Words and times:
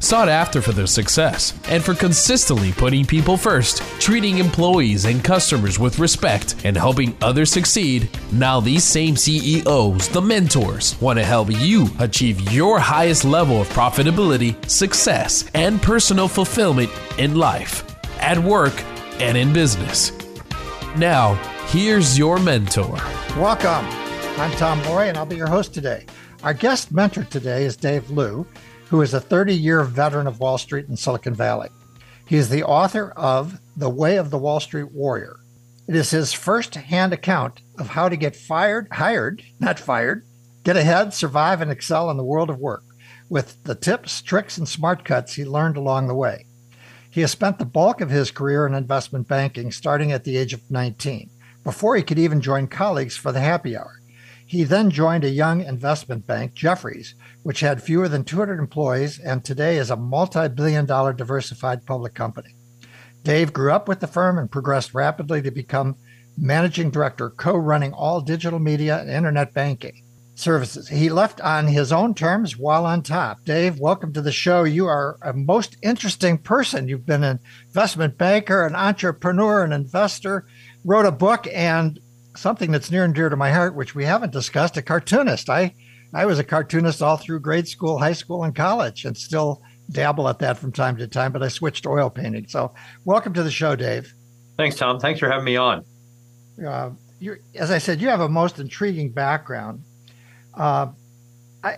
Sought 0.00 0.28
after 0.28 0.62
for 0.62 0.70
their 0.72 0.86
success 0.86 1.58
and 1.68 1.82
for 1.82 1.92
consistently 1.92 2.70
putting 2.72 3.04
people 3.04 3.36
first, 3.36 3.78
treating 4.00 4.38
employees 4.38 5.04
and 5.04 5.24
customers 5.24 5.78
with 5.78 5.98
respect, 5.98 6.54
and 6.64 6.76
helping 6.76 7.16
others 7.20 7.50
succeed, 7.50 8.08
now 8.32 8.60
these 8.60 8.84
same 8.84 9.16
CEOs, 9.16 10.08
the 10.08 10.22
mentors, 10.22 11.00
want 11.00 11.18
to 11.18 11.24
help 11.24 11.50
you 11.50 11.88
achieve 11.98 12.52
your 12.52 12.78
highest 12.78 13.24
level 13.24 13.60
of 13.60 13.68
profitability, 13.70 14.54
success, 14.70 15.50
and 15.54 15.82
personal 15.82 16.28
fulfillment 16.28 16.90
in 17.18 17.34
life, 17.34 17.84
at 18.20 18.38
work, 18.38 18.80
and 19.18 19.36
in 19.36 19.52
business. 19.52 20.12
Now, 20.96 21.34
here's 21.66 22.16
your 22.16 22.38
mentor. 22.38 22.98
Welcome. 23.36 23.84
I'm 24.38 24.52
Tom 24.52 24.80
Loarie, 24.82 25.08
and 25.08 25.18
I'll 25.18 25.26
be 25.26 25.36
your 25.36 25.48
host 25.48 25.74
today. 25.74 26.06
Our 26.44 26.54
guest 26.54 26.92
mentor 26.92 27.24
today 27.24 27.64
is 27.64 27.76
Dave 27.76 28.08
Liu, 28.10 28.46
who 28.88 29.02
is 29.02 29.14
a 29.14 29.20
30 29.20 29.54
year 29.54 29.82
veteran 29.84 30.26
of 30.26 30.40
Wall 30.40 30.58
Street 30.58 30.88
and 30.88 30.98
Silicon 30.98 31.34
Valley. 31.34 31.68
He 32.26 32.36
is 32.36 32.48
the 32.48 32.64
author 32.64 33.10
of 33.16 33.58
The 33.76 33.90
Way 33.90 34.16
of 34.16 34.30
the 34.30 34.38
Wall 34.38 34.60
Street 34.60 34.92
Warrior. 34.92 35.36
It 35.86 35.96
is 35.96 36.10
his 36.10 36.32
first 36.32 36.74
hand 36.74 37.12
account 37.12 37.60
of 37.78 37.88
how 37.88 38.08
to 38.08 38.16
get 38.16 38.36
fired, 38.36 38.88
hired, 38.92 39.42
not 39.58 39.78
fired, 39.78 40.24
get 40.64 40.76
ahead, 40.76 41.14
survive, 41.14 41.60
and 41.62 41.70
excel 41.70 42.10
in 42.10 42.16
the 42.16 42.24
world 42.24 42.50
of 42.50 42.58
work 42.58 42.82
with 43.28 43.62
the 43.64 43.74
tips, 43.74 44.22
tricks, 44.22 44.58
and 44.58 44.68
smart 44.68 45.04
cuts 45.04 45.34
he 45.34 45.44
learned 45.44 45.76
along 45.76 46.06
the 46.08 46.14
way. 46.14 46.46
He 47.10 47.20
has 47.22 47.30
spent 47.30 47.58
the 47.58 47.64
bulk 47.64 48.00
of 48.00 48.10
his 48.10 48.30
career 48.30 48.66
in 48.66 48.74
investment 48.74 49.28
banking 49.28 49.72
starting 49.72 50.12
at 50.12 50.24
the 50.24 50.36
age 50.36 50.52
of 50.52 50.70
19, 50.70 51.30
before 51.64 51.96
he 51.96 52.02
could 52.02 52.18
even 52.18 52.40
join 52.40 52.66
colleagues 52.66 53.16
for 53.16 53.32
the 53.32 53.40
happy 53.40 53.76
hour. 53.76 53.97
He 54.48 54.64
then 54.64 54.90
joined 54.90 55.24
a 55.24 55.30
young 55.30 55.60
investment 55.60 56.26
bank, 56.26 56.54
Jefferies, 56.54 57.14
which 57.42 57.60
had 57.60 57.82
fewer 57.82 58.08
than 58.08 58.24
200 58.24 58.58
employees 58.58 59.18
and 59.18 59.44
today 59.44 59.76
is 59.76 59.90
a 59.90 59.96
multi 59.96 60.48
billion 60.48 60.86
dollar 60.86 61.12
diversified 61.12 61.84
public 61.84 62.14
company. 62.14 62.54
Dave 63.22 63.52
grew 63.52 63.70
up 63.72 63.88
with 63.88 64.00
the 64.00 64.06
firm 64.06 64.38
and 64.38 64.50
progressed 64.50 64.94
rapidly 64.94 65.42
to 65.42 65.50
become 65.50 65.96
managing 66.38 66.90
director, 66.90 67.28
co 67.28 67.54
running 67.58 67.92
all 67.92 68.22
digital 68.22 68.58
media 68.58 68.98
and 68.98 69.10
internet 69.10 69.52
banking 69.52 70.02
services. 70.34 70.88
He 70.88 71.10
left 71.10 71.42
on 71.42 71.66
his 71.66 71.92
own 71.92 72.14
terms 72.14 72.56
while 72.56 72.86
on 72.86 73.02
top. 73.02 73.44
Dave, 73.44 73.78
welcome 73.78 74.14
to 74.14 74.22
the 74.22 74.32
show. 74.32 74.64
You 74.64 74.86
are 74.86 75.18
a 75.20 75.34
most 75.34 75.76
interesting 75.82 76.38
person. 76.38 76.88
You've 76.88 77.04
been 77.04 77.22
an 77.22 77.40
investment 77.66 78.16
banker, 78.16 78.64
an 78.64 78.74
entrepreneur, 78.74 79.62
an 79.62 79.74
investor, 79.74 80.46
wrote 80.86 81.04
a 81.04 81.12
book, 81.12 81.46
and 81.52 82.00
something 82.38 82.70
that's 82.70 82.90
near 82.90 83.04
and 83.04 83.14
dear 83.14 83.28
to 83.28 83.36
my 83.36 83.50
heart, 83.50 83.74
which 83.74 83.94
we 83.94 84.04
haven't 84.04 84.32
discussed, 84.32 84.76
a 84.76 84.82
cartoonist. 84.82 85.50
I 85.50 85.74
I 86.14 86.24
was 86.24 86.38
a 86.38 86.44
cartoonist 86.44 87.02
all 87.02 87.18
through 87.18 87.40
grade 87.40 87.68
school, 87.68 87.98
high 87.98 88.14
school, 88.14 88.44
and 88.44 88.54
college, 88.54 89.04
and 89.04 89.16
still 89.16 89.62
dabble 89.90 90.28
at 90.28 90.38
that 90.38 90.56
from 90.56 90.72
time 90.72 90.96
to 90.96 91.06
time. 91.06 91.32
But 91.32 91.42
I 91.42 91.48
switched 91.48 91.82
to 91.82 91.90
oil 91.90 92.08
painting. 92.08 92.46
So, 92.48 92.72
welcome 93.04 93.34
to 93.34 93.42
the 93.42 93.50
show, 93.50 93.76
Dave. 93.76 94.14
Thanks, 94.56 94.76
Tom. 94.76 94.98
Thanks 94.98 95.20
for 95.20 95.28
having 95.28 95.44
me 95.44 95.56
on. 95.56 95.84
Uh, 96.64 96.90
as 97.54 97.70
I 97.70 97.78
said, 97.78 98.00
you 98.00 98.08
have 98.08 98.20
a 98.20 98.28
most 98.28 98.58
intriguing 98.58 99.10
background. 99.10 99.82
Uh, 100.54 100.88
I, 101.62 101.76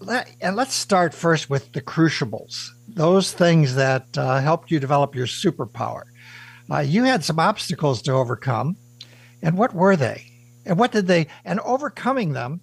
let, 0.00 0.30
and 0.40 0.56
let's 0.56 0.74
start 0.74 1.14
first 1.14 1.48
with 1.48 1.72
the 1.72 1.80
crucibles, 1.80 2.74
those 2.88 3.32
things 3.32 3.74
that 3.76 4.06
uh, 4.18 4.40
helped 4.40 4.70
you 4.70 4.78
develop 4.78 5.14
your 5.14 5.26
superpower. 5.26 6.02
Uh, 6.70 6.80
you 6.80 7.04
had 7.04 7.24
some 7.24 7.38
obstacles 7.38 8.02
to 8.02 8.12
overcome, 8.12 8.76
and 9.42 9.56
what 9.56 9.74
were 9.74 9.96
they? 9.96 10.26
And 10.64 10.78
what 10.78 10.92
did 10.92 11.06
they? 11.06 11.28
And 11.44 11.60
overcoming 11.60 12.32
them, 12.32 12.60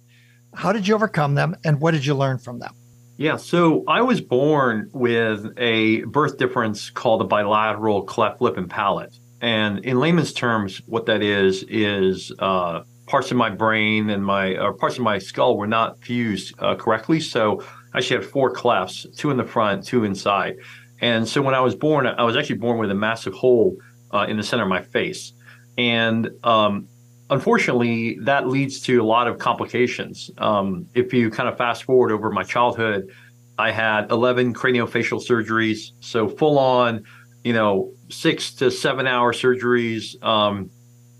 how 0.54 0.72
did 0.72 0.86
you 0.86 0.94
overcome 0.94 1.34
them, 1.34 1.56
and 1.64 1.80
what 1.80 1.92
did 1.92 2.06
you 2.06 2.14
learn 2.14 2.38
from 2.38 2.58
them? 2.58 2.74
Yeah, 3.16 3.36
so 3.36 3.84
I 3.86 4.02
was 4.02 4.20
born 4.20 4.90
with 4.92 5.46
a 5.56 6.02
birth 6.02 6.36
difference 6.36 6.90
called 6.90 7.22
a 7.22 7.24
bilateral 7.24 8.02
cleft 8.02 8.40
lip 8.40 8.56
and 8.56 8.68
palate. 8.68 9.16
And 9.40 9.84
in 9.84 9.98
layman's 10.00 10.32
terms, 10.32 10.80
what 10.86 11.06
that 11.06 11.22
is 11.22 11.64
is 11.68 12.32
uh, 12.38 12.82
parts 13.06 13.30
of 13.30 13.36
my 13.36 13.50
brain 13.50 14.10
and 14.10 14.24
my 14.24 14.56
or 14.56 14.72
parts 14.72 14.96
of 14.96 15.02
my 15.02 15.18
skull 15.18 15.56
were 15.56 15.66
not 15.66 16.00
fused 16.02 16.54
uh, 16.58 16.74
correctly. 16.74 17.20
So 17.20 17.62
I 17.92 17.98
actually 17.98 18.22
had 18.22 18.26
four 18.26 18.52
clefts, 18.52 19.06
two 19.16 19.30
in 19.30 19.36
the 19.36 19.44
front, 19.44 19.84
two 19.84 20.04
inside. 20.04 20.56
And 21.00 21.28
so 21.28 21.42
when 21.42 21.54
I 21.54 21.60
was 21.60 21.74
born, 21.74 22.06
I 22.06 22.22
was 22.24 22.36
actually 22.36 22.58
born 22.58 22.78
with 22.78 22.90
a 22.90 22.94
massive 22.94 23.34
hole 23.34 23.76
uh, 24.12 24.26
in 24.28 24.36
the 24.36 24.42
center 24.42 24.62
of 24.62 24.68
my 24.68 24.82
face. 24.82 25.32
And 25.76 26.30
um, 26.44 26.88
unfortunately, 27.30 28.18
that 28.20 28.48
leads 28.48 28.80
to 28.82 29.00
a 29.00 29.04
lot 29.04 29.26
of 29.26 29.38
complications. 29.38 30.30
Um, 30.38 30.86
if 30.94 31.12
you 31.12 31.30
kind 31.30 31.48
of 31.48 31.56
fast 31.56 31.84
forward 31.84 32.12
over 32.12 32.30
my 32.30 32.42
childhood, 32.42 33.10
I 33.58 33.70
had 33.70 34.10
11 34.10 34.54
craniofacial 34.54 35.24
surgeries, 35.24 35.92
so 36.00 36.28
full 36.28 36.58
on, 36.58 37.04
you 37.44 37.52
know, 37.52 37.92
six 38.08 38.52
to 38.54 38.70
seven 38.70 39.06
hour 39.06 39.32
surgeries, 39.32 40.22
um, 40.24 40.70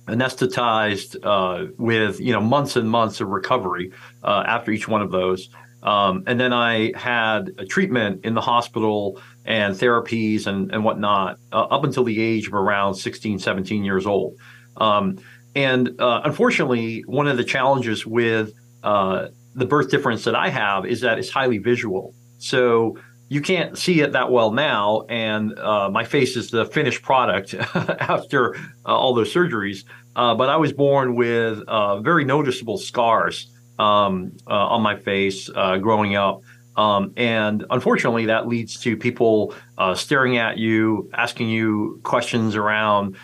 anesthetized 0.06 1.16
uh, 1.22 1.70
with, 1.78 2.20
you 2.20 2.32
know, 2.32 2.40
months 2.40 2.76
and 2.76 2.90
months 2.90 3.20
of 3.20 3.28
recovery 3.28 3.92
uh, 4.22 4.44
after 4.46 4.70
each 4.70 4.88
one 4.88 5.00
of 5.00 5.10
those. 5.10 5.48
Um, 5.82 6.24
and 6.26 6.40
then 6.40 6.52
I 6.52 6.92
had 6.96 7.52
a 7.58 7.64
treatment 7.64 8.24
in 8.24 8.34
the 8.34 8.40
hospital 8.40 9.20
and 9.44 9.74
therapies 9.74 10.46
and, 10.46 10.72
and 10.72 10.84
whatnot 10.84 11.38
uh, 11.52 11.64
up 11.64 11.84
until 11.84 12.04
the 12.04 12.20
age 12.20 12.46
of 12.46 12.54
around 12.54 12.94
16, 12.94 13.38
17 13.38 13.84
years 13.84 14.06
old. 14.06 14.36
Um, 14.76 15.18
and 15.54 16.00
uh, 16.00 16.22
unfortunately, 16.24 17.02
one 17.06 17.28
of 17.28 17.36
the 17.36 17.44
challenges 17.44 18.06
with 18.06 18.52
uh, 18.82 19.28
the 19.54 19.66
birth 19.66 19.90
difference 19.90 20.24
that 20.24 20.34
I 20.34 20.48
have 20.48 20.86
is 20.86 21.00
that 21.02 21.18
it's 21.18 21.30
highly 21.30 21.58
visual. 21.58 22.14
So 22.38 22.98
you 23.28 23.40
can't 23.40 23.78
see 23.78 24.00
it 24.00 24.12
that 24.12 24.30
well 24.30 24.52
now, 24.52 25.02
and 25.08 25.58
uh, 25.58 25.88
my 25.90 26.04
face 26.04 26.36
is 26.36 26.50
the 26.50 26.66
finished 26.66 27.02
product 27.02 27.54
after 27.74 28.54
uh, 28.54 28.58
all 28.84 29.14
those 29.14 29.32
surgeries. 29.32 29.84
Uh, 30.16 30.34
but 30.34 30.48
I 30.48 30.56
was 30.56 30.72
born 30.72 31.16
with 31.16 31.64
very 32.02 32.24
noticeable 32.24 32.78
scars 32.78 33.48
um, 33.78 34.32
on 34.46 34.82
my 34.82 34.96
face 34.96 35.48
growing 35.48 36.16
up. 36.16 36.42
Um, 36.76 37.12
and 37.16 37.64
unfortunately, 37.70 38.26
that 38.26 38.48
leads 38.48 38.80
to 38.80 38.96
people 38.96 39.54
staring 39.94 40.38
at 40.38 40.58
you, 40.58 41.08
asking 41.14 41.48
you 41.48 42.00
questions 42.02 42.56
around, 42.56 43.16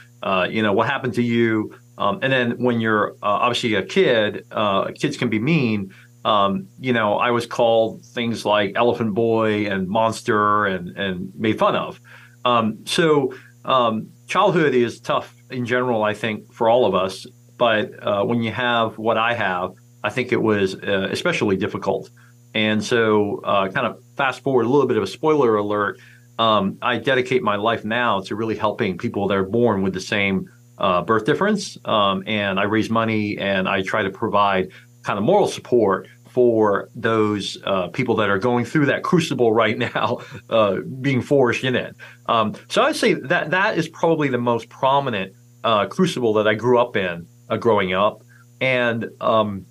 you 0.51 0.63
know, 0.63 0.73
what 0.73 0.89
happened 0.89 1.15
to 1.15 1.23
you, 1.23 1.75
um, 2.01 2.19
and 2.23 2.33
then 2.33 2.53
when 2.53 2.81
you're 2.81 3.11
uh, 3.23 3.45
obviously 3.45 3.75
a 3.75 3.83
kid, 3.83 4.47
uh, 4.51 4.91
kids 4.99 5.19
can 5.19 5.29
be 5.29 5.39
mean. 5.39 5.95
Um, 6.25 6.67
you 6.79 6.95
know, 6.95 7.19
I 7.19 7.31
was 7.31 7.45
called 7.45 8.03
things 8.03 8.47
like 8.47 8.73
elephant 8.75 9.13
boy 9.13 9.67
and 9.67 9.87
monster 9.87 10.65
and, 10.65 10.97
and 10.97 11.31
made 11.37 11.59
fun 11.59 11.77
of. 11.77 12.01
Um, 12.47 12.87
so 12.87 13.35
um, 13.67 14.09
childhood 14.27 14.75
is 14.75 14.99
tough 14.99 15.35
in 15.51 15.67
general, 15.67 16.03
I 16.03 16.15
think, 16.15 16.51
for 16.55 16.71
all 16.71 16.87
of 16.87 16.95
us. 16.95 17.27
But 17.59 18.03
uh, 18.03 18.25
when 18.25 18.43
you 18.43 18.51
have 18.51 18.97
what 18.97 19.19
I 19.19 19.35
have, 19.35 19.73
I 20.03 20.09
think 20.09 20.33
it 20.33 20.41
was 20.41 20.75
uh, 20.77 21.09
especially 21.11 21.57
difficult. 21.59 22.09
And 22.55 22.83
so, 22.83 23.41
uh, 23.45 23.69
kind 23.69 23.87
of 23.87 24.03
fast 24.17 24.43
forward 24.43 24.67
a 24.67 24.69
little 24.69 24.87
bit 24.87 24.97
of 24.97 25.03
a 25.03 25.07
spoiler 25.07 25.57
alert. 25.57 25.99
Um, 26.39 26.79
I 26.83 26.99
dedicate 26.99 27.43
my 27.43 27.57
life 27.57 27.85
now 27.85 28.21
to 28.23 28.35
really 28.35 28.57
helping 28.57 28.99
people 28.99 29.29
that 29.29 29.37
are 29.37 29.45
born 29.45 29.83
with 29.83 29.93
the 29.93 30.01
same 30.01 30.51
uh, 30.79 31.03
birth 31.03 31.27
difference. 31.27 31.79
Um, 31.85 32.25
and 32.27 32.59
I 32.59 32.65
raise 32.65 32.91
money 32.91 33.39
and 33.39 33.69
I 33.69 33.83
try 33.83 34.03
to 34.03 34.11
provide 34.11 34.71
kind 35.03 35.19
of 35.19 35.25
moral 35.25 35.47
support 35.47 36.09
for 36.31 36.89
those 36.95 37.59
uh, 37.65 37.89
people 37.89 38.17
that 38.17 38.31
are 38.31 38.39
going 38.39 38.65
through 38.65 38.87
that 38.87 39.03
crucible 39.03 39.53
right 39.53 39.77
now, 39.95 40.21
uh, 40.49 40.77
being 41.01 41.21
forced 41.21 41.65
in 41.65 41.77
it. 41.77 41.95
Um, 42.27 42.55
so 42.69 42.83
I'd 42.83 42.97
say 42.97 43.15
that 43.15 43.51
that 43.51 43.77
is 43.77 43.89
probably 43.89 44.29
the 44.29 44.39
most 44.39 44.69
prominent 44.69 45.35
uh, 45.65 45.87
crucible 45.87 46.35
that 46.35 46.49
I 46.49 46.55
grew 46.55 46.79
up 46.79 46.97
in 46.97 47.27
uh, 47.49 47.57
growing 47.57 47.93
up. 47.93 48.23
And 48.61 49.11
um, 49.21 49.67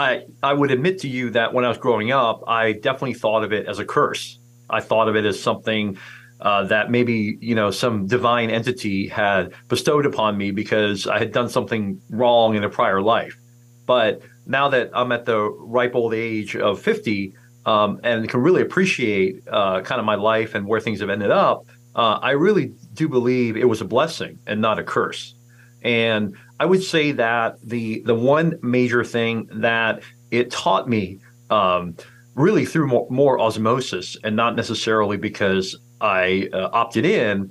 I 0.00 0.24
I 0.42 0.52
would 0.52 0.70
admit 0.70 0.98
to 1.00 1.08
you 1.08 1.30
that 1.30 1.52
when 1.52 1.64
I 1.64 1.68
was 1.68 1.78
growing 1.78 2.10
up, 2.10 2.42
I 2.46 2.72
definitely 2.72 3.14
thought 3.14 3.44
of 3.44 3.52
it 3.52 3.66
as 3.66 3.78
a 3.78 3.84
curse. 3.84 4.38
I 4.68 4.80
thought 4.80 5.08
of 5.08 5.16
it 5.16 5.24
as 5.24 5.40
something 5.40 5.98
uh, 6.40 6.64
that 6.64 6.90
maybe 6.90 7.36
you 7.40 7.54
know 7.54 7.70
some 7.70 8.06
divine 8.06 8.50
entity 8.50 9.08
had 9.08 9.52
bestowed 9.68 10.06
upon 10.06 10.38
me 10.38 10.50
because 10.52 11.06
I 11.06 11.18
had 11.18 11.32
done 11.32 11.48
something 11.48 12.00
wrong 12.08 12.54
in 12.54 12.64
a 12.64 12.70
prior 12.70 13.02
life. 13.02 13.36
But 13.86 14.22
now 14.46 14.68
that 14.70 14.90
I'm 14.94 15.12
at 15.12 15.26
the 15.26 15.38
ripe 15.76 15.94
old 15.94 16.14
age 16.14 16.56
of 16.56 16.80
50 16.80 17.34
um, 17.66 18.00
and 18.02 18.28
can 18.28 18.40
really 18.40 18.62
appreciate 18.62 19.42
uh, 19.48 19.82
kind 19.82 19.98
of 19.98 20.06
my 20.06 20.14
life 20.14 20.54
and 20.54 20.66
where 20.66 20.80
things 20.80 21.00
have 21.00 21.10
ended 21.10 21.30
up, 21.30 21.66
uh, 21.94 22.18
I 22.22 22.30
really 22.30 22.72
do 22.94 23.08
believe 23.08 23.56
it 23.56 23.68
was 23.68 23.80
a 23.80 23.84
blessing 23.84 24.38
and 24.46 24.60
not 24.60 24.78
a 24.78 24.84
curse. 24.84 25.34
And 25.82 26.36
I 26.60 26.66
would 26.66 26.82
say 26.82 27.12
that 27.12 27.58
the 27.62 28.02
the 28.04 28.14
one 28.14 28.58
major 28.62 29.02
thing 29.02 29.48
that 29.50 30.02
it 30.30 30.50
taught 30.50 30.88
me 30.88 31.18
um, 31.48 31.96
really 32.34 32.66
through 32.66 32.86
more, 32.86 33.06
more, 33.10 33.40
osmosis 33.40 34.16
and 34.22 34.36
not 34.36 34.56
necessarily 34.56 35.16
because 35.16 35.74
I 36.02 36.50
uh, 36.52 36.68
opted 36.72 37.06
in, 37.06 37.50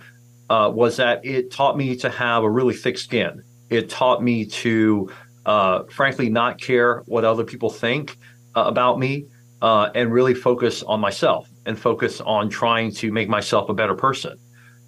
uh, 0.49 0.71
was 0.73 0.97
that 0.97 1.25
it 1.25 1.51
taught 1.51 1.75
me 1.75 1.95
to 1.97 2.09
have 2.09 2.43
a 2.43 2.49
really 2.49 2.75
thick 2.75 2.99
skin. 2.99 3.43
It 3.71 3.89
taught 3.89 4.23
me 4.23 4.45
to, 4.45 5.11
uh, 5.45 5.83
frankly, 5.85 6.29
not 6.29 6.61
care 6.61 7.03
what 7.07 7.25
other 7.25 7.43
people 7.43 7.71
think 7.71 8.15
uh, 8.55 8.61
about 8.61 8.99
me 8.99 9.25
uh, 9.61 9.89
and 9.95 10.13
really 10.13 10.35
focus 10.35 10.83
on 10.83 10.99
myself 10.99 11.49
and 11.65 11.77
focus 11.77 12.21
on 12.21 12.49
trying 12.49 12.91
to 12.93 13.11
make 13.11 13.27
myself 13.27 13.69
a 13.69 13.73
better 13.73 13.95
person. 13.95 14.37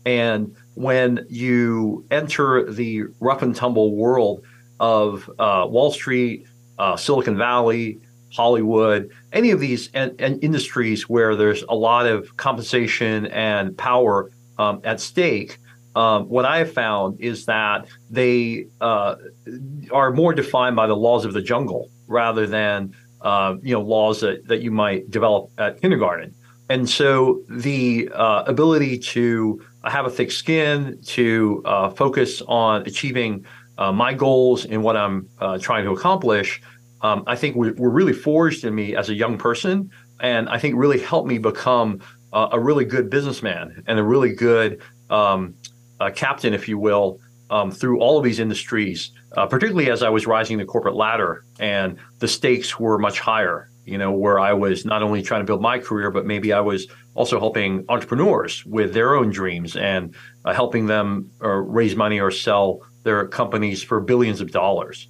And 0.06 0.56
when 0.76 1.26
you 1.30 2.06
enter 2.12 2.72
the 2.72 3.04
rough 3.20 3.42
and 3.42 3.56
tumble 3.56 3.96
world 3.96 4.44
of 4.80 5.30
uh, 5.40 5.66
Wall 5.70 5.92
Street, 5.92 6.48
Silicon 6.98 7.38
Valley, 7.38 8.00
Hollywood, 8.34 9.10
any 9.34 9.52
of 9.52 9.60
these 9.60 9.90
industries 9.94 11.08
where 11.08 11.36
there's 11.36 11.64
a 11.70 11.76
lot 11.76 12.08
of 12.08 12.36
compensation 12.38 13.28
and 13.28 13.78
power 13.78 14.32
um, 14.58 14.82
at 14.84 15.00
stake, 15.00 15.58
um, 15.96 16.30
what 16.30 16.46
I 16.46 16.60
have 16.60 16.72
found 16.72 17.20
is 17.20 17.46
that 17.46 17.88
they 18.10 18.68
uh, 18.80 19.16
are 19.92 20.12
more 20.12 20.34
defined 20.34 20.76
by 20.76 20.88
the 20.88 20.96
laws 20.96 21.26
of 21.26 21.34
the 21.34 21.42
jungle 21.42 21.90
rather 22.08 22.48
than 22.48 22.96
uh, 23.22 23.56
you 23.62 23.74
know 23.74 23.82
laws 23.82 24.22
that, 24.22 24.48
that 24.48 24.62
you 24.62 24.72
might 24.72 25.12
develop 25.12 25.50
at 25.58 25.82
kindergarten. 25.82 26.34
And 26.70 26.90
so 26.90 27.42
the 27.50 28.10
uh, 28.14 28.44
ability 28.48 29.00
to 29.00 29.62
have 29.90 30.06
a 30.06 30.10
thick 30.10 30.32
skin, 30.32 31.00
to 31.06 31.62
uh, 31.66 31.90
focus 31.90 32.42
on 32.48 32.84
achieving 32.84 33.46
uh, 33.78 33.92
my 33.92 34.14
goals 34.14 34.66
and 34.66 34.84
what 34.84 34.96
I'm 34.96 35.28
uh, 35.40 35.58
trying 35.58 35.86
to 35.86 35.92
accomplish, 35.92 36.62
um, 37.02 37.24
I 37.26 37.36
think 37.36 37.56
were, 37.56 37.74
were, 37.74 37.90
really 37.90 38.14
forged 38.14 38.64
in 38.64 38.76
me 38.76 38.96
as 38.96 39.10
a 39.10 39.16
young 39.16 39.38
person, 39.38 39.90
and 40.20 40.48
I 40.50 40.60
think 40.60 40.76
really 40.76 41.00
helped 41.00 41.28
me 41.28 41.40
become 41.40 42.02
a 42.34 42.58
really 42.58 42.86
good 42.86 43.10
businessman 43.10 43.84
and 43.88 44.00
a 44.00 44.04
really 44.04 44.34
good 44.34 44.82
um, 45.10 45.54
captain, 46.16 46.54
if 46.54 46.70
you 46.70 46.78
will, 46.80 47.20
um, 47.50 47.72
through 47.72 48.00
all 48.00 48.18
of 48.18 48.24
these 48.24 48.40
industries. 48.40 49.12
Uh, 49.38 49.46
particularly 49.46 49.90
as 49.90 50.04
I 50.04 50.10
was 50.10 50.28
rising 50.28 50.58
the 50.58 50.66
corporate 50.66 50.96
ladder, 50.96 51.46
and 51.58 51.98
the 52.20 52.28
stakes 52.28 52.78
were 52.78 52.98
much 52.98 53.20
higher. 53.20 53.70
You 53.86 53.98
know, 53.98 54.12
where 54.12 54.40
I 54.40 54.54
was 54.54 54.86
not 54.86 55.02
only 55.02 55.22
trying 55.24 55.42
to 55.42 55.46
build 55.46 55.62
my 55.62 55.80
career, 55.80 56.12
but 56.12 56.26
maybe 56.26 56.54
I 56.54 56.60
was 56.60 56.88
also 57.16 57.40
helping 57.40 57.84
entrepreneurs 57.90 58.64
with 58.66 58.94
their 58.94 59.16
own 59.16 59.32
dreams 59.32 59.76
and 59.76 60.16
uh, 60.46 60.54
helping 60.54 60.86
them 60.86 61.32
uh, 61.44 61.48
raise 61.48 61.96
money 61.96 62.20
or 62.20 62.32
sell 62.32 62.82
their 63.04 63.28
companies 63.28 63.82
for 63.82 64.00
billions 64.00 64.40
of 64.40 64.52
dollars. 64.52 65.08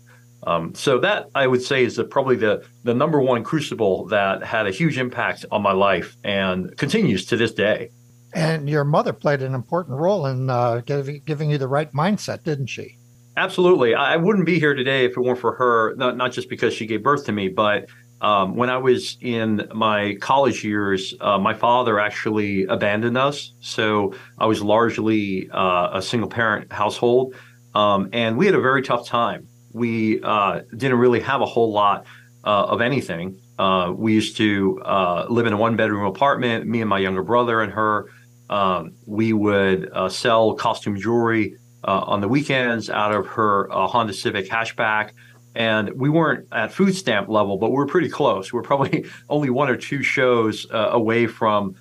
Um, 0.48 0.74
so 0.74 0.98
that 1.00 1.28
I 1.36 1.46
would 1.46 1.62
say 1.62 1.84
is 1.84 1.98
the, 1.98 2.04
probably 2.04 2.36
the 2.36 2.66
the 2.84 2.94
number 2.94 3.20
one 3.20 3.44
crucible 3.44 4.08
that 4.08 4.44
had 4.44 4.66
a 4.66 4.72
huge 4.72 4.98
impact 4.98 5.46
on 5.52 5.62
my 5.62 5.74
life 5.74 6.16
and 6.24 6.76
continues 6.78 7.26
to 7.26 7.38
this 7.38 7.54
day. 7.54 7.92
And 8.34 8.70
your 8.70 8.84
mother 8.84 9.14
played 9.14 9.42
an 9.42 9.54
important 9.54 10.00
role 10.00 10.26
in 10.26 10.50
uh, 10.50 10.82
giving, 10.86 11.22
giving 11.26 11.52
you 11.52 11.58
the 11.58 11.68
right 11.68 11.92
mindset, 11.92 12.44
didn't 12.44 12.68
she? 12.68 12.98
Absolutely. 13.38 13.94
I 13.94 14.18
wouldn't 14.18 14.46
be 14.46 14.60
here 14.60 14.74
today 14.74 15.06
if 15.06 15.12
it 15.12 15.20
weren't 15.20 15.40
for 15.40 15.54
her. 15.56 15.96
Not, 15.96 16.18
not 16.18 16.32
just 16.32 16.50
because 16.50 16.74
she 16.74 16.86
gave 16.86 17.04
birth 17.04 17.26
to 17.26 17.32
me, 17.32 17.50
but 17.50 17.88
um, 18.22 18.56
when 18.56 18.70
I 18.70 18.78
was 18.78 19.18
in 19.22 19.68
my 19.74 20.16
college 20.22 20.64
years, 20.64 21.14
uh, 21.20 21.38
my 21.38 21.54
father 21.54 22.00
actually 22.00 22.66
abandoned 22.66 23.18
us. 23.18 23.54
So 23.60 24.14
I 24.38 24.46
was 24.46 24.62
largely 24.62 25.50
uh, 25.52 25.90
a 25.94 26.02
single 26.02 26.30
parent 26.30 26.72
household. 26.72 27.36
Um, 27.74 28.10
and 28.14 28.38
we 28.38 28.46
had 28.46 28.56
a 28.56 28.62
very 28.62 28.82
tough 28.82 29.08
time 29.08 29.48
we 29.74 30.22
uh, 30.22 30.62
didn't 30.76 30.98
really 30.98 31.22
have 31.22 31.42
a 31.42 31.46
whole 31.46 31.72
lot 31.72 32.06
uh, 32.44 32.66
of 32.66 32.82
anything. 32.82 33.40
Uh, 33.58 33.94
we 33.96 34.14
used 34.14 34.38
to 34.38 34.82
uh, 34.84 35.26
live 35.30 35.46
in 35.46 35.54
a 35.54 35.58
one 35.58 35.76
bedroom 35.76 36.06
apartment, 36.06 36.66
me 36.66 36.82
and 36.82 36.90
my 36.90 37.00
younger 37.00 37.24
brother 37.24 37.62
and 37.62 37.72
her. 37.74 38.10
Um, 38.50 38.96
we 39.06 39.32
would 39.34 39.90
sell 40.10 40.56
costume 40.56 41.00
jewelry 41.00 41.58
on 41.84 42.22
the 42.22 42.28
weekends 42.28 42.90
out 42.90 43.14
of 43.14 43.26
her 43.28 43.70
Honda 43.72 44.14
Civic 44.14 44.50
hatchback. 44.50 45.12
And 45.54 45.92
we 45.94 46.10
weren't 46.10 46.48
at 46.52 46.72
food 46.72 46.96
stamp 46.96 47.28
level, 47.28 47.58
but 47.58 47.72
we 47.72 47.76
were 47.76 47.88
pretty 47.88 48.10
close. 48.10 48.54
We 48.54 48.60
are 48.60 48.64
probably 48.64 49.06
only 49.30 49.50
one 49.50 49.70
or 49.70 49.78
two 49.78 50.04
shows 50.04 50.66
away 50.72 51.28
from 51.28 51.76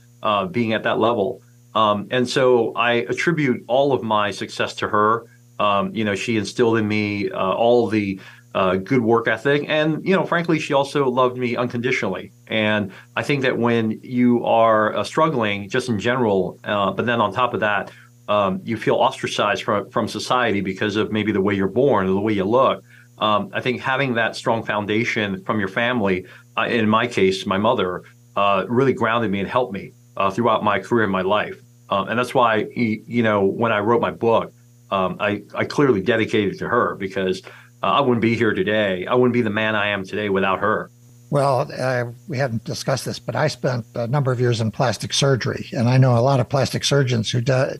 being 0.50 0.72
at 0.72 0.82
that 0.82 0.98
level. 0.98 1.42
Um, 1.74 2.08
and 2.10 2.28
so 2.28 2.72
I 2.74 2.92
attribute 3.08 3.64
all 3.66 3.92
of 3.92 4.02
my 4.02 4.30
success 4.30 4.74
to 4.76 4.88
her. 4.88 5.26
Um, 5.58 5.94
you 5.94 6.04
know, 6.04 6.14
she 6.14 6.36
instilled 6.36 6.78
in 6.78 6.88
me 6.88 7.30
uh, 7.30 7.52
all 7.52 7.88
the 7.88 8.20
uh, 8.54 8.76
good 8.76 9.02
work 9.02 9.28
ethic, 9.28 9.64
and 9.68 10.04
you 10.04 10.16
know, 10.16 10.26
frankly, 10.26 10.58
she 10.58 10.72
also 10.72 11.08
loved 11.08 11.36
me 11.36 11.54
unconditionally. 11.54 12.32
And 12.48 12.90
I 13.14 13.22
think 13.22 13.42
that 13.42 13.58
when 13.58 14.00
you 14.02 14.44
are 14.44 14.96
uh, 14.96 15.04
struggling, 15.04 15.68
just 15.68 15.88
in 15.88 16.00
general, 16.00 16.58
uh, 16.64 16.90
but 16.90 17.06
then 17.06 17.20
on 17.20 17.32
top 17.32 17.54
of 17.54 17.60
that, 17.60 17.92
um, 18.28 18.60
you 18.64 18.76
feel 18.76 18.96
ostracized 18.96 19.62
from 19.62 19.88
from 19.90 20.08
society 20.08 20.60
because 20.62 20.96
of 20.96 21.12
maybe 21.12 21.30
the 21.30 21.40
way 21.40 21.54
you're 21.54 21.68
born 21.68 22.06
or 22.06 22.10
the 22.10 22.20
way 22.20 22.32
you 22.32 22.44
look. 22.44 22.82
Um, 23.20 23.50
I 23.52 23.60
think 23.60 23.80
having 23.80 24.14
that 24.14 24.34
strong 24.34 24.64
foundation 24.64 25.44
from 25.44 25.58
your 25.58 25.68
family, 25.68 26.26
uh, 26.56 26.62
in 26.62 26.88
my 26.88 27.06
case, 27.06 27.46
my 27.46 27.58
mother, 27.58 28.02
uh, 28.36 28.64
really 28.68 28.92
grounded 28.92 29.30
me 29.30 29.40
and 29.40 29.48
helped 29.48 29.72
me 29.72 29.92
throughout 30.32 30.62
my 30.62 30.78
career 30.78 31.04
and 31.04 31.12
my 31.12 31.22
life. 31.22 31.56
Um, 31.88 32.08
and 32.08 32.18
that's 32.18 32.34
why, 32.34 32.66
you 32.74 33.22
know, 33.22 33.44
when 33.44 33.72
I 33.72 33.80
wrote 33.80 34.00
my 34.00 34.10
book, 34.10 34.52
um, 34.90 35.16
I, 35.18 35.42
I 35.54 35.64
clearly 35.64 36.02
dedicated 36.02 36.54
it 36.54 36.58
to 36.58 36.68
her 36.68 36.94
because 36.96 37.42
uh, 37.82 37.86
I 37.86 38.00
wouldn't 38.00 38.20
be 38.20 38.36
here 38.36 38.54
today. 38.54 39.06
I 39.06 39.14
wouldn't 39.14 39.32
be 39.32 39.42
the 39.42 39.50
man 39.50 39.74
I 39.74 39.88
am 39.88 40.04
today 40.04 40.28
without 40.28 40.60
her. 40.60 40.90
Well, 41.30 41.70
uh, 41.78 42.06
we 42.26 42.38
haven't 42.38 42.64
discussed 42.64 43.04
this, 43.04 43.20
but 43.20 43.36
I 43.36 43.46
spent 43.46 43.86
a 43.94 44.08
number 44.08 44.32
of 44.32 44.40
years 44.40 44.60
in 44.60 44.72
plastic 44.72 45.12
surgery, 45.12 45.68
and 45.72 45.88
I 45.88 45.96
know 45.96 46.18
a 46.18 46.20
lot 46.20 46.40
of 46.40 46.48
plastic 46.48 46.82
surgeons 46.82 47.30
who 47.30 47.40
do- 47.40 47.76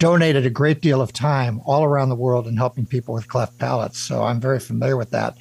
donated 0.00 0.44
a 0.44 0.50
great 0.50 0.82
deal 0.82 1.00
of 1.00 1.12
time 1.12 1.60
all 1.64 1.84
around 1.84 2.08
the 2.08 2.16
world 2.16 2.48
in 2.48 2.56
helping 2.56 2.84
people 2.84 3.14
with 3.14 3.28
cleft 3.28 3.58
palates. 3.58 4.00
So 4.00 4.24
I'm 4.24 4.40
very 4.40 4.58
familiar 4.58 4.96
with 4.96 5.10
that. 5.10 5.36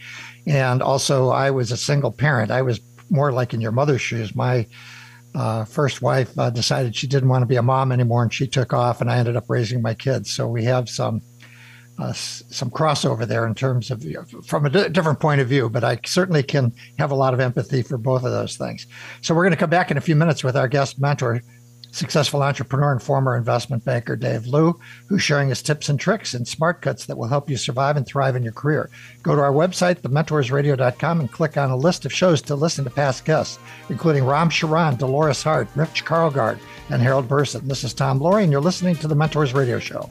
And 0.45 0.83
also, 0.83 1.29
I 1.29 1.49
was 1.49 1.71
a 1.71 1.77
single 1.77 2.11
parent. 2.11 2.51
I 2.51 2.61
was 2.61 2.79
more 3.09 3.31
like 3.31 3.53
in 3.53 3.61
your 3.61 3.71
mother's 3.71 4.01
shoes. 4.01 4.35
My 4.35 4.67
uh, 5.33 5.65
first 5.65 6.03
wife 6.03 6.37
uh, 6.37 6.51
decided 6.51 6.95
she 6.95 7.07
didn't 7.07 7.29
want 7.29 7.41
to 7.41 7.47
be 7.47 7.55
a 7.55 7.63
mom 7.63 7.91
anymore, 7.91 8.21
and 8.21 8.31
she 8.31 8.45
took 8.45 8.73
off, 8.73 9.01
and 9.01 9.09
I 9.09 9.17
ended 9.17 9.35
up 9.35 9.49
raising 9.49 9.81
my 9.81 9.95
kids. 9.95 10.31
So 10.31 10.47
we 10.47 10.65
have 10.65 10.87
some 10.87 11.21
uh, 11.99 12.13
some 12.13 12.71
crossover 12.71 13.27
there 13.27 13.45
in 13.45 13.53
terms 13.53 13.91
of 13.91 14.05
from 14.45 14.65
a 14.65 14.89
different 14.89 15.19
point 15.19 15.41
of 15.41 15.47
view, 15.47 15.69
but 15.69 15.83
I 15.83 15.99
certainly 16.05 16.43
can 16.43 16.73
have 16.97 17.11
a 17.11 17.15
lot 17.15 17.33
of 17.33 17.39
empathy 17.39 17.81
for 17.81 17.97
both 17.97 18.23
of 18.23 18.31
those 18.31 18.57
things. 18.57 18.87
So 19.21 19.33
we're 19.33 19.43
going 19.43 19.51
to 19.51 19.57
come 19.57 19.69
back 19.69 19.91
in 19.91 19.97
a 19.97 20.01
few 20.01 20.15
minutes 20.15 20.43
with 20.43 20.57
our 20.57 20.67
guest 20.67 20.99
mentor, 20.99 21.41
successful 21.91 22.41
entrepreneur 22.41 22.91
and 22.91 23.01
former 23.01 23.37
investment 23.37 23.85
banker 23.85 24.15
Dave 24.15 24.47
Liu, 24.47 24.79
who's 25.07 25.21
sharing 25.21 25.49
his 25.49 25.61
tips 25.61 25.87
and 25.87 25.99
tricks 25.99 26.33
and 26.33 26.47
smart 26.47 26.81
cuts 26.81 27.05
that 27.05 27.17
will 27.17 27.27
help 27.27 27.47
you 27.47 27.57
survive 27.57 27.95
and 27.95 28.07
thrive 28.07 28.35
in 28.35 28.41
your 28.41 28.53
career. 28.53 28.89
Go 29.21 29.35
to 29.35 29.41
our 29.41 29.53
website, 29.53 30.01
thementorsradio.com, 30.01 31.19
and 31.19 31.31
click 31.31 31.57
on 31.57 31.69
a 31.69 31.77
list 31.77 32.05
of 32.05 32.13
shows 32.13 32.41
to 32.43 32.55
listen 32.55 32.83
to 32.85 32.89
past 32.89 33.23
guests, 33.25 33.59
including 33.89 34.25
Ram 34.25 34.49
Charan, 34.49 34.95
Dolores 34.95 35.43
Hart, 35.43 35.67
Rich 35.75 36.05
Karlgaard, 36.05 36.57
and 36.89 37.03
Harold 37.03 37.27
Burson. 37.27 37.67
This 37.67 37.83
is 37.83 37.93
Tom 37.93 38.19
Loarie, 38.19 38.43
and 38.43 38.51
you're 38.51 38.61
listening 38.61 38.95
to 38.95 39.07
the 39.07 39.15
Mentors 39.15 39.53
Radio 39.53 39.77
Show. 39.77 40.09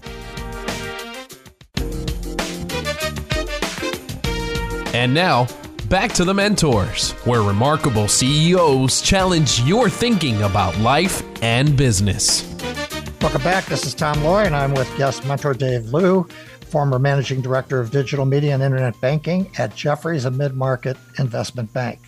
And 4.93 5.15
now, 5.15 5.47
back 5.89 6.13
to 6.13 6.25
the 6.25 6.35
Mentors, 6.35 7.13
where 7.25 7.41
remarkable 7.41 8.09
CEOs 8.09 9.01
challenge 9.01 9.61
your 9.63 9.89
thinking 9.89 10.43
about 10.43 10.77
life 10.79 11.23
and 11.43 11.75
business. 11.79 12.47
Welcome 13.23 13.43
back. 13.43 13.65
This 13.65 13.87
is 13.87 13.95
Tom 13.95 14.17
Loarie, 14.17 14.45
and 14.45 14.55
I'm 14.55 14.75
with 14.75 14.95
guest 14.99 15.25
mentor 15.25 15.55
Dave 15.55 15.87
Liu, 15.87 16.29
former 16.69 16.99
managing 16.99 17.41
director 17.41 17.81
of 17.81 17.91
digital 17.91 18.27
media 18.27 18.53
and 18.53 18.63
internet 18.63 19.01
banking 19.01 19.51
at 19.57 19.75
Jefferies, 19.75 20.27
a 20.27 20.31
mid 20.31 20.55
market 20.55 20.99
investment 21.19 21.73
bank. 21.73 21.99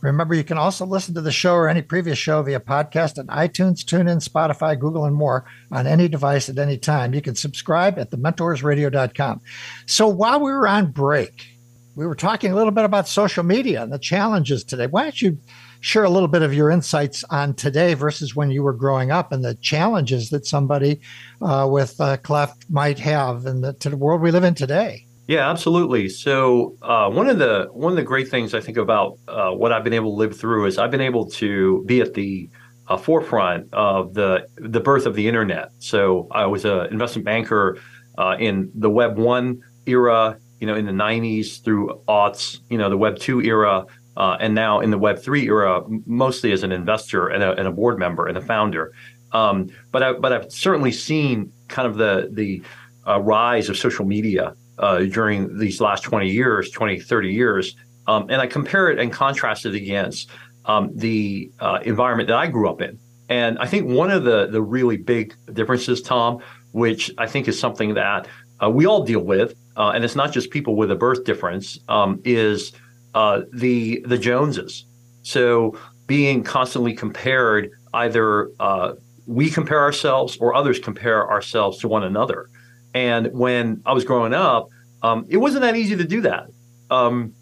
Remember, 0.00 0.34
you 0.34 0.44
can 0.44 0.56
also 0.56 0.86
listen 0.86 1.12
to 1.14 1.20
the 1.20 1.30
show 1.30 1.52
or 1.52 1.68
any 1.68 1.82
previous 1.82 2.16
show 2.16 2.42
via 2.42 2.58
podcast 2.58 3.18
on 3.18 3.26
iTunes, 3.26 3.84
TuneIn, 3.84 4.26
Spotify, 4.26 4.78
Google, 4.78 5.04
and 5.04 5.14
more 5.14 5.44
on 5.70 5.86
any 5.86 6.08
device 6.08 6.48
at 6.48 6.56
any 6.56 6.78
time. 6.78 7.12
You 7.12 7.20
can 7.20 7.34
subscribe 7.34 7.98
at 7.98 8.10
thementorsradio.com. 8.10 9.42
So 9.84 10.08
while 10.08 10.40
we 10.40 10.52
were 10.52 10.66
on 10.66 10.90
break, 10.92 11.48
we 11.94 12.06
were 12.06 12.14
talking 12.14 12.52
a 12.52 12.56
little 12.56 12.70
bit 12.70 12.84
about 12.84 13.08
social 13.08 13.44
media 13.44 13.82
and 13.82 13.92
the 13.92 13.98
challenges 13.98 14.64
today. 14.64 14.86
Why 14.86 15.04
don't 15.04 15.20
you 15.20 15.38
share 15.80 16.04
a 16.04 16.10
little 16.10 16.28
bit 16.28 16.42
of 16.42 16.54
your 16.54 16.70
insights 16.70 17.24
on 17.30 17.54
today 17.54 17.94
versus 17.94 18.36
when 18.36 18.50
you 18.50 18.62
were 18.62 18.72
growing 18.72 19.10
up 19.10 19.32
and 19.32 19.44
the 19.44 19.54
challenges 19.56 20.30
that 20.30 20.46
somebody 20.46 21.00
uh, 21.42 21.66
with 21.70 22.00
uh, 22.00 22.16
cleft 22.18 22.66
might 22.70 22.98
have 22.98 23.46
in 23.46 23.62
the, 23.62 23.72
to 23.74 23.90
the 23.90 23.96
world 23.96 24.20
we 24.20 24.30
live 24.30 24.44
in 24.44 24.54
today? 24.54 25.06
Yeah, 25.26 25.48
absolutely. 25.48 26.08
So 26.08 26.76
uh, 26.82 27.08
one 27.08 27.28
of 27.28 27.38
the 27.38 27.68
one 27.70 27.92
of 27.92 27.96
the 27.96 28.02
great 28.02 28.28
things 28.28 28.52
I 28.52 28.60
think 28.60 28.76
about 28.76 29.16
uh, 29.28 29.50
what 29.52 29.72
I've 29.72 29.84
been 29.84 29.92
able 29.92 30.10
to 30.10 30.16
live 30.16 30.36
through 30.36 30.66
is 30.66 30.76
I've 30.76 30.90
been 30.90 31.00
able 31.00 31.30
to 31.30 31.84
be 31.86 32.00
at 32.00 32.14
the 32.14 32.50
uh, 32.88 32.96
forefront 32.96 33.72
of 33.72 34.14
the 34.14 34.48
the 34.56 34.80
birth 34.80 35.06
of 35.06 35.14
the 35.14 35.28
internet. 35.28 35.70
So 35.78 36.26
I 36.32 36.46
was 36.46 36.64
an 36.64 36.86
investment 36.86 37.24
banker 37.24 37.78
uh, 38.18 38.36
in 38.40 38.72
the 38.74 38.90
Web 38.90 39.18
one 39.18 39.62
era 39.86 40.36
you 40.60 40.66
know, 40.66 40.74
in 40.74 40.86
the 40.86 40.92
90s 40.92 41.62
through 41.62 42.00
aughts, 42.06 42.58
you 42.68 42.78
know, 42.78 42.88
the 42.88 42.96
Web 42.96 43.18
2 43.18 43.40
era, 43.42 43.86
uh, 44.16 44.36
and 44.40 44.54
now 44.54 44.80
in 44.80 44.90
the 44.90 44.98
Web3 44.98 45.44
era, 45.44 45.82
mostly 46.06 46.52
as 46.52 46.62
an 46.62 46.72
investor 46.72 47.28
and 47.28 47.42
a, 47.42 47.52
and 47.52 47.66
a 47.66 47.70
board 47.70 47.98
member 47.98 48.26
and 48.26 48.36
a 48.36 48.40
founder. 48.40 48.92
Um, 49.32 49.70
but 49.90 50.02
I, 50.02 50.12
but 50.12 50.32
I've 50.32 50.52
certainly 50.52 50.92
seen 50.92 51.52
kind 51.68 51.86
of 51.86 51.96
the 51.96 52.28
the 52.32 52.62
uh, 53.06 53.20
rise 53.20 53.68
of 53.68 53.78
social 53.78 54.04
media 54.04 54.54
uh, 54.78 55.00
during 55.00 55.58
these 55.58 55.80
last 55.80 56.02
20 56.02 56.28
years, 56.28 56.70
20, 56.70 57.00
30 57.00 57.32
years. 57.32 57.76
Um, 58.06 58.26
and 58.28 58.40
I 58.40 58.46
compare 58.46 58.90
it 58.90 58.98
and 58.98 59.12
contrast 59.12 59.66
it 59.66 59.74
against 59.74 60.28
um, 60.64 60.90
the 60.94 61.50
uh, 61.60 61.78
environment 61.84 62.28
that 62.28 62.36
I 62.36 62.46
grew 62.48 62.68
up 62.68 62.80
in. 62.80 62.98
And 63.28 63.58
I 63.58 63.66
think 63.66 63.88
one 63.88 64.10
of 64.10 64.24
the 64.24 64.48
the 64.48 64.60
really 64.60 64.96
big 64.96 65.34
differences, 65.52 66.02
Tom, 66.02 66.40
which 66.72 67.10
I 67.16 67.26
think 67.26 67.46
is 67.46 67.58
something 67.58 67.94
that 67.94 68.26
uh, 68.62 68.68
we 68.68 68.86
all 68.86 69.04
deal 69.04 69.20
with, 69.20 69.54
uh, 69.76 69.90
and 69.94 70.04
it's 70.04 70.16
not 70.16 70.32
just 70.32 70.50
people 70.50 70.76
with 70.76 70.90
a 70.90 70.96
birth 70.96 71.24
difference, 71.24 71.78
um, 71.88 72.20
is 72.24 72.72
uh, 73.14 73.42
the 73.52 74.02
the 74.06 74.18
Joneses. 74.18 74.84
So 75.22 75.78
being 76.06 76.42
constantly 76.42 76.94
compared, 76.94 77.70
either 77.94 78.50
uh, 78.58 78.94
we 79.26 79.50
compare 79.50 79.80
ourselves 79.80 80.36
or 80.38 80.54
others 80.54 80.78
compare 80.78 81.30
ourselves 81.30 81.78
to 81.78 81.88
one 81.88 82.02
another. 82.02 82.48
And 82.94 83.32
when 83.32 83.80
I 83.86 83.92
was 83.92 84.04
growing 84.04 84.34
up, 84.34 84.68
um, 85.02 85.24
it 85.28 85.36
wasn't 85.36 85.62
that 85.62 85.76
easy 85.76 85.96
to 85.96 86.04
do 86.04 86.20
that. 86.22 86.48
Um, 86.90 87.32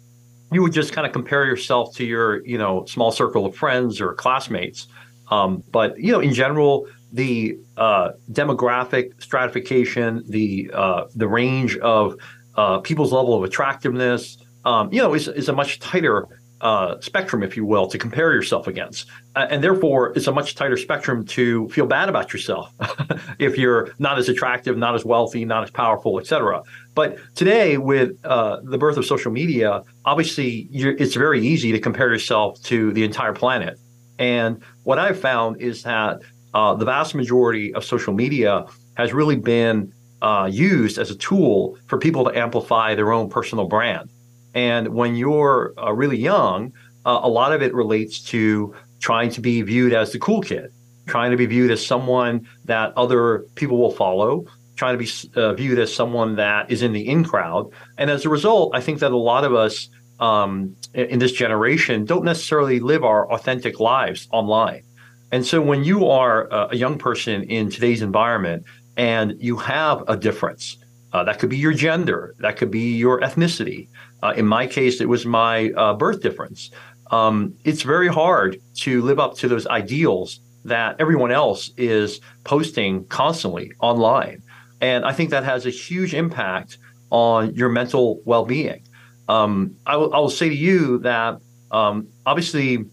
you 0.51 0.61
would 0.61 0.73
just 0.73 0.93
kind 0.93 1.05
of 1.05 1.13
compare 1.13 1.45
yourself 1.45 1.95
to 1.95 2.05
your, 2.05 2.45
you 2.45 2.57
know, 2.57 2.85
small 2.85 3.11
circle 3.11 3.45
of 3.45 3.55
friends 3.55 3.99
or 4.01 4.13
classmates. 4.13 4.87
Um, 5.31 5.63
but 5.71 5.99
you 5.99 6.11
know, 6.11 6.19
in 6.19 6.33
general, 6.33 6.87
the 7.11 7.57
uh, 7.77 8.11
demographic 8.31 9.21
stratification, 9.21 10.23
the 10.27 10.69
uh, 10.73 11.05
the 11.15 11.27
range 11.27 11.77
of 11.77 12.15
uh, 12.55 12.79
people's 12.79 13.11
level 13.11 13.33
of 13.33 13.43
attractiveness, 13.43 14.37
um, 14.65 14.91
you 14.91 15.01
know, 15.01 15.13
is, 15.13 15.27
is 15.27 15.49
a 15.49 15.53
much 15.53 15.79
tighter 15.79 16.27
uh, 16.61 16.99
spectrum, 16.99 17.41
if 17.41 17.55
you 17.55 17.63
will, 17.63 17.87
to 17.87 17.97
compare 17.97 18.33
yourself 18.33 18.67
against. 18.67 19.07
Uh, 19.35 19.47
and 19.49 19.63
therefore, 19.63 20.11
it's 20.15 20.27
a 20.27 20.31
much 20.31 20.55
tighter 20.55 20.75
spectrum 20.75 21.25
to 21.25 21.69
feel 21.69 21.85
bad 21.85 22.09
about 22.09 22.33
yourself 22.33 22.73
if 23.39 23.57
you're 23.57 23.93
not 23.99 24.17
as 24.17 24.27
attractive, 24.27 24.77
not 24.77 24.93
as 24.93 25.05
wealthy, 25.05 25.45
not 25.45 25.63
as 25.63 25.71
powerful, 25.71 26.19
etc. 26.19 26.61
But 26.95 27.17
today, 27.35 27.77
with 27.77 28.17
uh, 28.25 28.59
the 28.63 28.77
birth 28.77 28.97
of 28.97 29.05
social 29.05 29.31
media, 29.31 29.83
obviously, 30.03 30.67
it's 30.71 31.15
very 31.15 31.45
easy 31.45 31.71
to 31.71 31.79
compare 31.79 32.11
yourself 32.11 32.61
to 32.63 32.91
the 32.91 33.03
entire 33.03 33.33
planet. 33.33 33.79
And 34.17 34.61
what 34.83 34.99
I've 34.99 35.19
found 35.19 35.61
is 35.61 35.83
that 35.83 36.19
uh, 36.53 36.73
the 36.75 36.85
vast 36.85 37.15
majority 37.15 37.73
of 37.73 37.83
social 37.83 38.13
media 38.13 38.65
has 38.95 39.13
really 39.13 39.35
been 39.35 39.91
uh, 40.21 40.49
used 40.51 40.97
as 40.97 41.09
a 41.09 41.15
tool 41.15 41.77
for 41.87 41.97
people 41.97 42.25
to 42.25 42.37
amplify 42.37 42.95
their 42.95 43.11
own 43.11 43.29
personal 43.29 43.67
brand. 43.67 44.09
And 44.53 44.89
when 44.89 45.15
you're 45.15 45.73
uh, 45.77 45.93
really 45.93 46.17
young, 46.17 46.73
uh, 47.05 47.19
a 47.23 47.29
lot 47.29 47.53
of 47.53 47.61
it 47.61 47.73
relates 47.73 48.19
to 48.25 48.73
trying 48.99 49.29
to 49.31 49.41
be 49.41 49.61
viewed 49.61 49.93
as 49.93 50.11
the 50.11 50.19
cool 50.19 50.41
kid, 50.41 50.71
trying 51.07 51.31
to 51.31 51.37
be 51.37 51.45
viewed 51.45 51.71
as 51.71 51.85
someone 51.85 52.47
that 52.65 52.91
other 52.97 53.45
people 53.55 53.77
will 53.77 53.91
follow, 53.91 54.45
trying 54.75 54.97
to 54.97 55.03
be 55.03 55.09
uh, 55.39 55.53
viewed 55.53 55.79
as 55.79 55.93
someone 55.93 56.35
that 56.35 56.69
is 56.71 56.81
in 56.81 56.93
the 56.93 57.07
in 57.07 57.23
crowd. 57.23 57.69
And 57.97 58.09
as 58.09 58.25
a 58.25 58.29
result, 58.29 58.75
I 58.75 58.81
think 58.81 58.99
that 58.99 59.11
a 59.11 59.17
lot 59.17 59.43
of 59.43 59.53
us 59.53 59.89
um, 60.19 60.75
in 60.93 61.19
this 61.19 61.31
generation 61.31 62.05
don't 62.05 62.25
necessarily 62.25 62.79
live 62.79 63.03
our 63.03 63.31
authentic 63.31 63.79
lives 63.79 64.27
online. 64.31 64.83
And 65.31 65.45
so 65.45 65.61
when 65.61 65.83
you 65.83 66.07
are 66.07 66.47
a 66.71 66.75
young 66.75 66.97
person 66.97 67.43
in 67.43 67.69
today's 67.69 68.01
environment 68.01 68.65
and 68.97 69.35
you 69.39 69.57
have 69.57 70.03
a 70.07 70.17
difference, 70.17 70.77
uh, 71.13 71.23
that 71.23 71.39
could 71.39 71.49
be 71.49 71.57
your 71.57 71.73
gender, 71.73 72.35
that 72.39 72.57
could 72.57 72.71
be 72.71 72.95
your 72.95 73.19
ethnicity, 73.21 73.87
uh, 74.21 74.33
in 74.35 74.45
my 74.45 74.67
case, 74.67 75.01
it 75.01 75.07
was 75.07 75.25
my 75.25 75.71
uh, 75.71 75.93
birth 75.93 76.21
difference. 76.21 76.71
Um, 77.11 77.53
it's 77.63 77.81
very 77.81 78.07
hard 78.07 78.61
to 78.75 79.01
live 79.01 79.19
up 79.19 79.35
to 79.37 79.47
those 79.47 79.65
ideals 79.67 80.39
that 80.65 80.95
everyone 80.99 81.31
else 81.31 81.71
is 81.77 82.19
posting 82.43 83.05
constantly 83.05 83.71
online. 83.79 84.41
And 84.81 85.05
I 85.05 85.13
think 85.13 85.29
that 85.31 85.43
has 85.43 85.65
a 85.65 85.69
huge 85.69 86.13
impact 86.13 86.77
on 87.09 87.55
your 87.55 87.69
mental 87.69 88.21
well 88.25 88.45
being. 88.45 88.83
Um, 89.27 89.75
I, 89.85 89.95
will, 89.95 90.09
will 90.09 90.29
say 90.29 90.49
to 90.49 90.55
you 90.55 90.99
that 90.99 91.39
um, 91.71 92.07
obviously, 92.25 92.85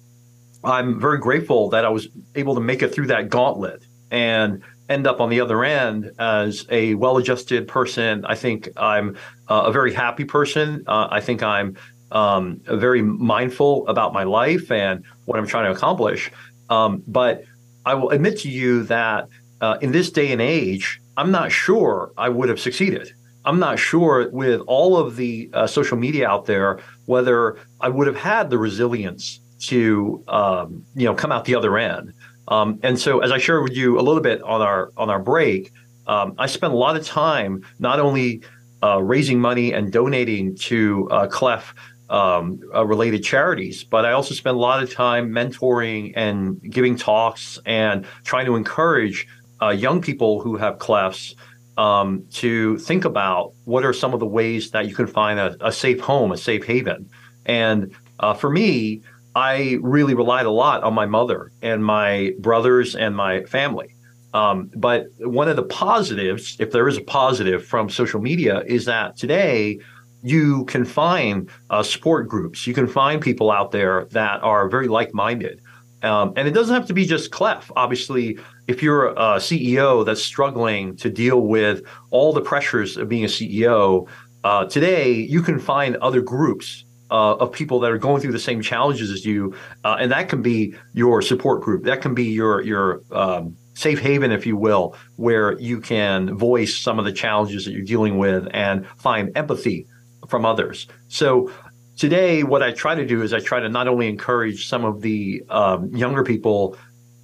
I'm 0.66 1.00
very 1.00 1.18
grateful 1.18 1.70
that 1.70 1.84
I 1.84 1.88
was 1.88 2.08
able 2.34 2.56
to 2.56 2.60
make 2.60 2.82
it 2.82 2.92
through 2.92 3.06
that 3.06 3.28
gauntlet 3.28 3.84
and 4.10 4.62
end 4.88 5.06
up 5.06 5.20
on 5.20 5.30
the 5.30 5.40
other 5.40 5.64
end 5.64 6.10
as 6.18 6.66
a 6.70 6.94
well-adjusted 6.94 7.68
person. 7.68 8.24
I 8.26 8.34
think 8.34 8.68
I'm 8.76 9.16
uh, 9.48 9.64
a 9.66 9.72
very 9.72 9.94
happy 9.94 10.24
person. 10.24 10.82
Uh, 10.88 11.06
I 11.08 11.20
think 11.20 11.42
I'm 11.42 11.76
um, 12.10 12.60
very 12.66 13.00
mindful 13.00 13.86
about 13.86 14.12
my 14.12 14.24
life 14.24 14.72
and 14.72 15.04
what 15.24 15.38
I'm 15.38 15.46
trying 15.46 15.66
to 15.66 15.70
accomplish. 15.70 16.32
Um, 16.68 17.02
but 17.06 17.44
I 17.84 17.94
will 17.94 18.10
admit 18.10 18.40
to 18.40 18.50
you 18.50 18.82
that 18.84 19.28
uh, 19.60 19.78
in 19.80 19.92
this 19.92 20.10
day 20.10 20.32
and 20.32 20.42
age, 20.42 21.00
I'm 21.16 21.30
not 21.30 21.52
sure 21.52 22.12
I 22.18 22.28
would 22.28 22.48
have 22.48 22.60
succeeded. 22.60 23.12
I'm 23.44 23.60
not 23.60 23.78
sure 23.78 24.28
with 24.30 24.60
all 24.66 24.96
of 24.96 25.14
the 25.14 25.48
uh, 25.52 25.68
social 25.68 25.96
media 25.96 26.28
out 26.28 26.46
there 26.46 26.80
whether 27.04 27.56
I 27.80 27.88
would 27.88 28.08
have 28.08 28.16
had 28.16 28.50
the 28.50 28.58
resilience 28.58 29.40
to 29.60 30.22
um, 30.28 30.84
you 30.94 31.04
know 31.04 31.14
come 31.14 31.32
out 31.32 31.44
the 31.44 31.54
other 31.54 31.76
end. 31.78 32.12
Um, 32.48 32.78
and 32.82 32.98
so, 32.98 33.20
as 33.20 33.32
I 33.32 33.38
shared 33.38 33.62
with 33.62 33.76
you 33.76 33.98
a 33.98 34.02
little 34.02 34.22
bit 34.22 34.42
on 34.42 34.62
our 34.62 34.92
on 34.96 35.10
our 35.10 35.18
break, 35.18 35.72
um, 36.06 36.34
I 36.38 36.46
spent 36.46 36.72
a 36.72 36.76
lot 36.76 36.96
of 36.96 37.04
time 37.04 37.64
not 37.78 37.98
only 38.00 38.42
uh, 38.82 39.02
raising 39.02 39.40
money 39.40 39.72
and 39.72 39.92
donating 39.92 40.54
to 40.56 41.08
uh, 41.10 41.26
Cleft 41.26 41.74
um, 42.08 42.60
uh, 42.74 42.86
related 42.86 43.24
charities, 43.24 43.82
but 43.82 44.04
I 44.04 44.12
also 44.12 44.34
spent 44.34 44.56
a 44.56 44.60
lot 44.60 44.82
of 44.82 44.92
time 44.92 45.30
mentoring 45.30 46.12
and 46.14 46.60
giving 46.70 46.96
talks 46.96 47.58
and 47.66 48.06
trying 48.24 48.46
to 48.46 48.54
encourage 48.54 49.26
uh, 49.60 49.70
young 49.70 50.00
people 50.00 50.40
who 50.40 50.56
have 50.56 50.78
clefts 50.78 51.34
um, 51.76 52.24
to 52.32 52.78
think 52.78 53.04
about 53.04 53.52
what 53.64 53.84
are 53.84 53.92
some 53.92 54.14
of 54.14 54.20
the 54.20 54.26
ways 54.26 54.70
that 54.70 54.86
you 54.86 54.94
can 54.94 55.06
find 55.06 55.38
a, 55.38 55.56
a 55.60 55.72
safe 55.72 56.00
home, 56.00 56.32
a 56.32 56.36
safe 56.36 56.64
haven. 56.64 57.08
And 57.44 57.94
uh, 58.20 58.34
for 58.34 58.50
me, 58.50 59.02
I 59.36 59.76
really 59.82 60.14
relied 60.14 60.46
a 60.46 60.50
lot 60.50 60.82
on 60.82 60.94
my 60.94 61.04
mother 61.04 61.52
and 61.60 61.84
my 61.84 62.32
brothers 62.38 62.96
and 62.96 63.14
my 63.14 63.44
family. 63.44 63.94
Um, 64.32 64.70
but 64.74 65.08
one 65.18 65.46
of 65.46 65.56
the 65.56 65.62
positives, 65.62 66.56
if 66.58 66.70
there 66.70 66.88
is 66.88 66.96
a 66.96 67.02
positive 67.02 67.62
from 67.62 67.90
social 67.90 68.18
media, 68.18 68.62
is 68.66 68.86
that 68.86 69.18
today 69.18 69.78
you 70.22 70.64
can 70.64 70.86
find 70.86 71.50
uh, 71.68 71.82
support 71.82 72.28
groups. 72.28 72.66
You 72.66 72.72
can 72.72 72.86
find 72.86 73.20
people 73.20 73.50
out 73.50 73.72
there 73.72 74.06
that 74.06 74.42
are 74.42 74.70
very 74.70 74.88
like 74.88 75.12
minded. 75.12 75.60
Um, 76.02 76.32
and 76.34 76.48
it 76.48 76.52
doesn't 76.52 76.74
have 76.74 76.86
to 76.86 76.94
be 76.94 77.04
just 77.04 77.30
Cleft. 77.30 77.70
Obviously, 77.76 78.38
if 78.68 78.82
you're 78.82 79.08
a 79.08 79.36
CEO 79.36 80.04
that's 80.04 80.22
struggling 80.22 80.96
to 80.96 81.10
deal 81.10 81.42
with 81.42 81.82
all 82.10 82.32
the 82.32 82.40
pressures 82.40 82.96
of 82.96 83.10
being 83.10 83.24
a 83.24 83.28
CEO, 83.28 84.08
uh, 84.44 84.64
today 84.64 85.12
you 85.12 85.42
can 85.42 85.58
find 85.58 85.96
other 85.96 86.22
groups 86.22 86.85
uh, 87.10 87.34
of 87.36 87.52
people 87.52 87.80
that 87.80 87.90
are 87.90 87.98
going 87.98 88.20
through 88.20 88.32
the 88.32 88.38
same 88.38 88.62
challenges 88.62 89.10
as 89.10 89.24
you, 89.24 89.54
uh, 89.84 89.96
and 90.00 90.10
that 90.12 90.28
can 90.28 90.42
be 90.42 90.74
your 90.92 91.22
support 91.22 91.62
group. 91.62 91.84
That 91.84 92.00
can 92.00 92.14
be 92.14 92.24
your 92.24 92.62
your 92.62 93.02
um, 93.12 93.56
safe 93.74 94.00
haven, 94.00 94.32
if 94.32 94.46
you 94.46 94.56
will, 94.56 94.96
where 95.16 95.58
you 95.58 95.80
can 95.80 96.36
voice 96.36 96.76
some 96.76 96.98
of 96.98 97.04
the 97.04 97.12
challenges 97.12 97.64
that 97.64 97.72
you're 97.72 97.84
dealing 97.84 98.18
with 98.18 98.48
and 98.52 98.86
find 98.96 99.36
empathy 99.36 99.86
from 100.28 100.44
others. 100.44 100.86
So 101.08 101.52
today, 101.96 102.42
what 102.42 102.62
I 102.62 102.72
try 102.72 102.94
to 102.94 103.06
do 103.06 103.22
is 103.22 103.32
I 103.32 103.40
try 103.40 103.60
to 103.60 103.68
not 103.68 103.86
only 103.86 104.08
encourage 104.08 104.68
some 104.68 104.84
of 104.84 105.02
the 105.02 105.42
um, 105.48 105.94
younger 105.94 106.24
people 106.24 106.76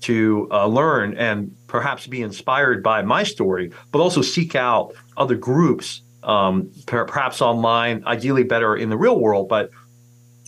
to 0.03 0.49
uh, 0.51 0.67
learn 0.67 1.17
and 1.17 1.55
perhaps 1.69 2.07
be 2.07 2.23
inspired 2.23 2.83
by 2.83 3.03
my 3.03 3.23
story, 3.23 3.73
but 3.91 4.01
also 4.01 4.21
seek 4.21 4.55
out 4.55 4.95
other 5.17 5.37
groups 5.37 6.03
um, 6.23 6.71
perhaps 6.87 7.41
online, 7.41 8.05
ideally 8.07 8.45
better 8.45 8.76
in 8.76 8.91
the 8.91 8.97
real 8.97 9.19
world, 9.19 9.49
but 9.49 9.71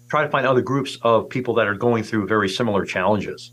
try 0.09 0.23
to 0.23 0.29
find 0.29 0.47
other 0.47 0.63
groups 0.63 0.99
of 1.03 1.29
people 1.29 1.55
that 1.55 1.67
are 1.67 1.75
going 1.75 2.03
through 2.03 2.27
very 2.27 2.49
similar 2.49 2.85
challenges. 2.85 3.53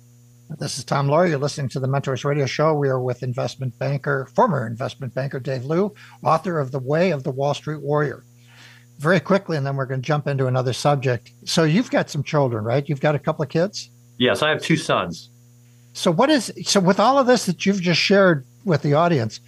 This 0.60 0.78
is 0.78 0.84
Tom 0.84 1.08
Loarie. 1.08 1.30
You're 1.30 1.40
listening 1.40 1.70
to 1.70 1.80
the 1.80 1.88
Mentors 1.88 2.26
Radio 2.26 2.46
Show. 2.46 2.74
We 2.74 2.90
are 2.90 3.00
with 3.00 3.24
investment 3.24 3.78
banker, 3.80 4.28
former 4.36 4.68
investment 4.68 5.14
banker 5.14 5.40
Dave 5.40 5.64
Liu, 5.64 5.96
author 6.24 6.60
of 6.60 6.72
The 6.72 6.80
Way 6.80 7.12
of 7.12 7.24
the 7.24 7.32
Wall 7.32 7.54
Street 7.54 7.82
Warrior. 7.82 8.26
Very 9.00 9.22
quickly, 9.22 9.56
and 9.56 9.66
then 9.66 9.78
we're 9.78 9.86
going 9.86 10.02
to 10.02 10.06
jump 10.06 10.28
into 10.28 10.48
another 10.48 10.74
subject. 10.74 11.32
So, 11.46 11.64
you've 11.64 11.90
got 11.90 12.10
some 12.10 12.22
children, 12.22 12.66
right? 12.66 12.88
You've 12.88 13.00
got 13.00 13.16
a 13.16 13.20
couple 13.20 13.44
of 13.44 13.50
kids? 13.50 13.90
Yes, 14.18 14.44
I 14.44 14.50
have 14.50 14.62
two 14.62 14.76
sons. 14.76 15.30
So, 15.94 16.12
what 16.12 16.30
is 16.30 16.52
so 16.64 16.80
with 16.80 17.00
all 17.00 17.18
of 17.18 17.28
this 17.28 17.46
that 17.46 17.66
you've 17.66 17.82
just 17.82 18.00
shared 18.00 18.46
with 18.66 18.82
the 18.82 18.94
audience? 18.94 19.40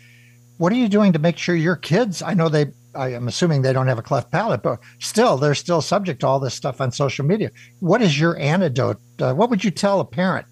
What 0.57 0.71
are 0.71 0.75
you 0.75 0.87
doing 0.87 1.13
to 1.13 1.19
make 1.19 1.37
sure 1.37 1.55
your 1.55 1.75
kids? 1.75 2.21
I 2.21 2.33
know 2.33 2.49
they. 2.49 2.67
I 2.95 3.13
am 3.13 3.27
assuming 3.27 3.63
they 3.63 3.73
don't 3.73 3.87
have 3.87 3.97
a 3.97 4.03
cleft 4.03 4.31
palate, 4.31 4.61
but 4.61 4.79
still, 4.99 5.37
they're 5.37 5.55
still 5.55 5.81
subject 5.81 6.19
to 6.19 6.27
all 6.27 6.39
this 6.39 6.53
stuff 6.53 6.79
on 6.79 6.91
social 6.91 7.25
media. 7.25 7.49
What 7.79 8.03
is 8.03 8.19
your 8.19 8.37
antidote? 8.37 8.99
Uh, 9.19 9.33
what 9.33 9.49
would 9.49 9.63
you 9.63 9.71
tell 9.71 9.99
a 9.99 10.05
parent 10.05 10.45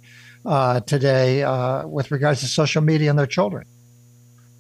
uh, 0.44 0.80
today 0.80 1.44
uh, 1.44 1.88
with 1.88 2.10
regards 2.10 2.40
to 2.40 2.48
social 2.48 2.82
media 2.82 3.12
and 3.12 3.20
their 3.20 3.28
children? 3.28 3.66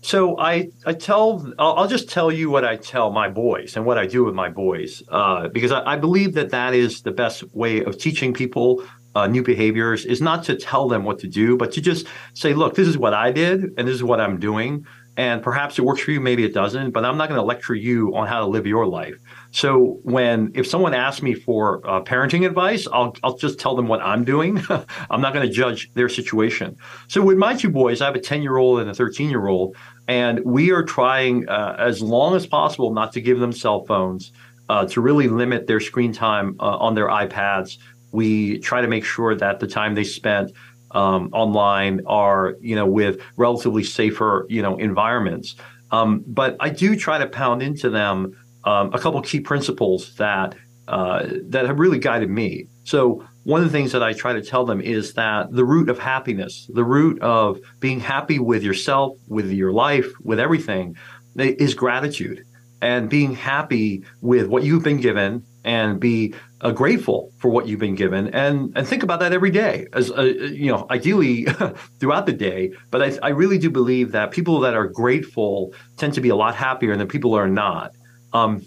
So 0.02 0.38
I, 0.40 0.70
I 0.86 0.94
tell 0.94 1.46
I'll, 1.60 1.74
I'll, 1.74 1.88
just 1.88 2.10
tell 2.10 2.32
you 2.32 2.50
what 2.50 2.66
I 2.66 2.76
tell 2.76 3.12
my 3.12 3.30
boys 3.30 3.76
and 3.76 3.86
what 3.86 4.00
I 4.00 4.08
do 4.08 4.24
with 4.24 4.34
my 4.34 4.50
boys 4.50 5.04
uh, 5.10 5.48
because 5.50 5.72
I, 5.72 5.94
I, 5.94 5.96
believe 5.96 6.34
that 6.34 6.50
that 6.50 6.74
is 6.74 7.04
the 7.04 7.12
best 7.12 7.44
way 7.54 7.84
of 7.84 8.00
teaching 8.00 8.34
people 8.34 8.84
uh, 9.14 9.28
new 9.28 9.44
behaviors 9.44 10.06
is 10.06 10.20
not 10.20 10.44
to 10.46 10.56
tell 10.56 10.88
them 10.88 11.04
what 11.04 11.20
to 11.20 11.28
do 11.28 11.56
but 11.56 11.72
to 11.74 11.82
just 11.82 12.08
say 12.34 12.54
look 12.54 12.74
this 12.74 12.88
is 12.88 12.98
what 12.98 13.14
I 13.14 13.32
did 13.32 13.74
and 13.78 13.88
this 13.88 13.94
is 13.94 14.04
what 14.04 14.20
I'm 14.20 14.40
doing 14.40 14.88
and 15.18 15.44
perhaps 15.44 15.78
it 15.78 15.84
works 15.84 16.02
for 16.02 16.12
you 16.12 16.20
maybe 16.20 16.44
it 16.44 16.54
doesn't 16.54 16.92
but 16.92 17.06
I'm 17.06 17.18
not 17.18 17.30
going 17.30 17.40
to 17.40 17.46
lecture 17.46 17.76
you 17.76 18.16
on 18.16 18.28
how 18.28 18.40
to 18.40 18.46
live 18.46 18.66
your 18.66 18.86
life 18.86 19.16
so 19.52 20.00
when 20.04 20.52
if 20.56 20.66
someone 20.66 20.94
asks 20.94 21.22
me 21.22 21.34
for 21.34 21.86
uh, 21.88 22.02
parenting 22.02 22.46
advice, 22.46 22.88
I'll 22.92 23.16
I'll 23.22 23.38
just 23.38 23.60
tell 23.60 23.76
them 23.76 23.88
what 23.88 24.02
I'm 24.02 24.24
doing. 24.24 24.62
I'm 25.10 25.22
not 25.22 25.34
going 25.34 25.46
to 25.46 25.54
judge 25.54 25.92
their 25.94 26.10
situation. 26.10 26.78
So 27.10 27.22
with 27.22 27.38
my 27.38 27.54
two 27.54 27.70
boys, 27.70 28.02
I 28.02 28.06
have 28.06 28.16
a 28.16 28.20
10 28.20 28.42
year 28.42 28.58
old 28.58 28.80
and 28.80 28.90
a 28.90 28.94
13 28.94 29.30
year 29.30 29.48
old, 29.48 29.76
and 30.08 30.40
we 30.46 30.72
are 30.72 30.84
trying 30.84 31.48
uh, 31.50 31.76
as 31.78 32.02
long 32.02 32.36
as 32.36 32.48
possible 32.48 32.94
not 32.94 33.12
to 33.14 33.22
give 33.22 33.40
them 33.40 33.52
cell 33.52 33.86
phones, 33.86 34.32
uh, 34.70 34.86
to 34.88 35.02
really 35.02 35.28
limit 35.28 35.68
their 35.68 35.82
screen 35.82 36.14
time 36.14 36.56
uh, 36.60 36.78
on 36.78 36.96
their 36.96 37.08
iPads. 37.08 37.78
We 38.14 38.60
try 38.60 38.82
to 38.82 38.88
make 38.88 39.06
sure 39.06 39.36
that 39.36 39.60
the 39.60 39.68
time 39.68 39.96
they 39.96 40.04
spent 40.04 40.52
um, 40.94 41.30
online 41.34 42.02
are 42.06 42.56
you 42.62 42.76
know 42.76 42.86
with 42.86 43.20
relatively 43.38 43.84
safer 43.84 44.46
you 44.50 44.62
know 44.62 44.78
environments. 44.78 45.56
Um, 45.92 46.24
but 46.26 46.56
I 46.60 46.70
do 46.70 46.96
try 46.96 47.18
to 47.18 47.28
pound 47.28 47.62
into 47.62 47.90
them 47.90 48.38
um, 48.64 48.94
a 48.94 49.00
couple 49.00 49.22
key 49.22 49.42
principles 49.42 50.16
that 50.16 50.56
uh, 50.88 51.28
that 51.50 51.66
have 51.66 51.80
really 51.80 52.00
guided 52.00 52.30
me. 52.30 52.68
So 52.84 53.26
one 53.44 53.62
of 53.62 53.72
the 53.72 53.78
things 53.78 53.92
that 53.92 54.04
I 54.04 54.14
try 54.14 54.34
to 54.34 54.42
tell 54.42 54.66
them 54.66 54.82
is 54.82 55.14
that 55.14 55.52
the 55.52 55.66
root 55.66 55.90
of 55.90 55.98
happiness, 55.98 56.70
the 56.74 56.84
root 56.84 57.22
of 57.22 57.60
being 57.80 58.00
happy 58.00 58.40
with 58.40 58.64
yourself, 58.64 59.18
with 59.28 59.50
your 59.52 59.72
life, 59.72 60.08
with 60.22 60.40
everything, 60.40 60.96
is 61.38 61.74
gratitude 61.74 62.46
and 62.82 63.10
being 63.10 63.34
happy 63.34 64.04
with 64.22 64.48
what 64.48 64.64
you've 64.64 64.84
been 64.84 65.00
given 65.00 65.44
and 65.64 66.00
be 66.00 66.34
uh, 66.62 66.72
grateful 66.72 67.32
for 67.38 67.50
what 67.50 67.68
you've 67.68 67.80
been 67.80 67.96
given 67.96 68.28
and 68.30 68.72
and 68.76 68.88
think 68.88 69.04
about 69.04 69.20
that 69.20 69.34
every 69.34 69.52
day 69.52 69.88
as 69.94 70.12
uh, 70.12 70.22
you 70.22 70.72
know 70.72 70.86
ideally 70.90 71.46
throughout 72.00 72.26
the 72.26 72.34
day 72.34 72.72
but 72.92 73.02
I, 73.02 73.18
I 73.24 73.30
really 73.30 73.58
do 73.58 73.70
believe 73.70 74.12
that 74.12 74.32
people 74.32 74.60
that 74.62 74.74
are 74.74 74.88
grateful 74.88 75.74
tend 75.98 76.14
to 76.14 76.22
be 76.22 76.30
a 76.30 76.36
lot 76.36 76.56
happier 76.56 76.96
than 76.96 77.08
people 77.08 77.34
are 77.34 77.50
not 77.50 77.94
um, 78.34 78.64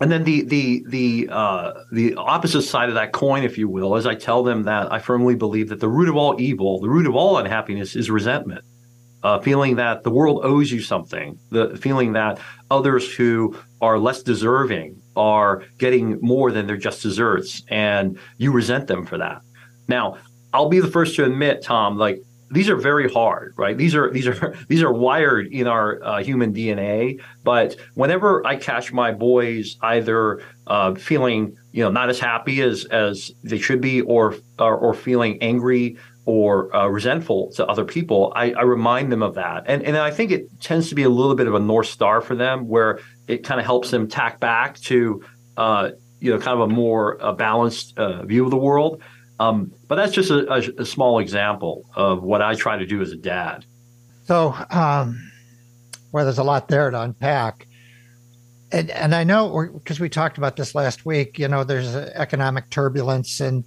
and 0.00 0.12
then 0.12 0.24
the 0.24 0.42
the 0.42 0.84
the 0.86 1.28
uh, 1.30 1.72
the 1.90 2.14
opposite 2.14 2.62
side 2.62 2.88
of 2.88 2.94
that 2.94 3.12
coin, 3.12 3.42
if 3.42 3.58
you 3.58 3.68
will, 3.68 3.96
is 3.96 4.06
I 4.06 4.14
tell 4.14 4.44
them 4.44 4.62
that 4.64 4.92
I 4.92 5.00
firmly 5.00 5.34
believe 5.34 5.70
that 5.70 5.80
the 5.80 5.88
root 5.88 6.08
of 6.08 6.16
all 6.16 6.40
evil, 6.40 6.80
the 6.80 6.88
root 6.88 7.06
of 7.06 7.16
all 7.16 7.38
unhappiness, 7.38 7.96
is 7.96 8.10
resentment. 8.10 8.64
Uh, 9.24 9.40
feeling 9.40 9.74
that 9.74 10.04
the 10.04 10.10
world 10.10 10.44
owes 10.44 10.70
you 10.70 10.80
something, 10.80 11.36
the 11.50 11.76
feeling 11.76 12.12
that 12.12 12.38
others 12.70 13.12
who 13.12 13.56
are 13.80 13.98
less 13.98 14.22
deserving 14.22 15.02
are 15.18 15.64
getting 15.78 16.18
more 16.20 16.50
than 16.52 16.66
their 16.66 16.76
just 16.76 17.02
desserts, 17.02 17.62
and 17.68 18.18
you 18.38 18.52
resent 18.52 18.86
them 18.86 19.04
for 19.04 19.18
that. 19.18 19.42
Now, 19.88 20.18
I'll 20.52 20.68
be 20.68 20.80
the 20.80 20.88
first 20.88 21.16
to 21.16 21.24
admit, 21.24 21.62
Tom, 21.62 21.98
like 21.98 22.22
these 22.50 22.70
are 22.70 22.76
very 22.76 23.12
hard, 23.12 23.54
right? 23.56 23.76
These 23.76 23.94
are 23.94 24.10
these 24.10 24.26
are 24.26 24.54
these 24.68 24.82
are 24.82 24.92
wired 24.92 25.48
in 25.48 25.66
our 25.66 26.02
uh, 26.02 26.22
human 26.22 26.52
DNA. 26.52 27.20
But 27.44 27.76
whenever 27.94 28.46
I 28.46 28.56
catch 28.56 28.92
my 28.92 29.12
boys 29.12 29.76
either 29.82 30.42
uh, 30.66 30.94
feeling 30.94 31.56
you 31.72 31.82
know 31.82 31.90
not 31.90 32.08
as 32.08 32.18
happy 32.18 32.62
as 32.62 32.84
as 32.86 33.32
they 33.44 33.58
should 33.58 33.80
be, 33.80 34.00
or 34.02 34.36
or, 34.58 34.76
or 34.76 34.94
feeling 34.94 35.42
angry 35.42 35.98
or 36.28 36.76
uh, 36.76 36.86
resentful 36.86 37.50
to 37.52 37.66
other 37.66 37.86
people, 37.86 38.34
I, 38.36 38.52
I, 38.52 38.60
remind 38.60 39.10
them 39.10 39.22
of 39.22 39.36
that, 39.36 39.64
and 39.66 39.82
and 39.82 39.96
I 39.96 40.10
think 40.10 40.30
it 40.30 40.60
tends 40.60 40.90
to 40.90 40.94
be 40.94 41.02
a 41.04 41.08
little 41.08 41.34
bit 41.34 41.46
of 41.46 41.54
a 41.54 41.58
north 41.58 41.86
star 41.86 42.20
for 42.20 42.34
them, 42.34 42.68
where 42.68 43.00
it 43.26 43.44
kind 43.44 43.58
of 43.58 43.64
helps 43.64 43.90
them 43.90 44.08
tack 44.08 44.38
back 44.38 44.78
to 44.80 45.24
uh, 45.56 45.92
you 46.20 46.30
know 46.30 46.38
kind 46.38 46.60
of 46.60 46.68
a 46.68 46.72
more 46.72 47.16
balanced 47.38 47.96
uh, 47.96 48.26
view 48.26 48.44
of 48.44 48.50
the 48.50 48.58
world. 48.58 49.02
Um, 49.40 49.72
but 49.86 49.94
that's 49.94 50.12
just 50.12 50.30
a, 50.30 50.52
a, 50.52 50.82
a, 50.82 50.84
small 50.84 51.18
example 51.18 51.86
of 51.94 52.22
what 52.22 52.42
I 52.42 52.54
try 52.56 52.76
to 52.76 52.84
do 52.84 53.00
as 53.00 53.12
a 53.12 53.16
dad. 53.16 53.64
So, 54.26 54.54
um, 54.68 55.30
well, 56.12 56.24
there's 56.24 56.38
a 56.38 56.44
lot 56.44 56.68
there 56.68 56.90
to 56.90 57.00
unpack. 57.00 57.66
And, 58.72 58.90
and 58.90 59.14
I 59.14 59.24
know 59.24 59.70
because 59.72 60.00
we 60.00 60.08
talked 60.08 60.36
about 60.36 60.56
this 60.56 60.74
last 60.74 61.06
week, 61.06 61.38
you 61.38 61.48
know, 61.48 61.64
there's 61.64 61.94
economic 61.94 62.68
turbulence 62.68 63.40
and 63.40 63.64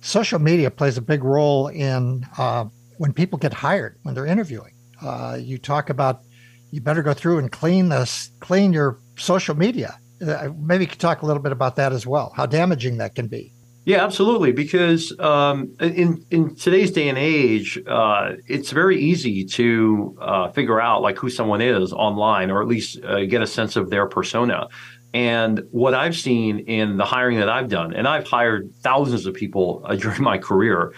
social 0.00 0.38
media 0.38 0.70
plays 0.70 0.96
a 0.96 1.02
big 1.02 1.24
role 1.24 1.68
in 1.68 2.26
uh, 2.38 2.64
when 2.98 3.12
people 3.12 3.38
get 3.38 3.52
hired, 3.52 3.98
when 4.02 4.14
they're 4.14 4.26
interviewing. 4.26 4.72
Uh, 5.02 5.38
you 5.40 5.58
talk 5.58 5.90
about 5.90 6.22
you 6.70 6.80
better 6.80 7.02
go 7.02 7.14
through 7.14 7.38
and 7.38 7.50
clean 7.50 7.88
this, 7.88 8.30
clean 8.40 8.72
your 8.72 8.98
social 9.16 9.56
media. 9.56 9.98
Uh, 10.24 10.50
maybe 10.58 10.84
you 10.84 10.88
could 10.88 11.00
talk 11.00 11.22
a 11.22 11.26
little 11.26 11.42
bit 11.42 11.52
about 11.52 11.76
that 11.76 11.92
as 11.92 12.06
well, 12.06 12.32
how 12.36 12.46
damaging 12.46 12.98
that 12.98 13.14
can 13.14 13.26
be. 13.26 13.52
Yeah, 13.86 14.04
absolutely. 14.04 14.52
Because 14.52 15.18
um, 15.18 15.74
in 15.80 16.24
in 16.30 16.54
today's 16.54 16.90
day 16.90 17.08
and 17.08 17.16
age, 17.16 17.78
uh, 17.88 18.32
it's 18.46 18.70
very 18.70 19.00
easy 19.00 19.44
to 19.46 20.16
uh, 20.20 20.50
figure 20.50 20.80
out 20.80 21.00
like 21.00 21.16
who 21.16 21.30
someone 21.30 21.62
is 21.62 21.92
online, 21.92 22.50
or 22.50 22.60
at 22.60 22.68
least 22.68 23.02
uh, 23.04 23.24
get 23.24 23.40
a 23.40 23.46
sense 23.46 23.76
of 23.76 23.88
their 23.88 24.06
persona. 24.06 24.68
And 25.12 25.66
what 25.70 25.94
I've 25.94 26.16
seen 26.16 26.60
in 26.60 26.96
the 26.96 27.04
hiring 27.04 27.38
that 27.38 27.48
I've 27.48 27.68
done, 27.68 27.94
and 27.94 28.06
I've 28.06 28.26
hired 28.26 28.72
thousands 28.76 29.26
of 29.26 29.34
people 29.34 29.82
uh, 29.84 29.96
during 30.04 30.22
my 30.22 30.38
career, 30.38 30.92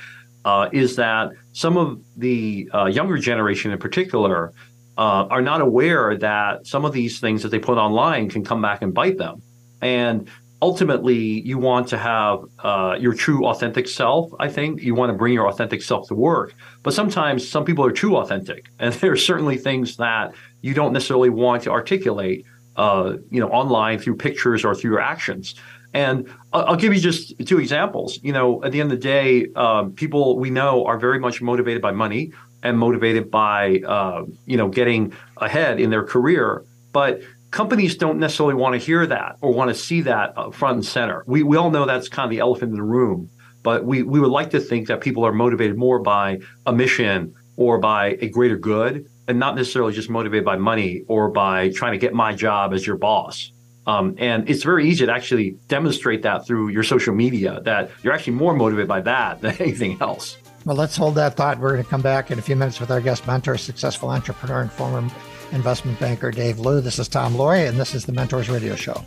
uh, 0.44 0.68
is 0.72 0.96
that 0.96 1.30
some 1.52 1.76
of 1.76 2.02
the 2.16 2.68
uh, 2.74 2.86
younger 2.86 3.16
generation, 3.18 3.70
in 3.70 3.78
particular, 3.78 4.52
are 4.98 5.42
not 5.42 5.60
aware 5.60 6.16
that 6.16 6.64
some 6.66 6.84
of 6.84 6.92
these 6.92 7.18
things 7.18 7.42
that 7.42 7.48
they 7.48 7.58
put 7.58 7.76
online 7.78 8.28
can 8.28 8.44
come 8.44 8.62
back 8.62 8.82
and 8.82 8.94
bite 8.94 9.18
them. 9.18 9.42
And 9.80 10.30
ultimately 10.62 11.40
you 11.40 11.58
want 11.58 11.88
to 11.88 11.98
have 11.98 12.44
uh, 12.60 12.96
your 12.98 13.12
true 13.12 13.44
authentic 13.46 13.88
self 13.88 14.30
i 14.38 14.48
think. 14.48 14.80
You 14.80 14.94
want 14.94 15.10
to 15.10 15.18
bring 15.18 15.34
your 15.34 15.48
authentic 15.48 15.82
self 15.82 16.06
to 16.08 16.14
work. 16.14 16.54
But 16.84 16.94
sometimes 16.94 17.46
some 17.46 17.64
people 17.64 17.84
are 17.84 17.92
too 17.92 18.16
authentic. 18.16 18.66
And 18.78 18.94
there 18.94 19.12
are 19.12 19.16
certainly 19.16 19.58
things 19.58 19.96
that 19.96 20.34
you 20.60 20.72
don't 20.72 20.92
necessarily 20.92 21.30
want 21.30 21.64
to 21.64 21.70
articulate 21.70 22.46
uh, 22.76 23.16
you 23.30 23.40
know 23.40 23.48
online 23.48 23.98
through 23.98 24.16
pictures 24.16 24.64
or 24.64 24.74
through 24.74 24.90
your 24.90 25.00
actions 25.00 25.54
and 25.94 26.32
I'll 26.52 26.76
give 26.76 26.94
you 26.94 27.00
just 27.00 27.34
two 27.46 27.58
examples. 27.58 28.18
You 28.22 28.32
know, 28.32 28.64
at 28.64 28.72
the 28.72 28.80
end 28.80 28.92
of 28.92 28.98
the 28.98 29.02
day, 29.02 29.46
um, 29.54 29.92
people 29.92 30.38
we 30.38 30.50
know 30.50 30.86
are 30.86 30.98
very 30.98 31.18
much 31.18 31.42
motivated 31.42 31.82
by 31.82 31.92
money 31.92 32.32
and 32.62 32.78
motivated 32.78 33.30
by, 33.30 33.80
uh, 33.86 34.24
you 34.46 34.56
know, 34.56 34.68
getting 34.68 35.12
ahead 35.38 35.80
in 35.80 35.90
their 35.90 36.04
career. 36.04 36.64
But 36.92 37.22
companies 37.50 37.96
don't 37.96 38.18
necessarily 38.18 38.54
want 38.54 38.74
to 38.74 38.78
hear 38.78 39.06
that 39.06 39.36
or 39.40 39.52
want 39.52 39.68
to 39.68 39.74
see 39.74 40.00
that 40.02 40.32
uh, 40.36 40.50
front 40.50 40.76
and 40.76 40.86
center. 40.86 41.24
We, 41.26 41.42
we 41.42 41.56
all 41.56 41.70
know 41.70 41.84
that's 41.84 42.08
kind 42.08 42.24
of 42.24 42.30
the 42.30 42.38
elephant 42.38 42.70
in 42.70 42.76
the 42.76 42.84
room, 42.84 43.28
but 43.62 43.84
we, 43.84 44.02
we 44.02 44.20
would 44.20 44.30
like 44.30 44.50
to 44.50 44.60
think 44.60 44.86
that 44.88 45.00
people 45.00 45.26
are 45.26 45.32
motivated 45.32 45.76
more 45.76 45.98
by 45.98 46.38
a 46.66 46.72
mission 46.72 47.34
or 47.56 47.78
by 47.78 48.16
a 48.20 48.28
greater 48.28 48.56
good 48.56 49.06
and 49.32 49.40
not 49.40 49.56
necessarily 49.56 49.94
just 49.94 50.10
motivated 50.10 50.44
by 50.44 50.56
money 50.56 51.04
or 51.08 51.30
by 51.30 51.70
trying 51.70 51.92
to 51.92 51.98
get 51.98 52.12
my 52.12 52.34
job 52.34 52.74
as 52.74 52.86
your 52.86 52.98
boss. 52.98 53.50
Um, 53.86 54.14
and 54.18 54.48
it's 54.48 54.62
very 54.62 54.86
easy 54.86 55.06
to 55.06 55.12
actually 55.12 55.56
demonstrate 55.68 56.20
that 56.22 56.46
through 56.46 56.68
your 56.68 56.82
social 56.82 57.14
media 57.14 57.60
that 57.62 57.90
you're 58.02 58.12
actually 58.12 58.34
more 58.34 58.54
motivated 58.54 58.88
by 58.88 59.00
that 59.00 59.40
than 59.40 59.56
anything 59.58 59.96
else. 60.02 60.36
Well, 60.66 60.76
let's 60.76 60.98
hold 60.98 61.14
that 61.14 61.34
thought. 61.34 61.58
We're 61.58 61.72
going 61.72 61.82
to 61.82 61.88
come 61.88 62.02
back 62.02 62.30
in 62.30 62.38
a 62.38 62.42
few 62.42 62.56
minutes 62.56 62.78
with 62.78 62.90
our 62.90 63.00
guest 63.00 63.26
mentor, 63.26 63.56
successful 63.56 64.10
entrepreneur 64.10 64.60
and 64.60 64.70
former 64.70 65.10
investment 65.50 65.98
banker 65.98 66.30
Dave 66.30 66.58
Liu. 66.58 66.82
This 66.82 66.98
is 66.98 67.08
Tom 67.08 67.34
Loarie, 67.34 67.66
and 67.66 67.80
this 67.80 67.94
is 67.94 68.04
the 68.04 68.12
Mentors 68.12 68.50
Radio 68.50 68.76
Show. 68.76 69.02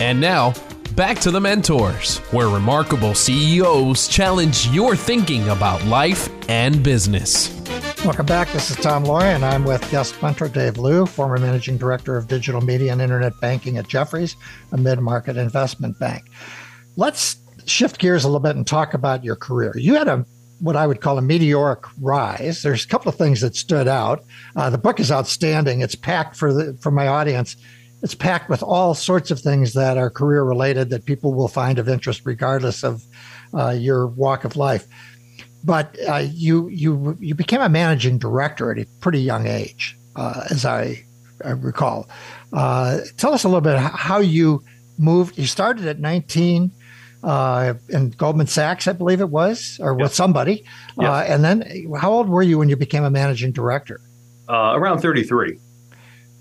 And 0.00 0.20
now, 0.20 0.54
back 0.94 1.18
to 1.18 1.32
the 1.32 1.40
Mentors, 1.40 2.18
where 2.30 2.48
remarkable 2.48 3.14
CEOs 3.14 4.06
challenge 4.06 4.68
your 4.68 4.94
thinking 4.94 5.48
about 5.48 5.84
life 5.86 6.28
and 6.48 6.84
business. 6.84 7.52
Welcome 8.04 8.26
back. 8.26 8.52
This 8.52 8.70
is 8.70 8.76
Tom 8.76 9.04
Loarie, 9.04 9.34
and 9.34 9.44
I'm 9.44 9.64
with 9.64 9.90
guest 9.90 10.22
mentor 10.22 10.48
Dave 10.48 10.78
Liu, 10.78 11.04
former 11.04 11.38
managing 11.38 11.78
director 11.78 12.16
of 12.16 12.28
digital 12.28 12.60
media 12.60 12.92
and 12.92 13.02
internet 13.02 13.32
banking 13.40 13.76
at 13.76 13.88
Jefferies, 13.88 14.36
a 14.70 14.76
mid 14.76 15.00
market 15.00 15.36
investment 15.36 15.98
bank. 15.98 16.30
Let's 16.96 17.38
shift 17.66 17.98
gears 17.98 18.22
a 18.22 18.28
little 18.28 18.40
bit 18.40 18.54
and 18.54 18.64
talk 18.64 18.94
about 18.94 19.24
your 19.24 19.36
career. 19.36 19.72
You 19.76 19.94
had 19.94 20.06
a 20.06 20.24
what 20.60 20.76
I 20.76 20.86
would 20.86 21.00
call 21.00 21.18
a 21.18 21.22
meteoric 21.22 21.84
rise. 22.00 22.62
There's 22.62 22.84
a 22.84 22.88
couple 22.88 23.08
of 23.08 23.16
things 23.16 23.40
that 23.40 23.56
stood 23.56 23.88
out. 23.88 24.24
Uh, 24.54 24.70
the 24.70 24.78
book 24.78 25.00
is 25.00 25.10
outstanding. 25.10 25.80
It's 25.80 25.96
packed 25.96 26.36
for 26.36 26.52
the 26.52 26.78
for 26.80 26.92
my 26.92 27.08
audience. 27.08 27.56
It's 28.04 28.14
packed 28.14 28.50
with 28.50 28.62
all 28.62 28.94
sorts 28.94 29.30
of 29.30 29.40
things 29.40 29.72
that 29.72 29.96
are 29.96 30.10
career 30.10 30.44
related 30.44 30.90
that 30.90 31.06
people 31.06 31.32
will 31.32 31.48
find 31.48 31.78
of 31.78 31.88
interest, 31.88 32.20
regardless 32.24 32.84
of 32.84 33.02
uh, 33.54 33.70
your 33.70 34.06
walk 34.06 34.44
of 34.44 34.56
life. 34.56 34.86
But 35.64 35.96
uh, 36.06 36.16
you 36.30 36.68
you 36.68 37.16
you 37.18 37.34
became 37.34 37.62
a 37.62 37.68
managing 37.70 38.18
director 38.18 38.70
at 38.70 38.78
a 38.78 38.86
pretty 39.00 39.20
young 39.20 39.46
age, 39.46 39.96
uh, 40.16 40.44
as 40.50 40.66
I, 40.66 41.02
I 41.42 41.52
recall. 41.52 42.06
Uh, 42.52 43.00
tell 43.16 43.32
us 43.32 43.42
a 43.44 43.48
little 43.48 43.62
bit 43.62 43.78
how 43.78 44.18
you 44.18 44.62
moved. 44.98 45.38
You 45.38 45.46
started 45.46 45.86
at 45.86 45.98
19 45.98 46.70
uh, 47.22 47.72
in 47.88 48.10
Goldman 48.10 48.48
Sachs, 48.48 48.86
I 48.86 48.92
believe 48.92 49.22
it 49.22 49.30
was, 49.30 49.78
or 49.80 49.94
with 49.94 50.14
somebody. 50.14 50.64
Yes. 51.00 51.08
Uh, 51.08 51.24
and 51.26 51.42
then, 51.42 51.88
how 51.98 52.12
old 52.12 52.28
were 52.28 52.42
you 52.42 52.58
when 52.58 52.68
you 52.68 52.76
became 52.76 53.02
a 53.02 53.10
managing 53.10 53.52
director? 53.52 53.98
Uh, 54.46 54.74
around 54.74 55.00
33. 55.00 55.58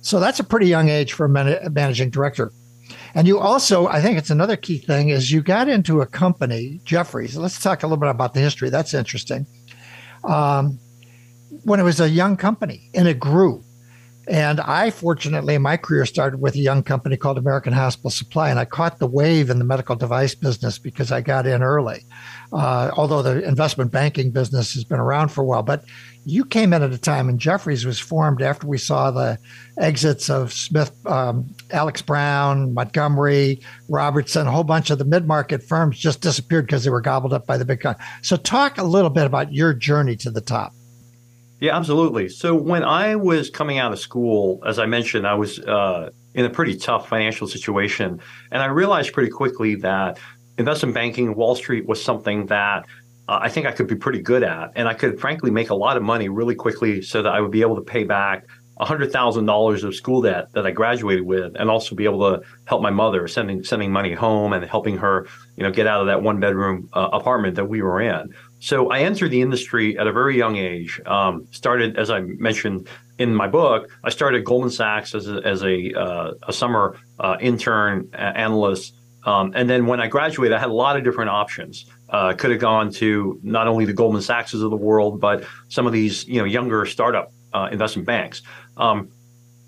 So 0.04 0.20
that's 0.20 0.40
a 0.40 0.44
pretty 0.44 0.68
young 0.68 0.90
age 0.90 1.14
for 1.14 1.26
a 1.26 1.30
man- 1.30 1.74
managing 1.74 2.10
director. 2.10 2.52
And 3.16 3.26
you 3.26 3.40
also, 3.40 3.88
I 3.88 4.02
think 4.02 4.18
it's 4.18 4.30
another 4.30 4.58
key 4.58 4.78
thing, 4.78 5.10
is 5.10 5.32
you 5.32 5.42
got 5.42 5.70
into 5.70 6.02
a 6.02 6.06
company, 6.06 6.82
Jefferies. 6.84 7.38
Let's 7.38 7.60
talk 7.60 7.84
a 7.84 7.88
little 7.88 7.98
bit 7.98 8.10
about 8.10 8.34
the 8.34 8.42
history. 8.42 8.70
That's 8.70 8.94
interesting. 8.94 9.48
Um, 10.26 10.78
when 11.64 11.80
it 11.80 11.84
was 11.84 12.02
a 12.02 12.10
young 12.10 12.36
company 12.36 12.90
and 12.94 13.08
it 13.08 13.20
grew. 13.20 13.64
And 14.28 14.62
I, 14.62 14.90
fortunately, 14.90 15.58
my 15.58 15.76
career 15.76 16.06
started 16.06 16.40
with 16.40 16.56
a 16.56 16.60
young 16.60 16.82
company 16.82 17.18
called 17.18 17.38
American 17.38 17.74
Hospital 17.74 18.10
Supply, 18.10 18.50
and 18.50 18.58
I 18.58 18.64
caught 18.64 19.00
the 19.00 19.08
wave 19.08 19.50
in 19.50 19.60
the 19.60 19.66
medical 19.66 19.98
device 19.98 20.34
business 20.34 20.80
because 20.80 21.12
I 21.12 21.20
got 21.20 21.46
in 21.46 21.62
early. 21.62 22.06
Uh, 22.54 22.92
although 22.96 23.22
the 23.22 23.46
investment 23.46 23.92
banking 23.92 24.32
business 24.32 24.74
has 24.76 24.86
been 24.86 25.00
around 25.00 25.30
for 25.30 25.42
a 25.42 25.46
while, 25.46 25.64
but 25.64 25.84
you 26.26 26.46
came 26.46 26.72
in 26.72 26.84
at 26.84 26.94
a 26.94 26.98
time, 26.98 27.28
and 27.28 27.38
Jefferies 27.38 27.86
was 27.86 28.00
formed 28.00 28.42
after 28.42 28.66
we 28.66 28.78
saw 28.78 29.12
the 29.12 29.38
exits 29.78 30.30
of 30.30 30.54
Smith, 30.54 30.94
um, 31.06 31.54
Alex 31.72 32.02
Brown, 32.02 32.74
Montgomery, 32.74 33.60
Robertson, 33.90 34.48
a 34.48 34.52
whole 34.52 34.64
bunch 34.64 34.90
of 34.90 35.00
the 35.00 35.06
mid-market 35.06 35.62
firms 35.64 36.00
just 36.00 36.22
disappeared 36.22 36.66
because 36.66 36.86
they 36.86 36.90
were 36.90 37.02
gobbled 37.02 37.34
up 37.34 37.46
by 37.46 37.58
the 37.58 37.66
big. 37.66 37.82
Con- 37.82 37.98
so, 38.22 38.38
talk 38.38 38.78
a 38.78 38.84
little 38.84 39.10
bit 39.10 39.26
about 39.26 39.52
your 39.52 39.74
journey 39.74 40.16
to 40.18 40.32
the 40.32 40.40
top. 40.40 40.72
Yeah, 41.64 41.78
absolutely. 41.78 42.28
So 42.28 42.54
when 42.54 42.84
I 42.84 43.16
was 43.16 43.50
coming 43.50 43.78
out 43.78 43.94
of 43.94 44.00
school, 44.00 44.62
as 44.66 44.80
I 44.80 44.86
mentioned, 44.86 45.26
I 45.26 45.36
was 45.36 45.60
uh, 45.60 46.10
in 46.34 46.44
a 46.44 46.50
pretty 46.50 46.76
tough 46.76 47.08
financial 47.08 47.48
situation, 47.48 48.20
and 48.52 48.62
I 48.62 48.66
realized 48.66 49.14
pretty 49.14 49.30
quickly 49.30 49.76
that 49.76 50.20
investment 50.58 50.94
banking, 50.94 51.36
Wall 51.36 51.56
Street 51.56 51.86
was 51.88 52.04
something 52.04 52.48
that 52.48 52.86
uh, 53.30 53.40
I 53.42 53.48
think 53.48 53.66
I 53.66 53.72
could 53.72 53.88
be 53.88 53.96
pretty 53.96 54.22
good 54.22 54.44
at, 54.44 54.72
and 54.76 54.90
I 54.90 54.94
could 54.94 55.22
frankly 55.22 55.52
make 55.52 55.70
a 55.70 55.74
lot 55.74 55.96
of 55.96 56.04
money 56.04 56.28
really 56.28 56.54
quickly, 56.54 57.02
so 57.02 57.22
that 57.22 57.32
I 57.32 57.40
would 57.40 57.52
be 57.52 57.62
able 57.62 57.78
to 57.78 57.82
pay 57.82 58.04
back 58.04 58.46
$100,000 58.82 59.84
of 59.84 59.96
school 59.96 60.22
debt 60.22 60.52
that 60.54 60.66
I 60.66 60.72
graduated 60.72 61.26
with 61.26 61.56
and 61.56 61.70
also 61.70 61.96
be 61.96 62.04
able 62.04 62.30
to 62.32 62.46
help 62.66 62.82
my 62.82 62.90
mother 62.90 63.28
sending 63.28 63.64
sending 63.64 63.92
money 63.92 64.14
home 64.14 64.52
and 64.52 64.66
helping 64.66 64.98
her, 64.98 65.28
you 65.56 65.64
know, 65.64 65.72
get 65.72 65.88
out 65.88 66.02
of 66.02 66.08
that 66.08 66.22
one 66.22 66.40
bedroom 66.40 66.90
uh, 66.92 67.10
apartment 67.14 67.56
that 67.56 67.66
we 67.66 67.82
were 67.82 68.02
in. 68.02 68.34
So 68.64 68.90
I 68.90 69.00
entered 69.00 69.30
the 69.30 69.42
industry 69.42 70.00
at 70.00 70.08
a 70.08 70.14
very 70.14 70.38
young 70.38 70.56
age. 70.56 71.02
Um, 71.06 71.46
started, 71.52 71.98
as 71.98 72.10
I 72.10 72.22
mentioned 72.22 72.88
in 73.20 73.36
my 73.36 73.46
book, 73.46 73.90
I 74.06 74.10
started 74.10 74.40
at 74.40 74.46
Goldman 74.46 74.72
Sachs 74.72 75.14
as 75.14 75.28
a, 75.28 75.42
as 75.44 75.64
a, 75.66 75.94
uh, 75.94 76.32
a 76.48 76.54
summer 76.54 76.96
uh, 77.20 77.36
intern 77.42 78.10
analyst. 78.14 78.94
Um, 79.26 79.52
and 79.54 79.70
then 79.70 79.86
when 79.86 80.00
I 80.00 80.08
graduated, 80.08 80.56
I 80.56 80.60
had 80.60 80.70
a 80.70 80.74
lot 80.74 80.96
of 80.96 81.04
different 81.04 81.30
options. 81.30 81.88
Uh, 82.08 82.36
could 82.38 82.52
have 82.52 82.62
gone 82.62 82.90
to 82.94 83.38
not 83.44 83.68
only 83.68 83.84
the 83.84 83.92
Goldman 83.92 84.22
Sachs 84.22 84.54
of 84.54 84.62
the 84.62 84.78
world, 84.78 85.20
but 85.20 85.44
some 85.68 85.86
of 85.86 85.92
these, 85.92 86.26
you 86.26 86.40
know, 86.40 86.46
younger 86.46 86.86
startup 86.86 87.34
uh, 87.52 87.68
investment 87.70 88.06
banks. 88.06 88.44
Um, 88.78 89.12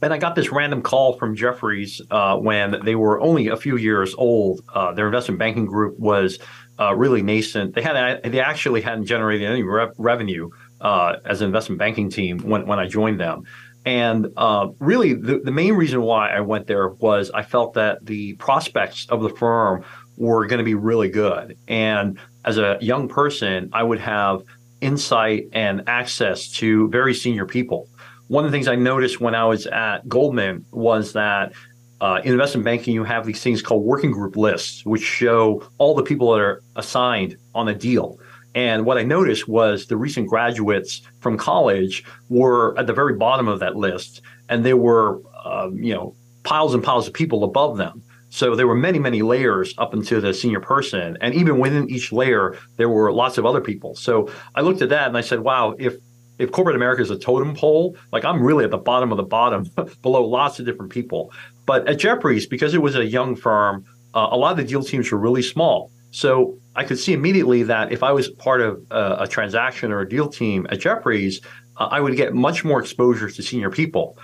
and 0.01 0.13
I 0.13 0.17
got 0.17 0.35
this 0.35 0.51
random 0.51 0.81
call 0.81 1.17
from 1.17 1.35
Jefferies 1.35 2.01
uh, 2.11 2.37
when 2.37 2.83
they 2.83 2.95
were 2.95 3.19
only 3.21 3.47
a 3.47 3.57
few 3.57 3.77
years 3.77 4.13
old. 4.15 4.61
Uh, 4.73 4.93
their 4.93 5.07
investment 5.07 5.39
banking 5.39 5.65
group 5.65 5.97
was 5.99 6.39
uh, 6.79 6.93
really 6.95 7.21
nascent. 7.21 7.73
They 7.73 7.81
had 7.81 8.21
they 8.23 8.39
actually 8.39 8.81
hadn't 8.81 9.05
generated 9.05 9.49
any 9.49 9.63
revenue 9.63 10.49
uh, 10.81 11.17
as 11.25 11.41
an 11.41 11.47
investment 11.47 11.79
banking 11.79 12.09
team 12.09 12.39
when 12.39 12.65
when 12.67 12.79
I 12.79 12.87
joined 12.87 13.19
them. 13.19 13.43
And 13.85 14.27
uh, 14.35 14.69
really, 14.79 15.13
the, 15.13 15.39
the 15.39 15.51
main 15.51 15.73
reason 15.73 16.01
why 16.01 16.31
I 16.31 16.41
went 16.41 16.67
there 16.67 16.89
was 16.89 17.29
I 17.31 17.43
felt 17.43 17.75
that 17.75 18.03
the 18.05 18.33
prospects 18.33 19.05
of 19.09 19.21
the 19.21 19.29
firm 19.29 19.83
were 20.17 20.47
going 20.47 20.57
to 20.57 20.65
be 20.65 20.75
really 20.75 21.09
good. 21.09 21.57
And 21.67 22.17
as 22.45 22.57
a 22.57 22.77
young 22.81 23.07
person, 23.07 23.69
I 23.73 23.83
would 23.83 23.99
have 23.99 24.41
insight 24.81 25.47
and 25.53 25.83
access 25.87 26.49
to 26.53 26.89
very 26.89 27.13
senior 27.13 27.45
people. 27.45 27.87
One 28.27 28.43
of 28.45 28.51
the 28.51 28.55
things 28.55 28.67
I 28.67 28.75
noticed 28.75 29.21
when 29.21 29.35
I 29.35 29.45
was 29.45 29.67
at 29.67 30.07
Goldman 30.07 30.65
was 30.71 31.13
that 31.13 31.53
uh, 32.01 32.21
in 32.23 32.33
investment 32.33 32.65
banking, 32.65 32.93
you 32.93 33.03
have 33.03 33.25
these 33.25 33.41
things 33.41 33.61
called 33.61 33.83
working 33.83 34.11
group 34.11 34.35
lists, 34.35 34.85
which 34.85 35.03
show 35.03 35.63
all 35.77 35.95
the 35.95 36.03
people 36.03 36.31
that 36.33 36.41
are 36.41 36.61
assigned 36.75 37.37
on 37.53 37.67
a 37.67 37.75
deal. 37.75 38.19
And 38.53 38.85
what 38.85 38.97
I 38.97 39.03
noticed 39.03 39.47
was 39.47 39.85
the 39.87 39.97
recent 39.97 40.27
graduates 40.27 41.01
from 41.19 41.37
college 41.37 42.03
were 42.29 42.77
at 42.79 42.87
the 42.87 42.93
very 42.93 43.15
bottom 43.15 43.47
of 43.47 43.59
that 43.59 43.75
list, 43.75 44.21
and 44.49 44.65
there 44.65 44.77
were, 44.77 45.21
um, 45.43 45.77
you 45.77 45.93
know, 45.93 46.15
piles 46.43 46.73
and 46.73 46.83
piles 46.83 47.07
of 47.07 47.13
people 47.13 47.43
above 47.43 47.77
them. 47.77 48.01
So 48.29 48.55
there 48.55 48.67
were 48.67 48.75
many, 48.75 48.99
many 48.99 49.21
layers 49.21 49.73
up 49.77 49.93
into 49.93 50.19
the 50.19 50.33
senior 50.33 50.59
person. 50.59 51.17
And 51.21 51.33
even 51.33 51.57
within 51.57 51.89
each 51.89 52.11
layer, 52.11 52.57
there 52.75 52.89
were 52.89 53.11
lots 53.11 53.37
of 53.37 53.45
other 53.45 53.61
people. 53.61 53.95
So 53.95 54.29
I 54.55 54.61
looked 54.61 54.81
at 54.81 54.89
that 54.89 55.07
and 55.07 55.17
I 55.17 55.21
said, 55.21 55.39
wow, 55.39 55.73
if 55.79 55.95
if 56.37 56.51
corporate 56.51 56.75
America 56.75 57.01
is 57.01 57.09
a 57.09 57.17
totem 57.17 57.55
pole, 57.55 57.95
like 58.11 58.25
I'm 58.25 58.41
really 58.41 58.65
at 58.65 58.71
the 58.71 58.77
bottom 58.77 59.11
of 59.11 59.17
the 59.17 59.23
bottom 59.23 59.69
below 60.01 60.25
lots 60.25 60.59
of 60.59 60.65
different 60.65 60.91
people. 60.91 61.31
But 61.65 61.87
at 61.87 61.99
Jefferies, 61.99 62.45
because 62.45 62.73
it 62.73 62.81
was 62.81 62.95
a 62.95 63.05
young 63.05 63.35
firm, 63.35 63.85
uh, 64.13 64.27
a 64.31 64.37
lot 64.37 64.51
of 64.51 64.57
the 64.57 64.63
deal 64.63 64.83
teams 64.83 65.11
were 65.11 65.17
really 65.17 65.41
small. 65.41 65.91
So 66.11 66.57
I 66.75 66.83
could 66.83 66.97
see 66.97 67.13
immediately 67.13 67.63
that 67.63 67.91
if 67.91 68.01
I 68.01 68.11
was 68.11 68.29
part 68.29 68.61
of 68.61 68.81
a, 68.91 69.17
a 69.21 69.27
transaction 69.27 69.91
or 69.91 70.01
a 70.01 70.09
deal 70.09 70.29
team 70.29 70.65
at 70.69 70.79
Jefferies, 70.79 71.41
uh, 71.77 71.89
I 71.91 71.99
would 71.99 72.15
get 72.15 72.33
much 72.33 72.63
more 72.63 72.79
exposure 72.79 73.29
to 73.29 73.43
senior 73.43 73.69
people. 73.69 74.17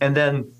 And 0.00 0.16
then 0.16 0.50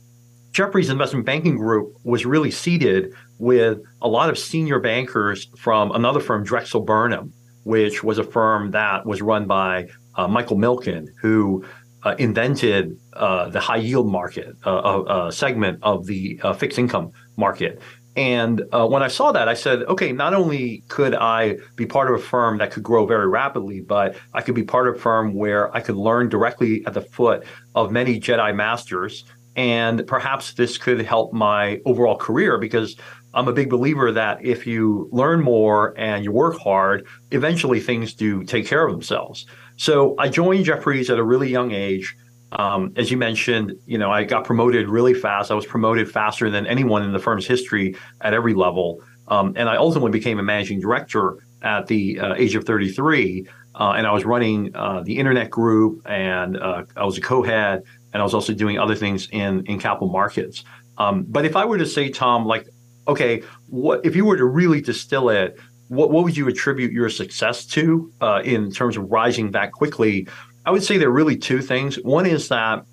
Jefferies 0.52 0.88
Investment 0.88 1.26
Banking 1.26 1.56
Group 1.56 1.94
was 2.04 2.24
really 2.24 2.50
seated 2.50 3.12
with 3.38 3.80
a 4.02 4.08
lot 4.08 4.30
of 4.30 4.38
senior 4.38 4.80
bankers 4.80 5.48
from 5.58 5.92
another 5.92 6.20
firm, 6.20 6.42
Drexel 6.42 6.80
Burnham, 6.80 7.32
which 7.64 8.02
was 8.02 8.18
a 8.18 8.24
firm 8.24 8.70
that 8.70 9.04
was 9.04 9.20
run 9.20 9.46
by 9.46 9.84
uh, 9.84 10.07
Michael 10.26 10.56
Milken, 10.56 11.08
who 11.20 11.64
uh, 12.04 12.14
invented 12.18 12.98
uh, 13.14 13.48
the 13.48 13.60
high 13.60 13.76
yield 13.76 14.10
market, 14.10 14.56
a 14.64 14.70
uh, 14.70 15.02
uh, 15.02 15.30
segment 15.30 15.78
of 15.82 16.06
the 16.06 16.40
uh, 16.42 16.52
fixed 16.52 16.78
income 16.78 17.10
market. 17.36 17.80
And 18.16 18.62
when 18.72 19.04
I 19.04 19.06
saw 19.06 19.30
that, 19.30 19.48
I 19.48 19.54
said, 19.54 19.82
okay, 19.82 20.10
not 20.10 20.34
only 20.34 20.82
could 20.88 21.14
I 21.14 21.58
be 21.76 21.86
part 21.86 22.10
of 22.10 22.18
a 22.18 22.22
firm 22.22 22.58
that 22.58 22.72
could 22.72 22.82
grow 22.82 23.06
very 23.06 23.28
rapidly, 23.28 23.80
but 23.80 24.16
I 24.34 24.42
could 24.42 24.56
be 24.56 24.64
part 24.64 24.88
of 24.88 24.96
a 24.96 24.98
firm 24.98 25.34
where 25.34 25.72
I 25.76 25.80
could 25.80 25.94
learn 25.94 26.28
directly 26.28 26.84
at 26.84 26.94
the 26.94 27.00
foot 27.00 27.44
of 27.76 27.92
many 27.92 28.18
Jedi 28.18 28.52
masters. 28.56 29.24
And 29.54 30.04
perhaps 30.08 30.54
this 30.54 30.78
could 30.78 31.00
help 31.02 31.32
my 31.32 31.80
overall 31.84 32.16
career 32.16 32.58
because 32.58 32.96
I'm 33.34 33.46
a 33.46 33.52
big 33.52 33.70
believer 33.70 34.10
that 34.10 34.44
if 34.44 34.66
you 34.66 35.08
learn 35.12 35.40
more 35.40 35.94
and 35.96 36.24
you 36.24 36.32
work 36.32 36.58
hard, 36.58 37.06
eventually 37.30 37.78
things 37.78 38.14
do 38.14 38.42
take 38.42 38.66
care 38.66 38.84
of 38.84 38.90
themselves. 38.90 39.46
So 39.78 40.16
I 40.18 40.28
joined 40.28 40.64
Jefferies 40.64 41.08
at 41.08 41.18
a 41.18 41.22
really 41.22 41.48
young 41.48 41.70
age. 41.70 42.16
Um, 42.52 42.92
as 42.96 43.10
you 43.10 43.16
mentioned, 43.16 43.74
you 43.86 43.96
know, 43.96 44.10
I 44.10 44.24
got 44.24 44.44
promoted 44.44 44.88
really 44.88 45.14
fast. 45.14 45.50
I 45.50 45.54
was 45.54 45.66
promoted 45.66 46.10
faster 46.10 46.50
than 46.50 46.66
anyone 46.66 47.02
in 47.04 47.12
the 47.12 47.18
firm's 47.18 47.46
history 47.46 47.94
at 48.20 48.34
every 48.34 48.54
level. 48.54 49.00
Um, 49.28 49.52
and 49.56 49.68
I 49.68 49.76
ultimately 49.76 50.10
became 50.10 50.40
a 50.40 50.42
managing 50.42 50.80
director 50.80 51.38
at 51.62 51.86
the 51.86 52.18
uh, 52.18 52.34
age 52.34 52.56
of 52.56 52.64
33. 52.64 53.46
Uh, 53.76 53.92
and 53.92 54.06
I 54.06 54.12
was 54.12 54.24
running 54.24 54.74
uh, 54.74 55.02
the 55.04 55.16
internet 55.16 55.50
group, 55.50 56.02
and 56.06 56.56
uh, 56.56 56.82
I 56.96 57.04
was 57.04 57.16
a 57.16 57.20
co-head, 57.20 57.84
and 58.12 58.20
I 58.20 58.24
was 58.24 58.34
also 58.34 58.52
doing 58.52 58.78
other 58.78 58.96
things 58.96 59.28
in 59.30 59.64
in 59.66 59.78
capital 59.78 60.08
markets. 60.08 60.64
Um, 60.96 61.24
but 61.28 61.44
if 61.44 61.54
I 61.54 61.64
were 61.64 61.78
to 61.78 61.86
say, 61.86 62.08
Tom, 62.08 62.44
like, 62.44 62.66
okay, 63.06 63.42
what 63.68 64.04
if 64.04 64.16
you 64.16 64.24
were 64.24 64.36
to 64.36 64.44
really 64.44 64.80
distill 64.80 65.28
it? 65.28 65.60
What, 65.88 66.10
what 66.10 66.24
would 66.24 66.36
you 66.36 66.48
attribute 66.48 66.92
your 66.92 67.08
success 67.10 67.64
to 67.66 68.12
uh, 68.20 68.42
in 68.44 68.70
terms 68.70 68.96
of 68.96 69.10
rising 69.10 69.50
that 69.52 69.72
quickly? 69.72 70.28
I 70.64 70.70
would 70.70 70.82
say 70.82 70.98
there 70.98 71.08
are 71.08 71.12
really 71.12 71.36
two 71.36 71.60
things. 71.62 71.96
One 71.96 72.26
is 72.26 72.48
that 72.48 72.84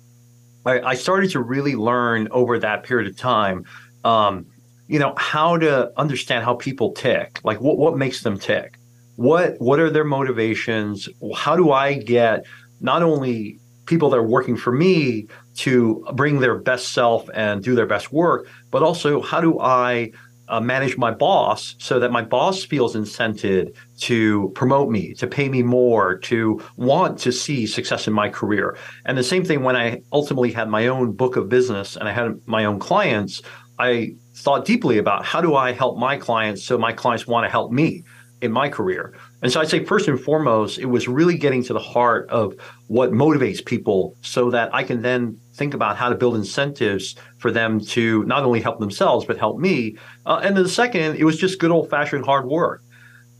I, 0.64 0.80
I 0.80 0.94
started 0.94 1.30
to 1.32 1.40
really 1.40 1.76
learn 1.76 2.28
over 2.30 2.58
that 2.58 2.82
period 2.82 3.08
of 3.08 3.16
time, 3.16 3.64
um, 4.04 4.46
you 4.88 4.98
know, 4.98 5.14
how 5.16 5.56
to 5.58 5.92
understand 5.98 6.44
how 6.44 6.54
people 6.54 6.92
tick, 6.92 7.40
like 7.44 7.60
what, 7.60 7.76
what 7.78 7.96
makes 7.96 8.22
them 8.22 8.38
tick. 8.38 8.78
What 9.16 9.58
what 9.60 9.80
are 9.80 9.90
their 9.90 10.04
motivations? 10.04 11.08
How 11.34 11.56
do 11.56 11.72
I 11.72 11.94
get 11.94 12.44
not 12.80 13.02
only 13.02 13.58
people 13.86 14.10
that 14.10 14.18
are 14.18 14.26
working 14.26 14.56
for 14.56 14.72
me 14.72 15.26
to 15.56 16.06
bring 16.14 16.40
their 16.40 16.56
best 16.56 16.92
self 16.92 17.28
and 17.32 17.62
do 17.62 17.74
their 17.74 17.86
best 17.86 18.12
work, 18.12 18.46
but 18.70 18.82
also 18.82 19.22
how 19.22 19.40
do 19.40 19.58
I 19.58 20.12
uh, 20.48 20.60
manage 20.60 20.96
my 20.96 21.10
boss 21.10 21.74
so 21.78 21.98
that 21.98 22.12
my 22.12 22.22
boss 22.22 22.64
feels 22.64 22.94
incented 22.94 23.74
to 23.98 24.50
promote 24.54 24.90
me, 24.90 25.14
to 25.14 25.26
pay 25.26 25.48
me 25.48 25.62
more, 25.62 26.16
to 26.18 26.62
want 26.76 27.18
to 27.18 27.32
see 27.32 27.66
success 27.66 28.06
in 28.06 28.12
my 28.12 28.28
career. 28.28 28.76
And 29.04 29.16
the 29.16 29.24
same 29.24 29.44
thing 29.44 29.62
when 29.62 29.76
I 29.76 30.02
ultimately 30.12 30.52
had 30.52 30.68
my 30.68 30.86
own 30.86 31.12
book 31.12 31.36
of 31.36 31.48
business 31.48 31.96
and 31.96 32.08
I 32.08 32.12
had 32.12 32.40
my 32.46 32.64
own 32.64 32.78
clients, 32.78 33.42
I 33.78 34.14
thought 34.34 34.64
deeply 34.64 34.98
about 34.98 35.24
how 35.24 35.40
do 35.40 35.54
I 35.54 35.72
help 35.72 35.98
my 35.98 36.16
clients 36.16 36.62
so 36.62 36.78
my 36.78 36.92
clients 36.92 37.26
want 37.26 37.44
to 37.44 37.50
help 37.50 37.72
me 37.72 38.04
in 38.42 38.52
my 38.52 38.68
career. 38.68 39.14
And 39.42 39.50
so 39.50 39.60
I'd 39.60 39.68
say 39.68 39.84
first 39.84 40.08
and 40.08 40.20
foremost, 40.20 40.78
it 40.78 40.86
was 40.86 41.08
really 41.08 41.38
getting 41.38 41.62
to 41.64 41.72
the 41.72 41.80
heart 41.80 42.28
of 42.28 42.54
what 42.88 43.10
motivates 43.12 43.64
people 43.64 44.14
so 44.20 44.50
that 44.50 44.74
I 44.74 44.82
can 44.82 45.02
then 45.02 45.38
think 45.56 45.74
about 45.74 45.96
how 45.96 46.08
to 46.08 46.14
build 46.14 46.36
incentives 46.36 47.16
for 47.38 47.50
them 47.50 47.80
to 47.80 48.22
not 48.24 48.44
only 48.44 48.60
help 48.60 48.78
themselves, 48.80 49.24
but 49.24 49.38
help 49.38 49.58
me. 49.58 49.96
Uh, 50.26 50.40
and 50.42 50.56
then 50.56 50.62
the 50.64 50.68
second, 50.68 51.16
it 51.16 51.24
was 51.24 51.36
just 51.38 51.58
good 51.58 51.70
old 51.70 51.88
fashioned 51.90 52.24
hard 52.24 52.46
work. 52.46 52.82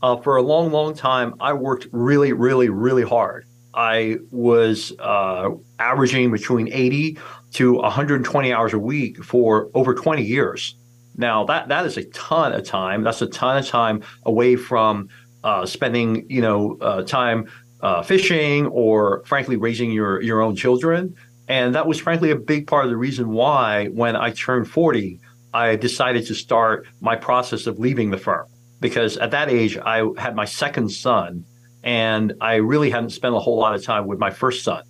uh, 0.01 0.17
for 0.17 0.37
a 0.37 0.41
long, 0.41 0.71
long 0.71 0.93
time, 0.93 1.33
I 1.39 1.53
worked 1.53 1.87
really, 1.91 2.33
really, 2.33 2.69
really 2.69 3.03
hard. 3.03 3.45
I 3.73 4.17
was 4.31 4.91
uh, 4.99 5.49
averaging 5.79 6.31
between 6.31 6.67
80 6.71 7.17
to 7.53 7.73
120 7.75 8.53
hours 8.53 8.73
a 8.73 8.79
week 8.79 9.23
for 9.23 9.69
over 9.73 9.93
20 9.93 10.23
years. 10.23 10.75
Now 11.15 11.45
that 11.45 11.67
that 11.69 11.85
is 11.85 11.97
a 11.97 12.03
ton 12.05 12.53
of 12.53 12.63
time. 12.63 13.03
That's 13.03 13.21
a 13.21 13.27
ton 13.27 13.57
of 13.57 13.67
time 13.67 14.03
away 14.23 14.55
from 14.55 15.09
uh, 15.43 15.65
spending, 15.65 16.25
you 16.29 16.41
know, 16.41 16.77
uh, 16.81 17.03
time 17.03 17.47
uh, 17.81 18.03
fishing 18.03 18.67
or, 18.67 19.23
frankly, 19.25 19.55
raising 19.55 19.91
your 19.91 20.21
your 20.21 20.41
own 20.41 20.55
children. 20.55 21.15
And 21.47 21.75
that 21.75 21.87
was, 21.87 21.99
frankly, 21.99 22.31
a 22.31 22.35
big 22.35 22.67
part 22.67 22.85
of 22.85 22.91
the 22.91 22.97
reason 22.97 23.29
why, 23.29 23.87
when 23.87 24.15
I 24.15 24.31
turned 24.31 24.69
40, 24.69 25.19
I 25.53 25.75
decided 25.75 26.25
to 26.27 26.35
start 26.35 26.87
my 26.99 27.15
process 27.15 27.67
of 27.67 27.79
leaving 27.79 28.11
the 28.11 28.17
firm. 28.17 28.47
Because 28.79 29.17
at 29.17 29.31
that 29.31 29.49
age, 29.49 29.77
I 29.77 30.03
had 30.17 30.35
my 30.35 30.45
second 30.45 30.89
son, 30.89 31.45
and 31.83 32.33
I 32.41 32.55
really 32.55 32.89
hadn't 32.89 33.11
spent 33.11 33.33
a 33.33 33.39
whole 33.39 33.57
lot 33.57 33.73
of 33.73 33.83
time 33.83 34.07
with 34.07 34.19
my 34.19 34.29
first 34.29 34.63
son. 34.63 34.83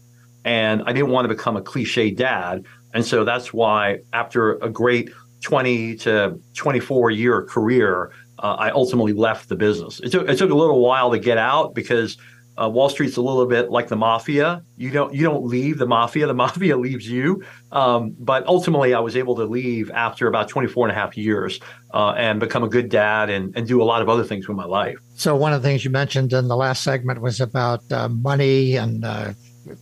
And 0.43 0.82
I 0.86 0.93
didn't 0.93 1.10
want 1.10 1.26
to 1.26 1.34
become 1.34 1.56
a 1.58 1.62
cliche 1.62 2.12
dad. 2.12 2.65
And 2.93 3.06
so 3.06 3.24
that's 3.24 3.54
why, 3.54 4.00
after 4.12 4.54
a 4.56 4.70
great 4.70 5.10
20 5.41 5.96
to 5.98 6.39
24 6.56 7.12
year 7.12 7.43
career, 7.43 8.12
uh, 8.39 8.56
I 8.60 8.72
ultimately 8.72 9.13
left 9.13 9.50
the 9.50 9.56
business. 9.56 10.00
It 10.00 10.12
took, 10.12 10.28
it 10.28 10.38
took 10.38 10.52
a 10.52 10.56
little 10.56 10.82
while 10.82 11.12
to 11.12 11.20
get 11.20 11.38
out 11.38 11.76
because 11.76 12.17
uh, 12.62 12.70
Wall 12.70 12.89
Street's 12.89 13.17
a 13.17 13.22
little 13.22 13.46
bit 13.46 13.70
like 13.70 13.88
the 13.88 13.96
mafia. 13.96 14.63
You 14.78 14.89
don't 14.91 15.13
you 15.13 15.24
don't 15.24 15.46
leave 15.46 15.78
the 15.78 15.86
mafia. 15.86 16.28
The 16.28 16.34
mafia 16.46 16.78
leaves 16.78 17.08
you. 17.08 17.43
Um, 17.72 18.15
but 18.20 18.46
ultimately, 18.48 18.93
I 18.93 19.00
was 19.00 19.15
able 19.15 19.36
to 19.36 19.46
leave 19.46 19.91
after 19.91 20.28
about 20.28 20.50
24 20.50 20.88
and 20.88 20.98
a 20.98 21.00
half 21.00 21.17
years 21.17 21.60
uh, 21.93 22.13
and 22.17 22.39
become 22.39 22.63
a 22.63 22.70
good 22.70 22.89
dad 22.89 23.30
and, 23.30 23.56
and 23.56 23.67
do 23.67 23.82
a 23.82 23.86
lot 23.86 24.02
of 24.02 24.10
other 24.10 24.24
things 24.24 24.48
with 24.48 24.58
my 24.58 24.65
life. 24.65 24.98
So 25.15 25.36
one 25.36 25.54
of 25.54 25.62
the 25.62 25.67
things 25.67 25.86
you 25.86 25.91
mentioned 25.91 26.34
in 26.34 26.48
the 26.48 26.56
last 26.56 26.84
segment 26.84 27.22
was 27.22 27.39
about 27.39 27.89
uh, 27.91 28.10
money 28.10 28.76
and 28.76 29.04
uh, 29.04 29.34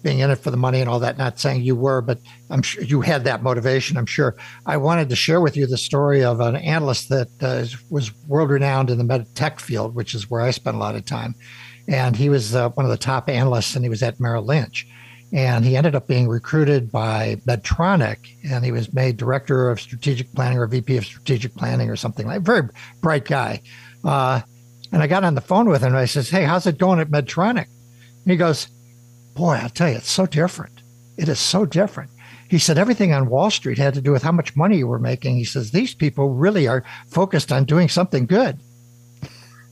being 0.01 0.19
in 0.19 0.31
it 0.31 0.37
for 0.37 0.51
the 0.51 0.57
money 0.57 0.81
and 0.81 0.89
all 0.89 0.99
that. 0.99 1.17
Not 1.17 1.39
saying 1.39 1.63
you 1.63 1.75
were, 1.75 2.01
but 2.01 2.19
I'm 2.49 2.61
sure 2.61 2.83
you 2.83 3.01
had 3.01 3.23
that 3.25 3.43
motivation. 3.43 3.97
I'm 3.97 4.05
sure. 4.05 4.35
I 4.65 4.77
wanted 4.77 5.09
to 5.09 5.15
share 5.15 5.41
with 5.41 5.55
you 5.55 5.67
the 5.67 5.77
story 5.77 6.23
of 6.23 6.39
an 6.39 6.55
analyst 6.55 7.09
that 7.09 7.29
uh, 7.41 7.65
was 7.89 8.13
world 8.25 8.49
renowned 8.49 8.89
in 8.89 8.97
the 8.97 9.03
med 9.03 9.33
tech 9.35 9.59
field, 9.59 9.95
which 9.95 10.15
is 10.15 10.29
where 10.29 10.41
I 10.41 10.51
spent 10.51 10.75
a 10.75 10.79
lot 10.79 10.95
of 10.95 11.05
time. 11.05 11.35
And 11.87 12.15
he 12.15 12.29
was 12.29 12.55
uh, 12.55 12.69
one 12.69 12.85
of 12.85 12.91
the 12.91 12.97
top 12.97 13.29
analysts, 13.29 13.75
and 13.75 13.85
he 13.85 13.89
was 13.89 14.03
at 14.03 14.19
Merrill 14.19 14.45
Lynch. 14.45 14.87
And 15.33 15.65
he 15.65 15.75
ended 15.75 15.95
up 15.95 16.07
being 16.07 16.27
recruited 16.27 16.91
by 16.91 17.35
Medtronic, 17.47 18.17
and 18.49 18.63
he 18.63 18.71
was 18.71 18.93
made 18.93 19.17
director 19.17 19.69
of 19.69 19.81
strategic 19.81 20.31
planning 20.33 20.57
or 20.57 20.67
VP 20.67 20.97
of 20.97 21.05
strategic 21.05 21.55
planning 21.55 21.89
or 21.89 21.95
something 21.95 22.25
like. 22.25 22.41
Very 22.41 22.69
bright 23.01 23.25
guy. 23.25 23.61
Uh, 24.03 24.41
and 24.91 25.01
I 25.01 25.07
got 25.07 25.23
on 25.23 25.35
the 25.35 25.41
phone 25.41 25.67
with 25.67 25.81
him, 25.81 25.89
and 25.89 25.97
I 25.97 26.05
says, 26.05 26.29
"Hey, 26.29 26.43
how's 26.43 26.67
it 26.67 26.77
going 26.77 26.99
at 26.99 27.09
Medtronic?" 27.09 27.67
And 27.67 28.31
he 28.31 28.37
goes, 28.37 28.67
boy, 29.35 29.59
I'll 29.61 29.69
tell 29.69 29.89
you, 29.89 29.97
it's 29.97 30.09
so 30.09 30.25
different. 30.25 30.81
It 31.17 31.29
is 31.29 31.39
so 31.39 31.65
different. 31.65 32.09
He 32.49 32.57
said 32.57 32.77
everything 32.77 33.13
on 33.13 33.29
Wall 33.29 33.51
Street 33.51 33.77
had 33.77 33.93
to 33.95 34.01
do 34.01 34.11
with 34.11 34.23
how 34.23 34.31
much 34.31 34.55
money 34.55 34.77
you 34.77 34.87
were 34.87 34.99
making. 34.99 35.35
He 35.35 35.43
says 35.43 35.71
these 35.71 35.93
people 35.93 36.29
really 36.29 36.67
are 36.67 36.83
focused 37.07 37.51
on 37.51 37.65
doing 37.65 37.89
something 37.89 38.25
good. 38.25 38.59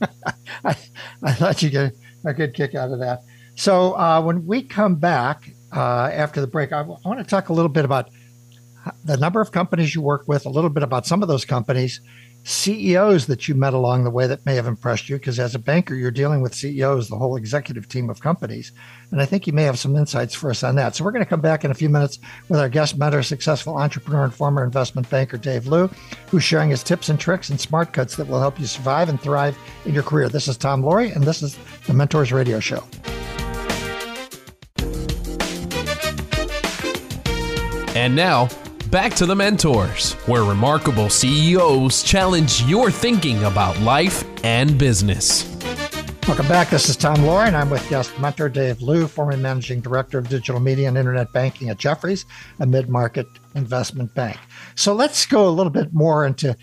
I, 0.64 0.76
I 1.22 1.32
thought 1.32 1.62
you 1.62 1.70
get 1.70 1.94
a 2.24 2.34
good 2.34 2.54
kick 2.54 2.74
out 2.74 2.90
of 2.90 2.98
that. 3.00 3.22
So 3.54 3.96
uh, 3.96 4.20
when 4.22 4.46
we 4.46 4.62
come 4.62 4.96
back 4.96 5.52
uh, 5.74 6.10
after 6.12 6.40
the 6.40 6.46
break, 6.46 6.72
I, 6.72 6.78
w- 6.78 6.98
I 7.04 7.08
want 7.08 7.20
to 7.20 7.26
talk 7.26 7.48
a 7.48 7.52
little 7.52 7.68
bit 7.68 7.84
about 7.84 8.10
the 9.04 9.16
number 9.16 9.40
of 9.40 9.52
companies 9.52 9.94
you 9.94 10.02
work 10.02 10.26
with, 10.26 10.46
a 10.46 10.50
little 10.50 10.70
bit 10.70 10.82
about 10.82 11.06
some 11.06 11.22
of 11.22 11.28
those 11.28 11.44
companies, 11.44 12.00
CEOs 12.46 13.26
that 13.26 13.48
you 13.48 13.54
met 13.54 13.72
along 13.72 14.04
the 14.04 14.10
way 14.10 14.26
that 14.26 14.44
may 14.44 14.54
have 14.54 14.66
impressed 14.66 15.08
you? 15.08 15.16
Because 15.16 15.40
as 15.40 15.54
a 15.54 15.58
banker, 15.58 15.94
you're 15.94 16.10
dealing 16.10 16.42
with 16.42 16.54
CEOs, 16.54 17.08
the 17.08 17.16
whole 17.16 17.36
executive 17.36 17.88
team 17.88 18.10
of 18.10 18.20
companies. 18.20 18.70
And 19.10 19.22
I 19.22 19.24
think 19.24 19.46
you 19.46 19.54
may 19.54 19.62
have 19.62 19.78
some 19.78 19.96
insights 19.96 20.34
for 20.34 20.50
us 20.50 20.62
on 20.62 20.76
that. 20.76 20.94
So 20.94 21.04
we're 21.04 21.12
going 21.12 21.24
to 21.24 21.28
come 21.28 21.40
back 21.40 21.64
in 21.64 21.70
a 21.70 21.74
few 21.74 21.88
minutes 21.88 22.18
with 22.50 22.60
our 22.60 22.68
guest 22.68 22.98
mentor, 22.98 23.22
successful 23.22 23.78
entrepreneur 23.78 24.24
and 24.24 24.34
former 24.34 24.62
investment 24.62 25.08
banker, 25.08 25.38
Dave 25.38 25.66
Liu, 25.66 25.88
who's 26.28 26.44
sharing 26.44 26.68
his 26.68 26.82
tips 26.82 27.08
and 27.08 27.18
tricks 27.18 27.48
and 27.48 27.58
smart 27.58 27.94
cuts 27.94 28.14
that 28.16 28.28
will 28.28 28.40
help 28.40 28.60
you 28.60 28.66
survive 28.66 29.08
and 29.08 29.18
thrive 29.18 29.56
in 29.86 29.94
your 29.94 30.02
career. 30.02 30.28
This 30.28 30.46
is 30.46 30.58
Tom 30.58 30.82
Loarie, 30.82 31.16
and 31.16 31.24
this 31.24 31.42
is 31.42 31.56
the 31.86 31.94
Mentors 31.94 32.30
Radio 32.30 32.60
Show. 32.60 32.84
And 37.96 38.14
now, 38.14 38.48
back 38.94 39.12
to 39.12 39.26
the 39.26 39.34
mentors, 39.34 40.12
where 40.28 40.44
remarkable 40.44 41.10
CEOs 41.10 42.04
challenge 42.04 42.62
your 42.62 42.92
thinking 42.92 43.42
about 43.42 43.76
life 43.80 44.24
and 44.44 44.78
business. 44.78 45.52
Welcome 46.28 46.46
back. 46.46 46.70
This 46.70 46.88
is 46.88 46.96
Tom 46.96 47.16
and 47.24 47.56
I'm 47.56 47.70
with 47.70 47.84
guest 47.90 48.16
mentor 48.20 48.48
Dave 48.48 48.80
Liu, 48.80 49.08
former 49.08 49.36
managing 49.36 49.80
director 49.80 50.18
of 50.18 50.28
digital 50.28 50.60
media 50.60 50.86
and 50.86 50.96
internet 50.96 51.32
banking 51.32 51.70
at 51.70 51.76
Jefferies, 51.76 52.24
a 52.60 52.66
mid 52.66 52.88
market 52.88 53.26
investment 53.56 54.14
bank. 54.14 54.38
So 54.76 54.94
let's 54.94 55.26
go 55.26 55.48
a 55.48 55.50
little 55.50 55.72
bit 55.72 55.92
more 55.92 56.24
into 56.24 56.56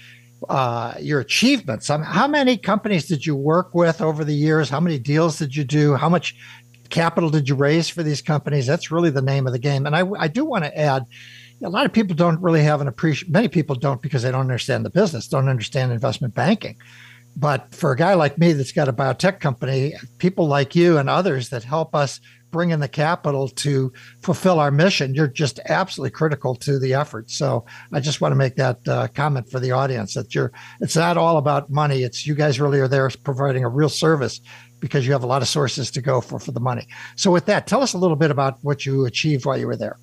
uh, 0.48 0.94
your 1.02 1.20
achievements. 1.20 1.90
Um, 1.90 2.02
how 2.02 2.30
many 2.30 2.56
companies 2.56 3.08
did 3.08 3.26
you 3.26 3.36
work 3.36 3.76
with 3.76 4.00
over 4.00 4.24
the 4.24 4.34
years? 4.34 4.70
How 4.70 4.80
many 4.80 4.98
deals 5.00 5.38
did 5.38 5.54
you 5.54 5.66
do? 5.66 5.96
How 5.96 6.08
much 6.08 6.38
capital 6.90 7.30
did 7.30 7.50
you 7.50 7.56
raise 7.56 7.90
for 7.90 8.04
these 8.04 8.22
companies? 8.22 8.68
That's 8.68 8.90
really 8.90 9.10
the 9.10 9.22
name 9.22 9.48
of 9.48 9.52
the 9.52 9.60
game. 9.60 9.86
And 9.86 9.98
I, 9.98 10.10
I 10.18 10.30
do 10.30 10.46
want 10.46 10.64
to 10.64 10.80
add 10.80 11.06
a 11.64 11.70
lot 11.70 11.86
of 11.86 11.94
people 11.94 12.16
don't 12.16 12.42
really 12.42 12.64
have 12.64 12.82
an 12.82 12.88
appreciation. 12.88 13.32
Many 13.32 13.48
people 13.48 13.76
don't 13.76 14.02
because 14.02 14.24
they 14.24 14.32
don't 14.32 14.42
understand 14.42 14.86
the 14.86 14.90
business, 14.90 15.28
don't 15.28 15.50
understand 15.50 15.92
investment 15.92 16.34
banking. 16.34 16.78
But 17.36 17.74
for 17.74 17.92
a 17.92 17.96
guy 17.96 18.14
like 18.16 18.38
me 18.38 18.54
that's 18.54 18.72
got 18.72 18.90
a 18.90 18.94
biotech 18.94 19.40
company, 19.40 19.94
people 20.18 20.48
like 20.48 20.76
you 20.76 20.98
and 20.98 21.10
others 21.10 21.50
that 21.50 21.64
help 21.64 21.96
us 21.96 22.20
bring 22.52 22.72
in 22.72 22.82
the 22.82 22.88
capital 22.88 23.48
to 23.48 23.94
fulfill 24.22 24.60
our 24.60 24.72
mission, 24.72 25.16
you're 25.16 25.28
just 25.28 25.60
absolutely 25.70 26.12
critical 26.12 26.54
to 26.56 26.78
the 26.78 26.94
effort. 26.94 27.32
So 27.32 27.66
I 27.94 28.02
just 28.02 28.20
want 28.20 28.34
to 28.34 28.36
make 28.36 28.56
that 28.58 28.86
uh, 28.88 29.08
comment 29.08 29.50
for 29.50 29.62
the 29.62 29.72
audience 29.72 30.14
that 30.16 30.36
you're. 30.36 30.52
It's 30.82 30.98
not 30.98 31.16
all 31.16 31.38
about 31.38 31.70
money. 31.70 32.04
It's 32.04 32.28
you 32.28 32.36
guys 32.36 32.60
really 32.60 32.82
are 32.82 32.90
there 32.90 33.10
providing 33.24 33.64
a 33.64 33.70
real 33.70 33.88
service 33.88 34.42
because 34.82 35.06
you 35.06 35.14
have 35.14 35.24
a 35.24 35.28
lot 35.28 35.42
of 35.42 35.48
sources 35.48 35.90
to 35.92 36.02
go 36.02 36.20
for 36.20 36.40
for 36.40 36.52
the 36.52 36.60
money. 36.60 36.88
So 37.16 37.32
with 37.32 37.46
that, 37.46 37.68
tell 37.68 37.82
us 37.82 37.94
a 37.94 37.98
little 37.98 38.18
bit 38.18 38.32
about 38.32 38.58
what 38.62 38.86
you 38.86 39.06
achieved 39.06 39.46
while 39.46 39.58
you 39.58 39.68
were 39.68 39.78
there. 39.78 39.98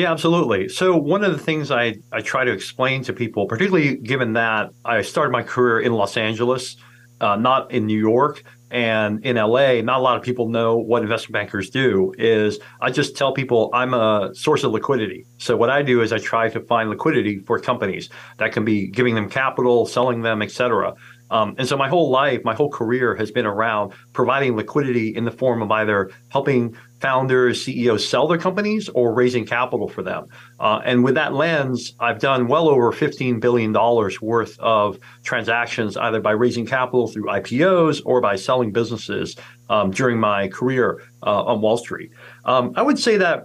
Yeah, 0.00 0.12
absolutely. 0.12 0.70
So 0.70 0.96
one 0.96 1.22
of 1.22 1.32
the 1.32 1.38
things 1.38 1.70
I, 1.70 1.96
I 2.10 2.22
try 2.22 2.42
to 2.42 2.50
explain 2.50 3.02
to 3.02 3.12
people, 3.12 3.44
particularly 3.44 3.98
given 3.98 4.32
that 4.32 4.70
I 4.82 5.02
started 5.02 5.30
my 5.30 5.42
career 5.42 5.80
in 5.80 5.92
Los 5.92 6.16
Angeles, 6.16 6.78
uh, 7.20 7.36
not 7.36 7.70
in 7.70 7.84
New 7.84 7.98
York 7.98 8.42
and 8.70 9.22
in 9.26 9.36
LA, 9.36 9.82
not 9.82 9.98
a 9.98 10.02
lot 10.02 10.16
of 10.16 10.22
people 10.22 10.48
know 10.48 10.78
what 10.78 11.02
investment 11.02 11.34
bankers 11.34 11.68
do, 11.68 12.14
is 12.16 12.58
I 12.80 12.90
just 12.90 13.14
tell 13.14 13.34
people 13.34 13.68
I'm 13.74 13.92
a 13.92 14.30
source 14.34 14.64
of 14.64 14.72
liquidity. 14.72 15.26
So 15.36 15.54
what 15.54 15.68
I 15.68 15.82
do 15.82 16.00
is 16.00 16.14
I 16.14 16.18
try 16.18 16.48
to 16.48 16.60
find 16.60 16.88
liquidity 16.88 17.40
for 17.40 17.60
companies 17.60 18.08
that 18.38 18.52
can 18.52 18.64
be 18.64 18.86
giving 18.86 19.14
them 19.14 19.28
capital, 19.28 19.84
selling 19.84 20.22
them, 20.22 20.40
et 20.40 20.50
cetera. 20.50 20.94
Um, 21.30 21.54
and 21.58 21.68
so 21.68 21.76
my 21.76 21.88
whole 21.88 22.10
life, 22.10 22.42
my 22.44 22.54
whole 22.54 22.70
career 22.70 23.14
has 23.14 23.30
been 23.30 23.46
around 23.46 23.92
providing 24.12 24.56
liquidity 24.56 25.14
in 25.14 25.24
the 25.24 25.30
form 25.30 25.62
of 25.62 25.70
either 25.70 26.10
helping 26.28 26.76
founders, 27.00 27.64
CEOs 27.64 28.06
sell 28.06 28.28
their 28.28 28.38
companies 28.38 28.88
or 28.90 29.14
raising 29.14 29.46
capital 29.46 29.88
for 29.88 30.02
them. 30.02 30.26
Uh, 30.58 30.80
and 30.84 31.02
with 31.02 31.14
that 31.14 31.32
lens, 31.32 31.94
I've 31.98 32.18
done 32.18 32.46
well 32.46 32.68
over 32.68 32.92
$15 32.92 33.40
billion 33.40 33.72
worth 33.72 34.58
of 34.58 34.98
transactions, 35.22 35.96
either 35.96 36.20
by 36.20 36.32
raising 36.32 36.66
capital 36.66 37.08
through 37.08 37.24
IPOs 37.24 38.02
or 38.04 38.20
by 38.20 38.36
selling 38.36 38.72
businesses 38.72 39.36
um, 39.68 39.90
during 39.90 40.18
my 40.18 40.48
career 40.48 41.02
uh, 41.22 41.44
on 41.44 41.60
Wall 41.60 41.78
Street. 41.78 42.10
Um, 42.44 42.72
I 42.76 42.82
would 42.82 42.98
say 42.98 43.16
that 43.16 43.44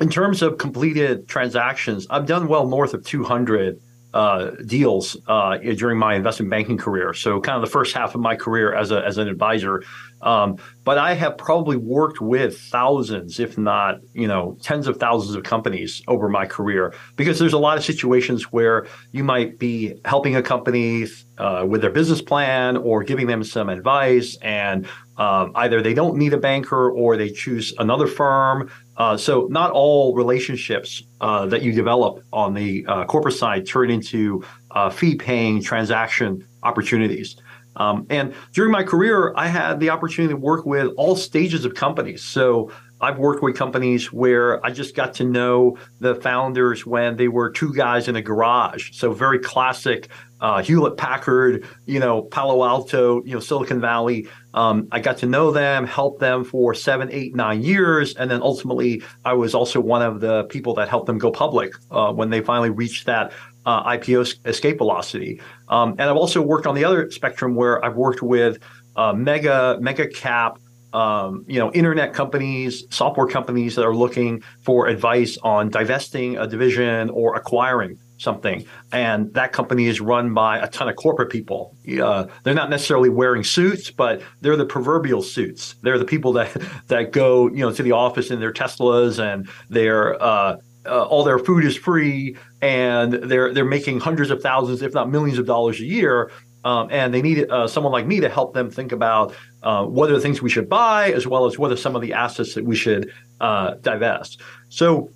in 0.00 0.08
terms 0.08 0.40
of 0.42 0.58
completed 0.58 1.28
transactions, 1.28 2.06
I've 2.08 2.26
done 2.26 2.48
well 2.48 2.66
north 2.66 2.94
of 2.94 3.04
200 3.04 3.78
uh, 4.12 4.50
deals 4.66 5.16
uh, 5.26 5.56
during 5.58 5.98
my 5.98 6.14
investment 6.14 6.50
banking 6.50 6.76
career. 6.76 7.14
So, 7.14 7.40
kind 7.40 7.56
of 7.56 7.62
the 7.62 7.72
first 7.72 7.94
half 7.94 8.14
of 8.14 8.20
my 8.20 8.36
career 8.36 8.74
as, 8.74 8.90
a, 8.90 9.04
as 9.04 9.18
an 9.18 9.28
advisor. 9.28 9.82
Um, 10.22 10.58
but 10.84 10.98
I 10.98 11.14
have 11.14 11.38
probably 11.38 11.76
worked 11.76 12.20
with 12.20 12.58
thousands, 12.60 13.40
if 13.40 13.56
not, 13.56 14.00
you 14.12 14.28
know, 14.28 14.58
tens 14.62 14.86
of 14.86 14.98
thousands 14.98 15.34
of 15.34 15.44
companies 15.44 16.02
over 16.08 16.28
my 16.28 16.44
career 16.44 16.92
because 17.16 17.38
there's 17.38 17.54
a 17.54 17.58
lot 17.58 17.78
of 17.78 17.84
situations 17.84 18.52
where 18.52 18.86
you 19.12 19.24
might 19.24 19.58
be 19.58 19.98
helping 20.04 20.36
a 20.36 20.42
company 20.42 21.06
uh, 21.38 21.64
with 21.66 21.80
their 21.80 21.90
business 21.90 22.20
plan 22.20 22.76
or 22.76 23.02
giving 23.02 23.26
them 23.26 23.42
some 23.42 23.70
advice, 23.70 24.36
and 24.42 24.86
um, 25.20 25.52
either 25.56 25.82
they 25.82 25.92
don't 25.92 26.16
need 26.16 26.32
a 26.32 26.38
banker 26.38 26.90
or 26.90 27.16
they 27.16 27.30
choose 27.30 27.74
another 27.78 28.06
firm. 28.06 28.70
Uh, 28.96 29.16
so, 29.18 29.46
not 29.50 29.70
all 29.70 30.14
relationships 30.14 31.02
uh, 31.20 31.44
that 31.46 31.62
you 31.62 31.72
develop 31.72 32.24
on 32.32 32.54
the 32.54 32.86
uh, 32.86 33.04
corporate 33.04 33.34
side 33.34 33.66
turn 33.66 33.90
into 33.90 34.42
uh, 34.70 34.88
fee 34.88 35.14
paying 35.14 35.62
transaction 35.62 36.46
opportunities. 36.62 37.36
Um, 37.76 38.06
and 38.08 38.34
during 38.52 38.72
my 38.72 38.82
career, 38.82 39.32
I 39.36 39.46
had 39.46 39.78
the 39.78 39.90
opportunity 39.90 40.32
to 40.32 40.38
work 40.38 40.64
with 40.64 40.92
all 40.96 41.14
stages 41.16 41.66
of 41.66 41.74
companies. 41.74 42.22
So 42.22 42.72
I've 43.00 43.18
worked 43.18 43.42
with 43.42 43.56
companies 43.56 44.12
where 44.12 44.64
I 44.64 44.70
just 44.70 44.94
got 44.94 45.14
to 45.14 45.24
know 45.24 45.78
the 46.00 46.14
founders 46.16 46.84
when 46.84 47.16
they 47.16 47.28
were 47.28 47.50
two 47.50 47.72
guys 47.72 48.08
in 48.08 48.16
a 48.16 48.22
garage. 48.22 48.90
So 48.92 49.12
very 49.12 49.38
classic 49.38 50.08
uh, 50.40 50.62
Hewlett 50.62 50.96
Packard, 50.96 51.66
you 51.86 52.00
know, 52.00 52.22
Palo 52.22 52.64
Alto, 52.64 53.22
you 53.24 53.34
know, 53.34 53.40
Silicon 53.40 53.80
Valley. 53.80 54.26
Um, 54.54 54.88
I 54.90 54.98
got 54.98 55.18
to 55.18 55.26
know 55.26 55.50
them, 55.50 55.86
help 55.86 56.18
them 56.18 56.44
for 56.44 56.74
seven, 56.74 57.10
eight, 57.12 57.34
nine 57.34 57.62
years, 57.62 58.16
and 58.16 58.30
then 58.30 58.42
ultimately, 58.42 59.02
I 59.24 59.34
was 59.34 59.54
also 59.54 59.80
one 59.80 60.02
of 60.02 60.20
the 60.20 60.44
people 60.44 60.74
that 60.74 60.88
helped 60.88 61.06
them 61.06 61.18
go 61.18 61.30
public 61.30 61.74
uh, 61.90 62.12
when 62.12 62.30
they 62.30 62.40
finally 62.40 62.70
reached 62.70 63.06
that 63.06 63.32
uh, 63.66 63.84
IPO 63.84 64.46
escape 64.46 64.78
velocity. 64.78 65.40
Um, 65.68 65.90
and 65.92 66.02
I've 66.02 66.16
also 66.16 66.40
worked 66.40 66.66
on 66.66 66.74
the 66.74 66.84
other 66.84 67.10
spectrum 67.10 67.54
where 67.54 67.84
I've 67.84 67.96
worked 67.96 68.22
with 68.22 68.58
uh, 68.96 69.12
mega 69.12 69.78
mega 69.80 70.08
cap. 70.08 70.58
Um, 70.92 71.44
you 71.46 71.58
know, 71.58 71.72
internet 71.72 72.12
companies, 72.14 72.84
software 72.90 73.26
companies 73.26 73.76
that 73.76 73.86
are 73.86 73.94
looking 73.94 74.42
for 74.62 74.88
advice 74.88 75.38
on 75.42 75.68
divesting 75.70 76.36
a 76.36 76.46
division 76.46 77.10
or 77.10 77.36
acquiring 77.36 77.98
something, 78.18 78.66
and 78.92 79.32
that 79.34 79.52
company 79.52 79.86
is 79.86 80.00
run 80.00 80.34
by 80.34 80.58
a 80.58 80.68
ton 80.68 80.88
of 80.88 80.96
corporate 80.96 81.30
people. 81.30 81.76
Uh, 82.02 82.26
they're 82.42 82.54
not 82.54 82.70
necessarily 82.70 83.08
wearing 83.08 83.44
suits, 83.44 83.90
but 83.90 84.22
they're 84.40 84.56
the 84.56 84.66
proverbial 84.66 85.22
suits. 85.22 85.76
They're 85.82 85.98
the 85.98 86.04
people 86.04 86.32
that 86.34 86.56
that 86.88 87.12
go, 87.12 87.48
you 87.48 87.64
know, 87.64 87.72
to 87.72 87.82
the 87.82 87.92
office 87.92 88.30
in 88.30 88.40
their 88.40 88.52
Teslas 88.52 89.22
and 89.22 89.48
they're 89.68 90.20
uh, 90.22 90.56
uh, 90.86 91.04
all 91.04 91.24
their 91.24 91.38
food 91.38 91.64
is 91.64 91.76
free 91.76 92.36
and 92.62 93.12
they're 93.12 93.52
they're 93.52 93.64
making 93.64 94.00
hundreds 94.00 94.30
of 94.30 94.42
thousands, 94.42 94.82
if 94.82 94.94
not 94.94 95.10
millions 95.10 95.38
of 95.38 95.46
dollars 95.46 95.80
a 95.80 95.84
year. 95.84 96.30
Um, 96.64 96.88
and 96.90 97.14
they 97.14 97.22
need 97.22 97.48
uh, 97.50 97.66
someone 97.66 97.92
like 97.92 98.06
me 98.06 98.20
to 98.20 98.28
help 98.28 98.54
them 98.54 98.70
think 98.70 98.92
about 98.92 99.34
uh, 99.62 99.84
what 99.86 100.10
are 100.10 100.14
the 100.14 100.20
things 100.20 100.42
we 100.42 100.50
should 100.50 100.68
buy, 100.68 101.12
as 101.12 101.26
well 101.26 101.46
as 101.46 101.58
what 101.58 101.72
are 101.72 101.76
some 101.76 101.96
of 101.96 102.02
the 102.02 102.12
assets 102.12 102.54
that 102.54 102.64
we 102.64 102.76
should 102.76 103.10
uh, 103.40 103.74
divest. 103.80 104.40
So 104.68 105.10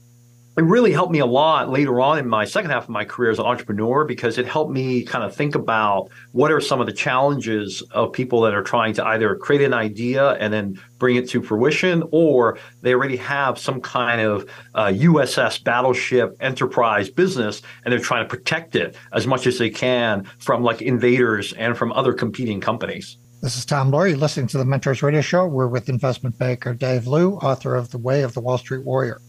it 0.56 0.62
really 0.62 0.92
helped 0.92 1.12
me 1.12 1.18
a 1.18 1.26
lot 1.26 1.68
later 1.68 2.00
on 2.00 2.18
in 2.18 2.28
my 2.28 2.44
second 2.44 2.70
half 2.70 2.84
of 2.84 2.88
my 2.88 3.04
career 3.04 3.30
as 3.30 3.40
an 3.40 3.44
entrepreneur 3.44 4.04
because 4.04 4.38
it 4.38 4.46
helped 4.46 4.70
me 4.70 5.02
kind 5.02 5.24
of 5.24 5.34
think 5.34 5.56
about 5.56 6.10
what 6.30 6.52
are 6.52 6.60
some 6.60 6.80
of 6.80 6.86
the 6.86 6.92
challenges 6.92 7.82
of 7.90 8.12
people 8.12 8.40
that 8.42 8.54
are 8.54 8.62
trying 8.62 8.94
to 8.94 9.04
either 9.04 9.34
create 9.34 9.62
an 9.62 9.74
idea 9.74 10.32
and 10.34 10.52
then 10.52 10.80
bring 10.98 11.16
it 11.16 11.28
to 11.28 11.42
fruition, 11.42 12.04
or 12.12 12.56
they 12.82 12.94
already 12.94 13.16
have 13.16 13.58
some 13.58 13.80
kind 13.80 14.20
of 14.20 14.48
uh, 14.76 14.86
USS 14.86 15.62
battleship 15.62 16.36
enterprise 16.38 17.10
business 17.10 17.60
and 17.84 17.90
they're 17.90 17.98
trying 17.98 18.24
to 18.24 18.28
protect 18.28 18.76
it 18.76 18.94
as 19.12 19.26
much 19.26 19.48
as 19.48 19.58
they 19.58 19.70
can 19.70 20.24
from 20.38 20.62
like 20.62 20.80
invaders 20.80 21.52
and 21.54 21.76
from 21.76 21.92
other 21.92 22.12
competing 22.12 22.60
companies. 22.60 23.18
This 23.42 23.58
is 23.58 23.64
Tom 23.66 23.90
Loarie 23.90 24.16
listening 24.16 24.46
to 24.48 24.58
the 24.58 24.64
Mentors 24.64 25.02
Radio 25.02 25.20
Show. 25.20 25.46
We're 25.46 25.66
with 25.66 25.88
investment 25.88 26.38
banker 26.38 26.72
Dave 26.72 27.08
Liu, 27.08 27.34
author 27.34 27.74
of 27.74 27.90
The 27.90 27.98
Way 27.98 28.22
of 28.22 28.34
the 28.34 28.40
Wall 28.40 28.56
Street 28.56 28.84
Warrior. 28.84 29.20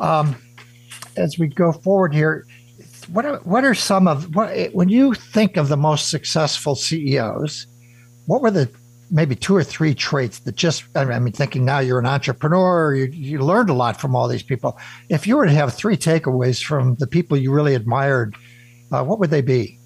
Um, 0.00 0.34
as 1.16 1.38
we 1.38 1.48
go 1.48 1.72
forward 1.72 2.14
here, 2.14 2.46
what 3.12 3.24
are, 3.24 3.38
what 3.38 3.64
are 3.64 3.74
some 3.74 4.06
of 4.06 4.34
what 4.34 4.72
when 4.72 4.88
you 4.88 5.14
think 5.14 5.56
of 5.56 5.68
the 5.68 5.76
most 5.76 6.10
successful 6.10 6.74
CEOs? 6.74 7.66
What 8.26 8.42
were 8.42 8.50
the 8.50 8.70
maybe 9.10 9.36
two 9.36 9.54
or 9.54 9.62
three 9.62 9.94
traits 9.94 10.40
that 10.40 10.56
just 10.56 10.84
I 10.96 11.04
mean, 11.04 11.32
thinking 11.32 11.64
now 11.64 11.80
you're 11.80 11.98
an 11.98 12.06
entrepreneur, 12.06 12.94
you, 12.94 13.04
you 13.04 13.38
learned 13.40 13.68
a 13.68 13.74
lot 13.74 14.00
from 14.00 14.16
all 14.16 14.26
these 14.26 14.42
people. 14.42 14.78
If 15.10 15.26
you 15.26 15.36
were 15.36 15.44
to 15.44 15.52
have 15.52 15.74
three 15.74 15.96
takeaways 15.96 16.64
from 16.64 16.94
the 16.96 17.06
people 17.06 17.36
you 17.36 17.52
really 17.52 17.74
admired, 17.74 18.34
uh, 18.90 19.04
what 19.04 19.18
would 19.18 19.30
they 19.30 19.42
be? 19.42 19.78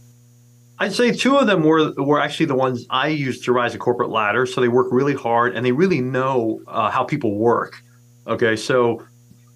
I'd 0.78 0.92
say 0.92 1.10
two 1.10 1.36
of 1.38 1.46
them 1.46 1.64
were 1.64 1.92
were 1.96 2.20
actually 2.20 2.46
the 2.46 2.54
ones 2.54 2.86
I 2.90 3.08
used 3.08 3.44
to 3.44 3.52
rise 3.52 3.74
a 3.74 3.78
corporate 3.78 4.10
ladder. 4.10 4.46
So 4.46 4.60
they 4.60 4.68
work 4.68 4.88
really 4.90 5.14
hard 5.14 5.56
and 5.56 5.64
they 5.64 5.72
really 5.72 6.00
know 6.00 6.60
uh, 6.68 6.90
how 6.90 7.02
people 7.02 7.36
work. 7.36 7.82
Okay, 8.26 8.56
so 8.56 9.02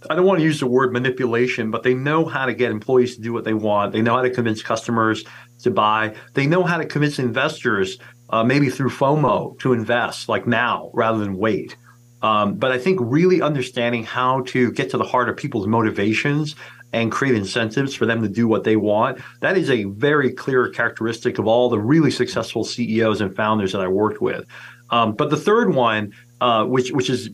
I 0.09 0.15
don't 0.15 0.25
want 0.25 0.39
to 0.39 0.45
use 0.45 0.61
the 0.61 0.67
word 0.67 0.93
manipulation, 0.93 1.71
but 1.71 1.83
they 1.83 1.93
know 1.93 2.25
how 2.25 2.47
to 2.47 2.55
get 2.55 2.71
employees 2.71 3.17
to 3.17 3.23
do 3.23 3.33
what 3.33 3.45
they 3.45 3.53
want. 3.53 3.93
They 3.93 4.01
know 4.01 4.17
how 4.17 4.23
to 4.23 4.31
convince 4.31 4.63
customers 4.63 5.25
to 5.63 5.71
buy. 5.71 6.15
They 6.33 6.47
know 6.47 6.65
how 6.65 6.79
to 6.79 6.87
convince 6.87 7.19
investors, 7.19 7.99
uh, 8.31 8.43
maybe 8.43 8.71
through 8.71 8.91
FOMO, 8.91 9.59
to 9.61 9.73
invest 9.75 10.29
like 10.29 10.47
now 10.47 10.91
rather 10.95 11.19
than 11.19 11.37
wait. 11.37 11.77
Um, 12.23 12.55
but 12.55 12.71
I 12.71 12.79
think 12.79 12.99
really 13.03 13.43
understanding 13.43 14.05
how 14.05 14.43
to 14.49 14.73
get 14.73 14.91
to 14.91 14.99
the 14.99 15.05
heart 15.05 15.29
of 15.29 15.37
people's 15.37 15.67
motivations 15.67 16.55
and 16.93 17.13
create 17.13 17.35
incentives 17.35 17.95
for 17.95 18.07
them 18.07 18.23
to 18.23 18.29
do 18.29 18.49
what 18.49 18.65
they 18.65 18.77
want. 18.77 19.21
That 19.41 19.57
is 19.57 19.71
a 19.71 19.85
very 19.85 20.33
clear 20.33 20.69
characteristic 20.71 21.39
of 21.39 21.47
all 21.47 21.69
the 21.69 21.79
really 21.79 22.11
successful 22.11 22.65
CEOs 22.65 23.21
and 23.21 23.35
founders 23.35 23.73
that 23.73 23.81
I 23.81 23.89
worked 23.89 24.21
with. 24.21 24.45
Um, 24.91 25.13
but 25.13 25.31
the 25.31 25.37
third 25.37 25.75
one, 25.75 26.13
uh, 26.41 26.65
which 26.65 26.91
which 26.91 27.11
is 27.11 27.31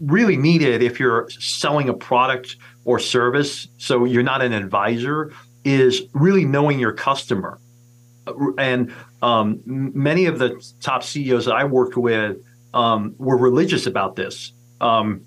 really 0.00 0.36
needed 0.36 0.82
if 0.82 0.98
you're 0.98 1.28
selling 1.30 1.88
a 1.88 1.94
product 1.94 2.56
or 2.84 2.98
service, 2.98 3.68
so 3.78 4.04
you're 4.04 4.22
not 4.22 4.42
an 4.42 4.52
advisor, 4.52 5.32
is 5.64 6.02
really 6.12 6.44
knowing 6.44 6.78
your 6.78 6.92
customer. 6.92 7.60
And 8.58 8.94
um, 9.22 9.60
many 9.64 10.26
of 10.26 10.38
the 10.38 10.62
top 10.80 11.02
CEOs 11.02 11.44
that 11.44 11.54
I 11.54 11.64
worked 11.64 11.96
with 11.96 12.38
um, 12.72 13.14
were 13.18 13.36
religious 13.36 13.86
about 13.86 14.16
this. 14.16 14.52
Um, 14.80 15.26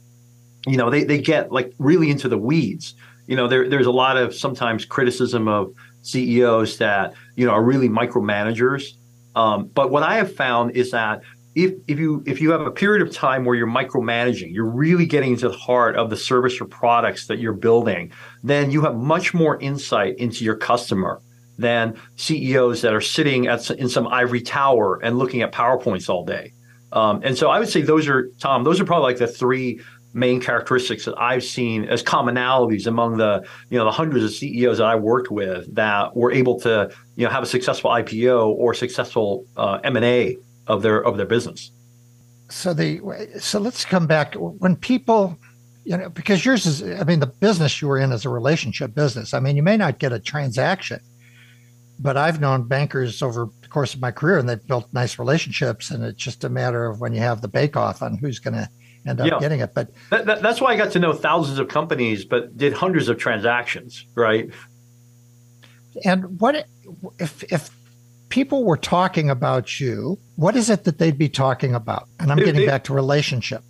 you 0.65 0.77
know, 0.77 0.89
they, 0.89 1.03
they 1.03 1.19
get 1.19 1.51
like 1.51 1.73
really 1.77 2.09
into 2.09 2.27
the 2.29 2.37
weeds. 2.37 2.95
You 3.27 3.35
know, 3.35 3.47
there, 3.47 3.69
there's 3.69 3.85
a 3.85 3.91
lot 3.91 4.17
of 4.17 4.33
sometimes 4.33 4.85
criticism 4.85 5.47
of 5.47 5.73
CEOs 6.01 6.77
that, 6.77 7.13
you 7.35 7.45
know, 7.45 7.51
are 7.51 7.63
really 7.63 7.89
micromanagers. 7.89 8.93
Um, 9.35 9.67
but 9.67 9.91
what 9.91 10.03
I 10.03 10.15
have 10.15 10.35
found 10.35 10.71
is 10.71 10.91
that 10.91 11.21
if 11.55 11.73
if 11.87 11.99
you 11.99 12.23
if 12.25 12.41
you 12.41 12.51
have 12.51 12.61
a 12.61 12.71
period 12.71 13.07
of 13.07 13.13
time 13.13 13.45
where 13.45 13.55
you're 13.55 13.67
micromanaging, 13.67 14.53
you're 14.53 14.69
really 14.69 15.05
getting 15.05 15.33
into 15.33 15.49
the 15.49 15.57
heart 15.57 15.95
of 15.95 16.09
the 16.09 16.17
service 16.17 16.59
or 16.59 16.65
products 16.65 17.27
that 17.27 17.39
you're 17.39 17.53
building, 17.53 18.11
then 18.43 18.71
you 18.71 18.81
have 18.81 18.95
much 18.95 19.33
more 19.33 19.59
insight 19.59 20.17
into 20.17 20.43
your 20.43 20.55
customer 20.55 21.21
than 21.57 21.95
CEOs 22.15 22.81
that 22.81 22.93
are 22.93 23.01
sitting 23.01 23.47
at 23.47 23.69
in 23.71 23.87
some 23.87 24.07
ivory 24.07 24.41
tower 24.41 24.99
and 25.03 25.19
looking 25.19 25.41
at 25.41 25.51
powerpoints 25.51 26.09
all 26.09 26.25
day. 26.25 26.51
Um, 26.91 27.21
and 27.23 27.37
so 27.37 27.49
I 27.49 27.59
would 27.59 27.69
say 27.69 27.81
those 27.81 28.07
are 28.07 28.29
Tom. 28.39 28.63
Those 28.63 28.79
are 28.79 28.85
probably 28.85 29.11
like 29.11 29.19
the 29.19 29.27
three 29.27 29.79
main 30.15 30.39
characteristics 30.39 31.05
that 31.05 31.19
I've 31.19 31.43
seen 31.43 31.85
as 31.85 32.03
commonalities 32.03 32.87
among 32.87 33.17
the 33.17 33.43
you 33.69 33.77
know 33.77 33.85
the 33.85 33.91
hundreds 33.91 34.23
of 34.23 34.31
CEOs 34.31 34.79
that 34.79 34.85
I 34.85 34.95
worked 34.95 35.31
with 35.31 35.73
that 35.75 36.15
were 36.15 36.31
able 36.31 36.59
to 36.61 36.91
you 37.15 37.25
know 37.25 37.31
have 37.31 37.43
a 37.43 37.47
successful 37.47 37.91
IPO 37.91 38.47
or 38.47 38.73
successful 38.73 39.45
uh, 39.55 39.79
M 39.83 39.95
and 39.95 40.05
A 40.05 40.37
of 40.67 40.81
their 40.81 41.03
of 41.03 41.17
their 41.17 41.25
business. 41.25 41.71
So 42.49 42.73
the 42.73 42.99
so 43.39 43.59
let's 43.59 43.85
come 43.85 44.07
back 44.07 44.35
when 44.35 44.75
people 44.75 45.37
you 45.85 45.97
know 45.97 46.09
because 46.09 46.45
yours 46.45 46.65
is 46.65 46.83
I 46.83 47.03
mean 47.03 47.19
the 47.19 47.27
business 47.27 47.81
you 47.81 47.87
were 47.87 47.97
in 47.97 48.11
is 48.11 48.25
a 48.25 48.29
relationship 48.29 48.93
business. 48.93 49.33
I 49.33 49.39
mean 49.39 49.55
you 49.55 49.63
may 49.63 49.77
not 49.77 49.99
get 49.99 50.13
a 50.13 50.19
transaction, 50.19 50.99
but 51.99 52.17
I've 52.17 52.39
known 52.39 52.67
bankers 52.67 53.21
over 53.21 53.49
the 53.61 53.67
course 53.67 53.93
of 53.93 54.01
my 54.01 54.11
career 54.11 54.37
and 54.37 54.47
they've 54.47 54.67
built 54.67 54.87
nice 54.93 55.19
relationships 55.19 55.91
and 55.91 56.03
it's 56.03 56.21
just 56.21 56.43
a 56.43 56.49
matter 56.49 56.85
of 56.85 56.99
when 56.99 57.13
you 57.13 57.19
have 57.19 57.41
the 57.41 57.47
bake 57.47 57.75
off 57.75 58.01
on 58.01 58.17
who's 58.17 58.39
going 58.39 58.55
to 58.55 58.69
end 59.05 59.19
up 59.19 59.27
yeah. 59.27 59.39
getting 59.39 59.59
it. 59.59 59.73
But 59.73 59.89
that, 60.09 60.25
that, 60.25 60.41
that's 60.41 60.61
why 60.61 60.73
I 60.73 60.77
got 60.77 60.91
to 60.93 60.99
know 60.99 61.13
thousands 61.13 61.59
of 61.59 61.67
companies, 61.67 62.25
but 62.25 62.55
did 62.57 62.73
hundreds 62.73 63.09
of 63.09 63.17
transactions, 63.17 64.05
right? 64.15 64.49
And 66.05 66.39
what 66.39 66.67
if 67.19 67.43
if 67.51 67.69
people 68.33 68.63
were 68.63 68.77
talking 68.77 69.29
about 69.29 69.79
you, 69.79 70.17
what 70.37 70.55
is 70.55 70.67
it 70.71 70.85
that 70.85 70.97
they'd 70.97 71.19
be 71.19 71.29
talking 71.29 71.75
about? 71.75 72.07
And 72.19 72.31
I'm 72.31 72.39
getting 72.39 72.65
back 72.65 72.85
to 72.85 72.93
relationship. 72.93 73.61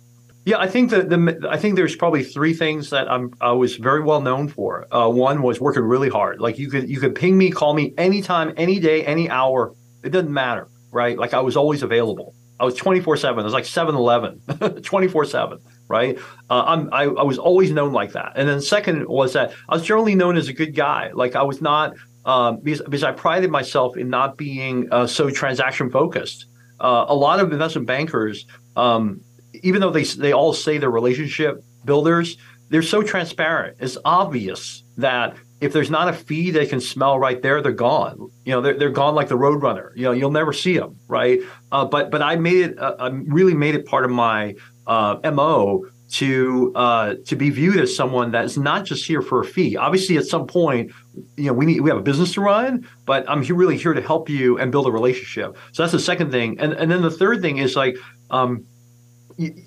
Yeah, 0.46 0.56
I 0.58 0.68
think 0.68 0.88
that 0.88 1.10
the 1.10 1.46
I 1.50 1.58
think 1.58 1.76
there's 1.76 1.94
probably 1.94 2.24
three 2.24 2.54
things 2.54 2.88
that 2.88 3.10
I'm 3.10 3.34
I 3.42 3.52
was 3.52 3.76
very 3.76 4.00
well 4.00 4.22
known 4.22 4.48
for. 4.48 4.86
Uh, 4.90 5.10
one 5.10 5.42
was 5.42 5.60
working 5.60 5.82
really 5.82 6.08
hard. 6.08 6.40
Like 6.40 6.58
you 6.58 6.70
could 6.70 6.88
you 6.88 6.98
could 6.98 7.14
ping 7.14 7.36
me, 7.36 7.50
call 7.50 7.74
me 7.74 7.92
anytime, 7.98 8.54
any 8.56 8.80
day, 8.80 9.04
any 9.04 9.28
hour. 9.28 9.74
It 10.02 10.10
doesn't 10.10 10.32
matter, 10.32 10.68
right? 10.90 11.18
Like 11.18 11.34
I 11.34 11.40
was 11.40 11.58
always 11.58 11.82
available. 11.82 12.34
I 12.58 12.64
was 12.64 12.74
24 12.74 13.18
seven. 13.18 13.40
It 13.40 13.44
was 13.44 13.52
like 13.52 13.66
7 13.66 13.94
Eleven, 13.94 14.40
24 14.82 15.24
seven, 15.26 15.58
right? 15.88 16.18
Uh, 16.48 16.64
I'm 16.66 16.88
I, 16.90 17.02
I 17.02 17.22
was 17.22 17.36
always 17.36 17.70
known 17.70 17.92
like 17.92 18.12
that. 18.12 18.32
And 18.36 18.48
then 18.48 18.62
second 18.62 19.08
was 19.08 19.34
that 19.34 19.52
I 19.68 19.74
was 19.74 19.84
generally 19.84 20.14
known 20.14 20.38
as 20.38 20.48
a 20.48 20.54
good 20.54 20.74
guy. 20.74 21.10
Like 21.12 21.36
I 21.36 21.42
was 21.42 21.60
not 21.60 21.94
um, 22.24 22.60
because, 22.62 22.82
because 22.82 23.04
I 23.04 23.12
prided 23.12 23.50
myself 23.50 23.96
in 23.96 24.08
not 24.08 24.36
being 24.36 24.88
uh, 24.92 25.06
so 25.06 25.30
transaction 25.30 25.90
focused. 25.90 26.46
Uh, 26.80 27.04
a 27.08 27.14
lot 27.14 27.40
of 27.40 27.52
investment 27.52 27.86
bankers, 27.86 28.46
um, 28.76 29.20
even 29.62 29.80
though 29.80 29.90
they 29.90 30.04
they 30.04 30.32
all 30.32 30.52
say 30.52 30.78
they're 30.78 30.90
relationship 30.90 31.62
builders, 31.84 32.36
they're 32.70 32.82
so 32.82 33.02
transparent. 33.02 33.76
It's 33.80 33.96
obvious 34.04 34.82
that 34.96 35.36
if 35.60 35.72
there's 35.72 35.90
not 35.90 36.08
a 36.08 36.12
fee 36.12 36.50
they 36.50 36.66
can 36.66 36.80
smell 36.80 37.18
right 37.18 37.40
there, 37.40 37.62
they're 37.62 37.72
gone. 37.72 38.30
You 38.44 38.52
know, 38.52 38.60
they're, 38.60 38.78
they're 38.78 38.90
gone 38.90 39.14
like 39.14 39.28
the 39.28 39.38
roadrunner. 39.38 39.96
You 39.96 40.04
know, 40.04 40.12
you'll 40.12 40.30
never 40.30 40.52
see 40.52 40.76
them, 40.76 40.98
right? 41.08 41.40
Uh, 41.72 41.84
but 41.84 42.10
but 42.10 42.20
I 42.22 42.36
made 42.36 42.56
it. 42.56 42.78
Uh, 42.78 42.96
I 42.98 43.08
really 43.08 43.54
made 43.54 43.74
it 43.74 43.86
part 43.86 44.04
of 44.04 44.10
my 44.10 44.56
uh, 44.86 45.18
mo 45.32 45.86
to 46.12 46.72
uh, 46.74 47.14
to 47.26 47.36
be 47.36 47.50
viewed 47.50 47.78
as 47.78 47.96
someone 47.96 48.30
that's 48.30 48.56
not 48.56 48.84
just 48.84 49.06
here 49.06 49.22
for 49.22 49.40
a 49.40 49.44
fee. 49.44 49.76
Obviously, 49.76 50.16
at 50.16 50.26
some 50.26 50.46
point, 50.46 50.92
you 51.36 51.44
know, 51.44 51.52
we 51.52 51.66
need 51.66 51.80
we 51.80 51.90
have 51.90 51.98
a 51.98 52.02
business 52.02 52.34
to 52.34 52.40
run, 52.40 52.88
but 53.04 53.28
I'm 53.28 53.42
really 53.42 53.76
here 53.76 53.94
to 53.94 54.02
help 54.02 54.28
you 54.28 54.58
and 54.58 54.72
build 54.72 54.86
a 54.86 54.90
relationship. 54.90 55.56
So 55.72 55.82
that's 55.82 55.92
the 55.92 56.00
second 56.00 56.30
thing, 56.30 56.58
and 56.60 56.72
and 56.72 56.90
then 56.90 57.02
the 57.02 57.10
third 57.10 57.40
thing 57.40 57.58
is 57.58 57.76
like, 57.76 57.96
um, 58.30 58.64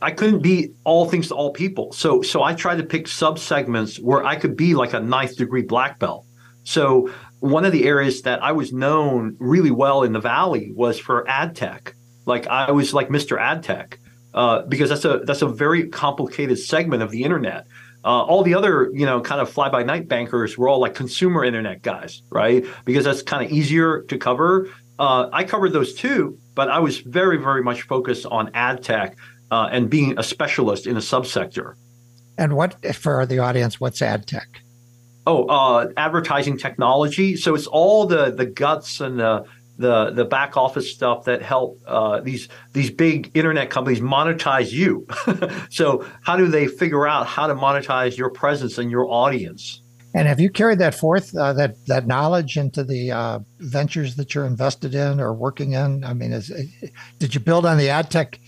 I 0.02 0.12
couldn't 0.12 0.41
be 0.41 0.74
all 0.84 1.10
things 1.10 1.30
to 1.30 1.36
all 1.36 1.52
people. 1.52 1.91
So 1.93 2.22
so 2.22 2.43
I 2.43 2.54
tried 2.54 2.78
to 2.78 2.84
pick 2.84 3.08
sub 3.08 3.39
segments 3.39 3.98
where 4.00 4.26
I 4.26 4.36
could 4.36 4.56
be 4.56 4.76
like 4.76 4.93
a 4.93 5.00
ninth 5.00 5.38
degree 5.38 5.64
black 5.64 6.00
belt. 6.00 6.26
So 6.64 7.10
one 7.39 7.66
of 7.66 7.72
the 7.72 7.86
areas 7.86 8.24
that 8.24 8.43
I 8.43 8.52
was 8.52 8.74
known 8.74 9.36
really 9.39 9.72
well 9.72 10.04
in 10.04 10.14
the 10.14 10.20
valley 10.20 10.72
was 10.76 11.00
for 11.00 11.28
ad 11.30 11.56
tech. 11.56 11.95
Like 12.26 12.48
I 12.48 12.72
was 12.72 12.93
like 12.93 13.08
Mr. 13.08 13.39
Ad 13.39 13.64
Tech 13.64 14.00
uh, 14.34 14.64
because 14.64 14.89
that's 14.89 15.06
a 15.06 15.20
that's 15.20 15.41
a 15.41 15.48
very 15.48 15.88
complicated 15.88 16.60
segment 16.60 17.02
of 17.02 17.10
the 17.10 17.24
internet. 17.24 17.66
Uh, 18.08 18.24
all 18.24 18.41
the 18.41 18.53
other, 18.53 18.89
you 18.93 19.05
know, 19.05 19.20
kind 19.20 19.41
of 19.41 19.49
fly 19.49 19.68
by 19.68 19.84
night 19.84 20.08
bankers 20.08 20.58
were 20.58 20.70
all 20.70 20.80
like 20.80 20.95
consumer 20.95 21.43
internet 21.43 21.82
guys, 21.82 22.22
right? 22.30 22.66
Because 22.86 23.03
that's 23.03 23.22
kind 23.22 23.45
of 23.45 23.51
easier 23.51 24.03
to 24.03 24.18
cover. 24.18 24.70
Uh, 24.97 25.28
I 25.34 25.43
covered 25.43 25.74
those 25.74 25.93
too, 25.93 26.39
but 26.55 26.70
I 26.70 26.80
was 26.80 26.99
very, 26.99 27.36
very 27.36 27.62
much 27.62 27.82
focused 27.82 28.26
on 28.26 28.49
ad 28.53 28.82
tech 28.82 29.18
uh, 29.51 29.68
and 29.74 29.89
being 29.89 30.18
a 30.18 30.24
specialist 30.24 30.88
in 30.88 30.95
a 30.95 31.01
subsector. 31.01 31.74
And 32.38 32.55
what, 32.55 32.95
for 32.95 33.26
the 33.26 33.39
audience, 33.39 33.82
what's 33.82 34.01
ad 34.01 34.26
tech? 34.26 34.62
Oh, 35.26 35.43
uh, 35.47 35.89
advertising 35.97 36.58
technology. 36.58 37.36
So 37.36 37.55
it's 37.55 37.68
all 37.68 38.05
the 38.05 38.32
the 38.32 38.45
guts 38.45 39.01
and 39.01 39.20
the 39.20 39.43
the 39.78 40.11
the 40.11 40.25
back 40.25 40.57
office 40.57 40.91
stuff 40.91 41.25
that 41.25 41.41
help 41.41 41.80
uh, 41.88 42.19
these 42.21 42.49
these 42.73 42.89
big 42.89 43.32
internet 43.34 43.69
companies 43.69 43.99
monetize 43.99 44.71
you. 44.71 45.07
so 45.69 46.05
how 46.21 46.36
do 46.36 46.47
they 46.47 46.67
figure 46.67 47.07
out 47.07 47.28
how 47.28 47.47
to 47.47 47.55
monetize 47.55 48.17
your 48.17 48.30
presence 48.30 48.78
and 48.78 48.91
your 48.91 49.07
audience? 49.09 49.82
And 50.13 50.28
have 50.28 50.39
you 50.39 50.49
carried 50.49 50.80
that 50.80 50.95
forth, 50.95 51.36
uh, 51.36 51.53
that 51.53 51.75
that 51.86 52.07
knowledge 52.07 52.57
into 52.57 52.84
the 52.84 53.11
uh, 53.11 53.39
ventures 53.59 54.15
that 54.15 54.34
you're 54.34 54.47
invested 54.47 54.95
in 54.95 55.19
or 55.19 55.34
working 55.34 55.73
in? 55.73 56.03
I 56.03 56.13
mean, 56.13 56.34
is, 56.34 56.51
did 57.19 57.36
you 57.36 57.39
build 57.39 57.65
on 57.65 57.78
the 57.78 57.89
ad 57.89 58.09
tech 58.09 58.39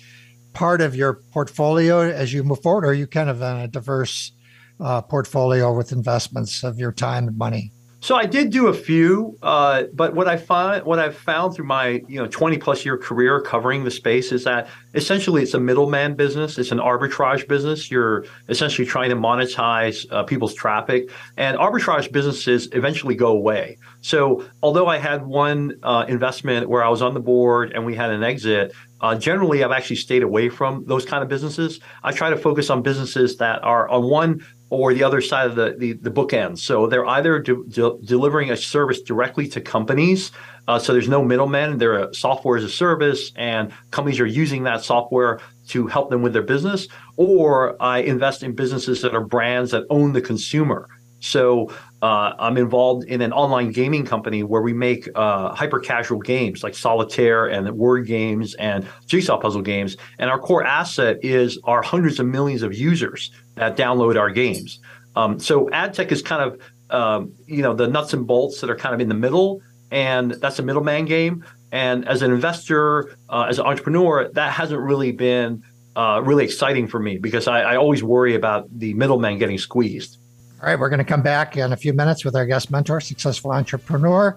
part 0.53 0.82
of 0.82 0.95
your 0.95 1.21
portfolio 1.32 2.09
as 2.09 2.34
you 2.34 2.43
move 2.43 2.61
forward, 2.63 2.86
or 2.86 2.89
are 2.89 2.93
you 2.93 3.07
kind 3.07 3.30
of 3.30 3.41
in 3.41 3.57
a 3.57 3.67
diverse 3.67 4.32
uh, 4.80 5.01
portfolio 5.01 5.75
with 5.75 5.91
investments 5.91 6.63
of 6.63 6.80
your 6.80 6.91
time 6.91 7.27
and 7.27 7.38
money? 7.38 7.71
So 8.02 8.16
I 8.16 8.26
did 8.26 8.50
do 8.50 8.68
a 8.68 8.74
few, 8.74 9.38
uh, 9.41 9.84
but 9.93 10.16
what 10.16 10.28
I 10.28 10.38
find, 10.38 10.86
what 10.86 11.00
I've 11.00 11.18
found 11.18 11.54
through 11.54 11.66
my 11.66 12.02
you 12.08 12.16
know 12.20 12.28
20 12.28 12.58
plus 12.58 12.86
year 12.86 12.97
career 12.97 13.41
covering 13.41 13.84
the 13.84 13.91
space 13.91 14.32
is 14.32 14.45
that 14.45 14.70
essentially 14.93 15.43
it's 15.43 15.54
a 15.54 15.60
middleman 15.60 16.16
business. 16.16 16.58
It's 16.58 16.72
an 16.72 16.80
arbitrage 16.80 17.47
business. 17.47 17.91
You're 17.91 18.26
essentially 18.47 18.88
trying 18.88 19.10
to 19.10 19.18
monetize 19.18 20.06
uh, 20.12 20.24
people's 20.24 20.54
traffic, 20.54 21.10
and 21.36 21.58
arbitrage 21.58 22.12
businesses 22.12 22.70
eventually 22.72 23.16
go 23.16 23.28
away. 23.28 23.78
So 24.02 24.45
although 24.64 24.88
I 24.88 24.97
had 24.97 25.26
one 25.26 25.78
uh, 25.84 26.06
investment 26.08 26.70
where 26.70 26.84
I 26.84 26.89
was 26.89 27.02
on 27.02 27.14
the 27.14 27.20
board 27.20 27.74
and 27.74 27.86
we 27.86 27.95
had 27.95 28.12
an 28.12 28.24
exit, 28.24 28.74
uh, 29.02 29.16
generally, 29.16 29.64
I've 29.64 29.72
actually 29.72 29.95
stayed 29.95 30.24
away 30.24 30.50
from 30.50 30.84
those 30.86 31.06
kind 31.06 31.24
of 31.24 31.30
businesses. 31.30 31.80
I 32.04 32.12
try 32.12 32.30
to 32.30 32.38
focus 32.38 32.70
on 32.70 32.82
businesses 32.82 33.38
that 33.38 33.64
are 33.64 33.88
on 33.89 34.10
one 34.10 34.45
or 34.70 34.93
the 34.93 35.03
other 35.03 35.22
side 35.22 35.47
of 35.47 35.55
the, 35.55 35.76
the, 35.78 35.93
the 35.93 36.11
bookends. 36.11 36.59
So 36.59 36.88
they're 36.88 37.07
either 37.07 37.39
de- 37.39 37.63
de- 37.65 37.97
delivering 38.03 38.51
a 38.51 38.57
service 38.57 39.01
directly 39.01 39.47
to 39.49 39.61
companies. 39.61 40.32
Uh, 40.67 40.78
so 40.78 40.93
there's 40.93 41.09
no 41.09 41.24
middleman. 41.24 41.78
They're 41.80 42.09
a 42.09 42.13
software 42.13 42.57
as 42.57 42.63
a 42.63 42.70
service, 42.70 43.32
and 43.36 43.74
companies 43.89 44.20
are 44.20 44.28
using 44.28 44.63
that 44.63 44.84
software 44.84 45.39
to 45.70 45.88
help 45.88 46.09
them 46.11 46.22
with 46.22 46.34
their 46.34 46.43
business. 46.43 46.88
Or 47.17 47.82
I 47.82 47.99
invest 47.99 48.43
in 48.43 48.53
businesses 48.53 49.01
that 49.01 49.15
are 49.15 49.24
brands 49.24 49.72
that 49.72 49.86
own 49.89 50.13
the 50.13 50.22
consumer. 50.22 50.88
So 51.22 51.72
uh, 52.01 52.34
I'm 52.39 52.57
involved 52.57 53.05
in 53.05 53.22
an 53.22 53.34
online 53.34 53.72
gaming 53.72 54.05
company 54.05 54.43
where 54.43 54.61
we 54.61 54.74
make 54.74 55.07
uh, 55.15 55.53
hyper 55.53 55.80
casual 55.80 56.20
games 56.20 56.63
like 56.63 56.76
solitaire 56.76 57.47
and 57.47 57.70
word 57.72 58.07
games 58.07 58.55
and 58.55 58.88
jigsaw 59.05 59.38
puzzle 59.38 59.61
games. 59.61 59.97
And 60.17 60.30
our 60.30 60.39
core 60.39 60.63
asset 60.63 61.17
is 61.24 61.59
our 61.65 61.82
hundreds 61.82 62.20
of 62.20 62.28
millions 62.28 62.63
of 62.63 62.74
users 62.74 63.32
that 63.60 63.78
download 63.78 64.18
our 64.18 64.30
games. 64.30 64.80
Um, 65.16 65.39
so 65.39 65.70
ad 65.72 65.93
tech 65.93 66.12
is 66.12 66.22
kind 66.22 66.41
of 66.41 66.62
um, 66.89 67.34
you 67.45 67.62
know 67.62 67.74
the 67.74 67.88
nuts 67.88 68.14
and 68.14 68.26
bolts 68.26 68.62
that 68.62 68.70
are 68.70 68.76
kind 68.76 68.95
of 68.95 69.01
in 69.01 69.10
the 69.10 69.16
middle, 69.16 69.62
and 69.91 70.32
that's 70.32 70.60
a 70.60 70.64
middleman 70.64 71.05
game. 71.05 71.45
And 71.72 72.07
as 72.07 72.24
an 72.24 72.32
investor, 72.32 73.16
uh, 73.30 73.43
as 73.43 73.60
an 73.60 73.66
entrepreneur, 73.66 74.28
that 74.30 74.51
hasn't 74.51 74.82
really 74.82 75.12
been 75.12 75.64
uh, 75.95 76.22
really 76.24 76.43
exciting 76.43 76.88
for 76.88 76.99
me 76.99 77.18
because 77.18 77.47
I, 77.47 77.62
I 77.62 77.76
always 77.76 78.01
worry 78.01 78.34
about 78.34 78.68
the 78.80 78.93
middleman 78.95 79.38
getting 79.38 79.57
squeezed. 79.60 80.18
All 80.62 80.68
right, 80.68 80.80
we're 80.80 80.89
going 80.89 80.99
to 80.99 81.05
come 81.05 81.22
back 81.22 81.57
in 81.57 81.72
a 81.72 81.78
few 81.78 81.93
minutes 81.93 82.26
with 82.26 82.36
our 82.36 82.45
guest 82.45 82.72
mentor, 82.72 82.99
successful 82.99 83.51
entrepreneur, 83.51 84.36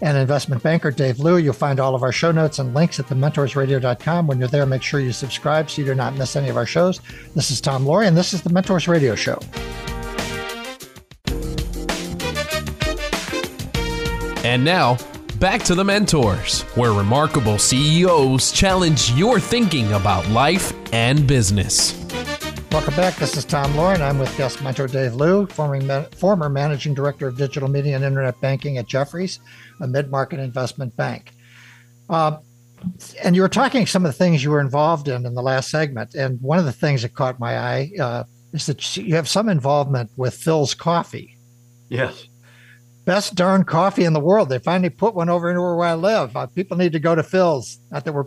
and 0.00 0.16
investment 0.16 0.62
banker 0.62 0.90
Dave 0.90 1.18
Liu. 1.18 1.36
You'll 1.36 1.52
find 1.52 1.80
all 1.80 1.94
of 1.94 2.02
our 2.02 2.12
show 2.12 2.32
notes 2.32 2.58
and 2.58 2.74
links 2.74 2.98
at 3.00 3.06
thementorsradio.com. 3.06 4.26
When 4.26 4.38
you're 4.38 4.48
there, 4.48 4.66
make 4.66 4.82
sure 4.82 5.00
you 5.00 5.12
subscribe 5.12 5.70
so 5.70 5.80
you 5.80 5.86
do 5.86 5.94
not 5.94 6.14
miss 6.14 6.36
any 6.36 6.48
of 6.48 6.56
our 6.56 6.66
shows. 6.66 7.00
This 7.34 7.50
is 7.50 7.60
Tom 7.60 7.84
Loarie, 7.84 8.08
and 8.08 8.16
this 8.16 8.32
is 8.32 8.42
the 8.42 8.50
Mentors 8.50 8.88
Radio 8.88 9.14
Show. 9.14 9.38
And 14.44 14.62
now, 14.62 14.98
back 15.40 15.62
to 15.64 15.74
the 15.74 15.84
Mentors, 15.84 16.62
where 16.74 16.92
remarkable 16.92 17.58
CEOs 17.58 18.52
challenge 18.52 19.10
your 19.12 19.40
thinking 19.40 19.90
about 19.94 20.28
life 20.28 20.72
and 20.92 21.26
business. 21.26 21.92
Welcome 22.74 22.96
back. 22.96 23.14
This 23.14 23.36
is 23.36 23.44
Tom 23.44 23.72
Loarie. 23.74 24.00
I'm 24.00 24.18
with 24.18 24.36
guest 24.36 24.60
mentor 24.60 24.88
Dave 24.88 25.14
Liu, 25.14 25.46
former, 25.46 26.02
former 26.16 26.48
managing 26.48 26.92
director 26.92 27.28
of 27.28 27.36
digital 27.36 27.68
media 27.68 27.94
and 27.94 28.04
internet 28.04 28.40
banking 28.40 28.78
at 28.78 28.88
Jefferies, 28.88 29.38
a 29.80 29.86
mid 29.86 30.10
market 30.10 30.40
investment 30.40 30.96
bank. 30.96 31.30
Uh, 32.10 32.38
and 33.22 33.36
you 33.36 33.42
were 33.42 33.48
talking 33.48 33.86
some 33.86 34.04
of 34.04 34.10
the 34.10 34.18
things 34.18 34.42
you 34.42 34.50
were 34.50 34.58
involved 34.58 35.06
in 35.06 35.24
in 35.24 35.34
the 35.34 35.40
last 35.40 35.70
segment. 35.70 36.16
And 36.16 36.40
one 36.40 36.58
of 36.58 36.64
the 36.64 36.72
things 36.72 37.02
that 37.02 37.14
caught 37.14 37.38
my 37.38 37.56
eye 37.56 37.92
uh, 38.00 38.24
is 38.52 38.66
that 38.66 38.96
you 38.96 39.14
have 39.14 39.28
some 39.28 39.48
involvement 39.48 40.10
with 40.16 40.36
Philz 40.36 40.76
Coffee. 40.76 41.36
Yes. 41.88 42.26
Best 43.04 43.36
darn 43.36 43.62
coffee 43.62 44.04
in 44.04 44.14
the 44.14 44.20
world. 44.20 44.48
They 44.48 44.58
finally 44.58 44.90
put 44.90 45.14
one 45.14 45.28
over 45.28 45.48
anywhere 45.48 45.76
where 45.76 45.86
I 45.86 45.94
live. 45.94 46.36
Uh, 46.36 46.46
people 46.46 46.76
need 46.76 46.92
to 46.92 46.98
go 46.98 47.14
to 47.14 47.22
Philz. 47.22 47.76
Not 47.92 48.04
that 48.04 48.12
we're 48.12 48.26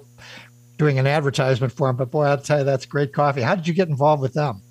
doing 0.78 1.00
an 1.00 1.08
advertisement 1.08 1.74
for 1.74 1.88
them. 1.88 1.96
But 1.96 2.12
boy, 2.12 2.26
I'll 2.26 2.38
tell 2.38 2.60
you, 2.60 2.64
that's 2.64 2.86
great 2.86 3.14
coffee. 3.14 3.42
How 3.42 3.56
did 3.56 3.68
you 3.68 3.74
get 3.74 3.90
involved 3.90 4.22
with 4.22 4.34
them? 4.34 4.62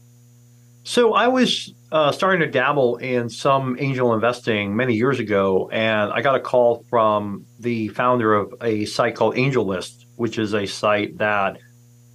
So 0.85 1.15
I 1.15 1.27
was 1.27 1.75
uh, 1.91 2.13
starting 2.13 2.41
to 2.41 2.47
dabble 2.47 2.99
in 2.99 3.29
some 3.29 3.77
angel 3.81 4.15
investing 4.15 4.77
many 4.77 4.95
years 4.95 5.19
ago, 5.19 5.69
and 5.73 6.13
I 6.13 6.21
got 6.23 6.37
a 6.37 6.41
call 6.41 6.85
from 6.89 7.45
the 7.59 7.89
founder 7.89 8.33
of 8.35 8.55
a 8.63 8.85
site 8.85 9.17
called 9.17 9.35
AngelList, 9.35 10.05
which 10.15 10.39
is 10.39 10.55
a 10.55 10.65
site 10.67 11.19
that 11.19 11.59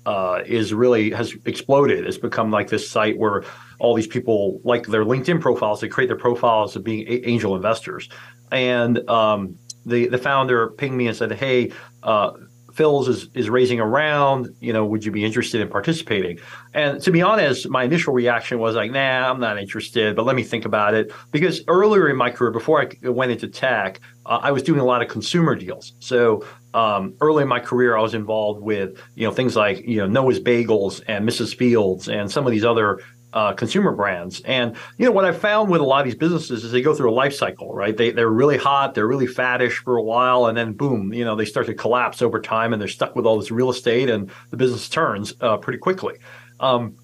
uh, 0.06 0.42
is 0.46 0.74
really 0.74 1.12
has 1.12 1.36
exploded. 1.46 2.08
It's 2.08 2.18
become 2.18 2.50
like 2.50 2.70
this 2.70 2.90
site 2.90 3.18
where 3.18 3.44
all 3.80 3.94
these 3.94 4.08
people 4.08 4.62
like 4.64 4.88
their 4.88 5.04
LinkedIn 5.04 5.42
profiles. 5.42 5.82
They 5.82 5.90
create 5.90 6.08
their 6.08 6.18
profiles 6.18 6.76
of 6.78 6.84
being 6.86 7.06
a- 7.10 7.28
angel 7.28 7.58
investors, 7.58 8.08
and 8.52 9.08
um, 9.10 9.58
the 9.86 10.08
the 10.08 10.18
founder 10.18 10.70
pinged 10.70 10.96
me 10.96 11.08
and 11.08 11.16
said, 11.18 11.34
"Hey." 11.34 11.74
Uh, 12.04 12.32
Philz 12.74 13.08
is, 13.08 13.30
is 13.34 13.50
raising 13.50 13.80
around, 13.80 14.50
you 14.60 14.74
know, 14.74 14.86
would 14.86 15.06
you 15.06 15.12
be 15.12 15.24
interested 15.24 15.62
in 15.62 15.68
participating? 15.68 16.40
And 16.74 17.02
to 17.02 17.12
be 17.12 17.22
honest, 17.22 17.70
my 17.70 17.84
initial 17.84 18.14
reaction 18.14 18.60
was 18.60 18.76
like, 18.76 18.92
nah, 18.92 19.30
I'm 19.30 19.40
not 19.40 19.60
interested, 19.60 20.16
but 20.16 20.26
let 20.26 20.36
me 20.36 20.44
think 20.44 20.66
about 20.66 20.94
it. 20.94 21.12
Because 21.32 21.62
earlier 21.68 22.10
in 22.10 22.16
my 22.16 22.30
career, 22.30 22.52
before 22.52 22.82
I 22.82 23.10
went 23.10 23.32
into 23.32 23.48
tech, 23.48 24.00
uh, 24.26 24.40
I 24.42 24.52
was 24.52 24.64
doing 24.64 24.80
a 24.80 24.86
lot 24.86 25.02
of 25.02 25.08
consumer 25.08 25.56
deals. 25.56 25.94
So 26.00 26.46
um, 26.74 27.16
early 27.22 27.44
in 27.44 27.50
my 27.50 27.60
career, 27.60 27.98
I 27.98 28.02
was 28.02 28.14
involved 28.14 28.62
with, 28.62 28.98
you 29.16 29.28
know, 29.28 29.34
things 29.34 29.56
like, 29.56 29.80
you 29.86 29.98
know, 29.98 30.08
Noah's 30.08 30.40
Bagels 30.40 31.02
and 31.08 31.28
Mrs. 31.28 31.56
Fields 31.56 32.08
and 32.08 32.32
some 32.32 32.46
of 32.46 32.52
these 32.52 32.66
other 32.66 33.00
uh, 33.34 33.54
consumer 33.54 33.92
brands. 33.92 34.42
And 34.42 34.76
you 34.98 35.06
know 35.06 35.12
what 35.12 35.26
I 35.26 35.32
found 35.32 35.70
with 35.70 35.82
a 35.82 35.84
lot 35.84 36.00
of 36.00 36.06
these 36.06 36.16
businesses 36.16 36.64
is 36.64 36.72
they 36.72 36.82
go 36.82 36.94
through 36.94 37.12
a 37.12 37.14
life 37.14 37.34
cycle, 37.34 37.74
right? 37.74 37.96
They 37.96 38.12
they're 38.12 38.30
really 38.30 38.58
hot, 38.58 38.94
they're 38.94 39.08
really 39.08 39.28
faddish 39.28 39.74
for 39.84 39.98
a 39.98 40.04
while, 40.04 40.48
and 40.48 40.58
then 40.58 40.74
boom, 40.74 41.14
you 41.14 41.24
know, 41.24 41.36
they 41.36 41.46
start 41.46 41.68
to 41.68 41.74
collapse 41.74 42.22
over 42.22 42.42
time, 42.42 42.74
and 42.74 42.82
they're 42.82 42.90
stuck 42.90 43.16
with 43.16 43.26
all 43.26 43.40
this 43.40 43.52
real 43.52 43.70
estate, 43.70 44.10
and 44.10 44.32
the 44.50 44.58
business 44.58 44.90
turns 44.90 45.34
uh, 45.42 45.58
pretty 45.58 45.80
quickly. 45.80 46.18
Um, 46.60 46.96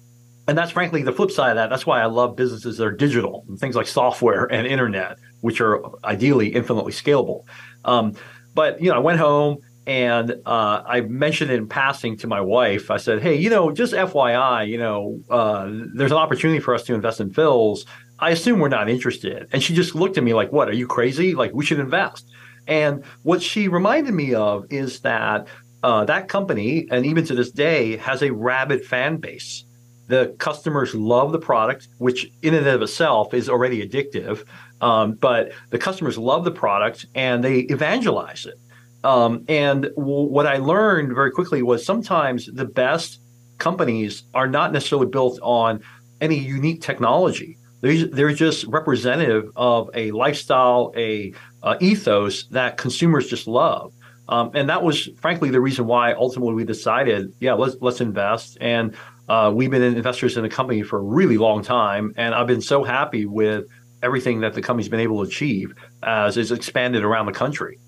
and 0.46 0.56
that's 0.56 0.72
frankly 0.72 1.02
the 1.02 1.12
flip 1.12 1.30
side 1.30 1.50
of 1.50 1.56
that. 1.56 1.68
That's 1.68 1.84
why 1.84 2.00
I 2.00 2.06
love 2.06 2.36
businesses 2.36 2.78
that 2.78 2.86
are 2.86 2.92
digital, 2.92 3.44
and 3.48 3.58
things 3.58 3.76
like 3.76 3.86
software 3.86 4.44
and 4.46 4.66
internet, 4.66 5.18
which 5.40 5.60
are 5.60 5.82
ideally 6.04 6.48
infinitely 6.48 6.92
scalable. 6.92 7.44
Um, 7.84 8.14
but 8.54 8.80
you 8.82 8.90
know, 8.90 8.96
I 8.96 9.00
went 9.00 9.18
home 9.18 9.58
and 9.88 10.32
uh, 10.44 10.82
I 10.86 11.00
mentioned 11.00 11.50
it 11.50 11.54
in 11.54 11.66
passing 11.66 12.18
to 12.18 12.26
my 12.26 12.42
wife. 12.42 12.90
I 12.90 12.98
said, 12.98 13.22
"Hey, 13.22 13.36
you 13.36 13.48
know, 13.48 13.72
just 13.72 13.94
FYI, 13.94 14.68
you 14.68 14.76
know, 14.76 15.18
uh, 15.30 15.66
there's 15.94 16.12
an 16.12 16.18
opportunity 16.18 16.60
for 16.60 16.74
us 16.74 16.82
to 16.84 16.94
invest 16.94 17.20
in 17.20 17.30
Philz. 17.30 17.86
I 18.18 18.30
assume 18.30 18.60
we're 18.60 18.68
not 18.68 18.90
interested." 18.90 19.48
And 19.50 19.62
she 19.62 19.74
just 19.74 19.94
looked 19.94 20.18
at 20.18 20.24
me 20.24 20.34
like, 20.34 20.52
"What? 20.52 20.68
Are 20.68 20.74
you 20.74 20.86
crazy? 20.86 21.34
Like, 21.34 21.52
we 21.54 21.64
should 21.64 21.80
invest." 21.80 22.28
And 22.66 23.02
what 23.22 23.40
she 23.40 23.66
reminded 23.66 24.12
me 24.12 24.34
of 24.34 24.66
is 24.68 25.00
that 25.00 25.46
uh, 25.82 26.04
that 26.04 26.28
company, 26.28 26.86
and 26.90 27.06
even 27.06 27.24
to 27.24 27.34
this 27.34 27.50
day, 27.50 27.96
has 27.96 28.22
a 28.22 28.30
rabid 28.30 28.84
fan 28.84 29.16
base. 29.16 29.64
The 30.08 30.34
customers 30.38 30.94
love 30.94 31.32
the 31.32 31.38
product, 31.38 31.88
which 31.96 32.30
in 32.42 32.52
and 32.52 32.66
of 32.66 32.82
itself 32.82 33.32
is 33.32 33.48
already 33.48 33.86
addictive. 33.86 34.44
Um, 34.82 35.12
but 35.14 35.52
the 35.70 35.78
customers 35.78 36.18
love 36.18 36.44
the 36.44 36.50
product 36.50 37.06
and 37.14 37.42
they 37.42 37.60
evangelize 37.60 38.44
it. 38.46 38.58
Um, 39.04 39.44
and 39.48 39.82
w- 39.96 40.28
what 40.28 40.46
I 40.46 40.56
learned 40.56 41.14
very 41.14 41.30
quickly 41.30 41.62
was 41.62 41.84
sometimes 41.84 42.46
the 42.46 42.64
best 42.64 43.20
companies 43.58 44.22
are 44.34 44.48
not 44.48 44.72
necessarily 44.72 45.06
built 45.06 45.38
on 45.42 45.80
any 46.20 46.38
unique 46.38 46.82
technology. 46.82 47.58
They're, 47.80 48.06
they're 48.06 48.32
just 48.32 48.64
representative 48.66 49.50
of 49.54 49.90
a 49.94 50.10
lifestyle, 50.10 50.92
a 50.96 51.32
uh, 51.62 51.76
ethos 51.80 52.44
that 52.48 52.76
consumers 52.76 53.28
just 53.28 53.46
love. 53.46 53.92
Um, 54.28 54.50
and 54.54 54.68
that 54.68 54.82
was, 54.82 55.08
frankly, 55.20 55.50
the 55.50 55.60
reason 55.60 55.86
why 55.86 56.12
ultimately 56.12 56.54
we 56.54 56.64
decided, 56.64 57.32
yeah, 57.40 57.54
let's 57.54 57.76
let's 57.80 58.00
invest. 58.00 58.58
And 58.60 58.94
uh, 59.28 59.52
we've 59.54 59.70
been 59.70 59.82
investors 59.82 60.36
in 60.36 60.42
the 60.42 60.48
company 60.48 60.82
for 60.82 60.98
a 60.98 61.02
really 61.02 61.38
long 61.38 61.62
time, 61.62 62.12
and 62.16 62.34
I've 62.34 62.46
been 62.46 62.60
so 62.60 62.84
happy 62.84 63.26
with 63.26 63.64
everything 64.02 64.40
that 64.40 64.54
the 64.54 64.60
company's 64.60 64.88
been 64.88 65.00
able 65.00 65.24
to 65.24 65.28
achieve 65.28 65.72
as 66.02 66.36
it's 66.36 66.50
expanded 66.50 67.04
around 67.04 67.26
the 67.26 67.32
country. 67.32 67.78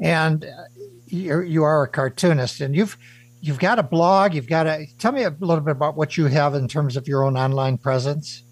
And 0.00 0.44
uh, 0.44 0.48
you 1.06 1.40
you 1.40 1.62
are 1.64 1.82
a 1.82 1.88
cartoonist, 1.88 2.60
and 2.60 2.74
you've 2.74 2.96
you've 3.40 3.58
got 3.58 3.78
a 3.78 3.82
blog. 3.82 4.34
You've 4.34 4.48
got 4.48 4.66
a 4.66 4.86
tell 4.98 5.12
me 5.12 5.24
a 5.24 5.30
little 5.30 5.60
bit 5.60 5.72
about 5.72 5.96
what 5.96 6.16
you 6.16 6.26
have 6.26 6.54
in 6.54 6.68
terms 6.68 6.96
of 6.96 7.08
your 7.08 7.24
own 7.24 7.36
online 7.36 7.78
presence. 7.78 8.44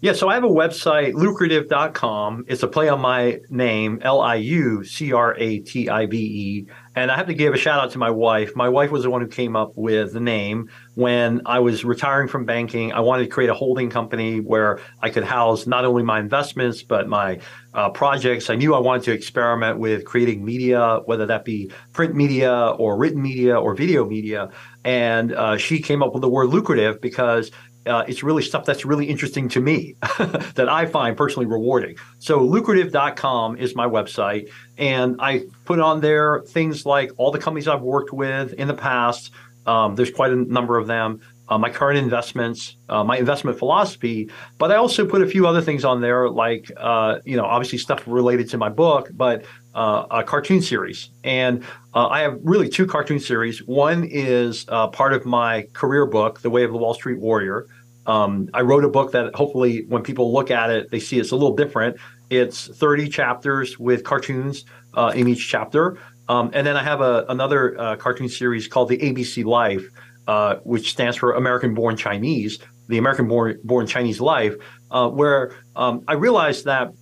Yeah, 0.00 0.14
so 0.14 0.28
I 0.28 0.34
have 0.34 0.42
a 0.42 0.48
website, 0.48 1.12
liucrative.com. 1.12 2.46
It's 2.48 2.64
a 2.64 2.68
play 2.68 2.88
on 2.88 3.00
my 3.00 3.38
name, 3.50 4.00
L 4.02 4.20
I 4.20 4.34
U 4.34 4.84
C 4.84 5.12
R 5.12 5.36
A 5.38 5.60
T 5.60 5.88
I 5.88 6.06
V 6.06 6.16
E. 6.16 6.66
And 6.94 7.10
I 7.10 7.16
have 7.16 7.26
to 7.28 7.34
give 7.34 7.54
a 7.54 7.56
shout 7.56 7.82
out 7.82 7.90
to 7.92 7.98
my 7.98 8.10
wife. 8.10 8.54
My 8.54 8.68
wife 8.68 8.90
was 8.90 9.04
the 9.04 9.10
one 9.10 9.22
who 9.22 9.26
came 9.26 9.56
up 9.56 9.72
with 9.76 10.12
the 10.12 10.20
name. 10.20 10.70
When 10.94 11.40
I 11.46 11.60
was 11.60 11.84
retiring 11.84 12.28
from 12.28 12.44
banking, 12.44 12.92
I 12.92 13.00
wanted 13.00 13.24
to 13.24 13.30
create 13.30 13.48
a 13.48 13.54
holding 13.54 13.88
company 13.88 14.40
where 14.40 14.78
I 15.00 15.08
could 15.08 15.24
house 15.24 15.66
not 15.66 15.86
only 15.86 16.02
my 16.02 16.20
investments, 16.20 16.82
but 16.82 17.08
my 17.08 17.40
uh, 17.72 17.88
projects. 17.90 18.50
I 18.50 18.56
knew 18.56 18.74
I 18.74 18.78
wanted 18.78 19.04
to 19.04 19.12
experiment 19.12 19.78
with 19.78 20.04
creating 20.04 20.44
media, 20.44 21.00
whether 21.06 21.24
that 21.26 21.46
be 21.46 21.72
print 21.94 22.14
media 22.14 22.52
or 22.52 22.98
written 22.98 23.22
media 23.22 23.58
or 23.58 23.74
video 23.74 24.04
media. 24.04 24.50
And 24.84 25.32
uh, 25.32 25.56
she 25.56 25.80
came 25.80 26.02
up 26.02 26.12
with 26.12 26.20
the 26.20 26.28
word 26.28 26.50
lucrative 26.50 27.00
because 27.00 27.50
uh, 27.86 28.04
it's 28.06 28.22
really 28.22 28.42
stuff 28.42 28.64
that's 28.64 28.84
really 28.84 29.06
interesting 29.06 29.48
to 29.50 29.60
me 29.60 29.96
that 30.54 30.68
I 30.68 30.86
find 30.86 31.16
personally 31.16 31.46
rewarding. 31.46 31.96
So 32.18 32.40
liucrative.com 32.40 33.56
is 33.56 33.74
my 33.74 33.86
website. 33.86 34.48
And 34.78 35.16
I 35.20 35.44
put 35.64 35.80
on 35.80 36.00
there 36.00 36.42
things 36.46 36.86
like 36.86 37.10
all 37.16 37.30
the 37.30 37.38
companies 37.38 37.68
I've 37.68 37.82
worked 37.82 38.12
with 38.12 38.52
in 38.54 38.68
the 38.68 38.74
past. 38.74 39.32
Um, 39.66 39.94
there's 39.94 40.10
quite 40.10 40.32
a 40.32 40.36
number 40.36 40.78
of 40.78 40.86
them. 40.86 41.20
Uh, 41.48 41.58
my 41.58 41.68
current 41.68 41.98
investments, 41.98 42.76
uh, 42.88 43.04
my 43.04 43.18
investment 43.18 43.58
philosophy, 43.58 44.30
but 44.58 44.70
I 44.70 44.76
also 44.76 45.04
put 45.04 45.20
a 45.22 45.26
few 45.26 45.46
other 45.46 45.60
things 45.60 45.84
on 45.84 46.00
there, 46.00 46.30
like 46.30 46.70
uh, 46.76 47.18
you 47.24 47.36
know, 47.36 47.44
obviously 47.44 47.78
stuff 47.78 48.02
related 48.06 48.48
to 48.50 48.58
my 48.58 48.70
book, 48.70 49.10
but 49.12 49.44
uh, 49.74 50.06
a 50.10 50.22
cartoon 50.22 50.60
series. 50.60 51.10
And 51.24 51.64
uh, 51.94 52.08
I 52.08 52.20
have 52.20 52.38
really 52.42 52.68
two 52.68 52.86
cartoon 52.86 53.20
series. 53.20 53.60
One 53.66 54.04
is 54.04 54.64
uh, 54.68 54.88
part 54.88 55.12
of 55.12 55.24
my 55.24 55.66
career 55.72 56.06
book, 56.06 56.40
The 56.40 56.50
Way 56.50 56.64
of 56.64 56.72
the 56.72 56.78
Wall 56.78 56.94
Street 56.94 57.18
Warrior. 57.18 57.66
Um, 58.06 58.48
I 58.52 58.62
wrote 58.62 58.84
a 58.84 58.88
book 58.88 59.12
that 59.12 59.34
hopefully, 59.34 59.84
when 59.88 60.02
people 60.02 60.32
look 60.32 60.50
at 60.50 60.70
it, 60.70 60.90
they 60.90 60.98
see 60.98 61.18
it's 61.18 61.30
a 61.30 61.36
little 61.36 61.54
different. 61.54 61.96
It's 62.30 62.66
30 62.66 63.08
chapters 63.08 63.78
with 63.78 64.04
cartoons 64.04 64.64
uh, 64.94 65.12
in 65.14 65.28
each 65.28 65.48
chapter. 65.48 65.98
Um, 66.28 66.50
and 66.54 66.66
then 66.66 66.76
I 66.76 66.82
have 66.82 67.00
a, 67.00 67.24
another 67.28 67.78
uh, 67.78 67.96
cartoon 67.96 68.28
series 68.28 68.66
called 68.66 68.88
The 68.88 68.98
ABC 68.98 69.44
Life, 69.44 69.84
uh, 70.26 70.56
which 70.64 70.90
stands 70.90 71.16
for 71.16 71.34
American 71.34 71.74
Born 71.74 71.96
Chinese, 71.96 72.58
the 72.88 72.98
American 72.98 73.28
Born, 73.28 73.58
Born 73.64 73.86
Chinese 73.86 74.20
Life, 74.20 74.54
where 74.90 75.54
um, 75.76 76.04
I 76.08 76.14
realized 76.14 76.64
that 76.64 76.92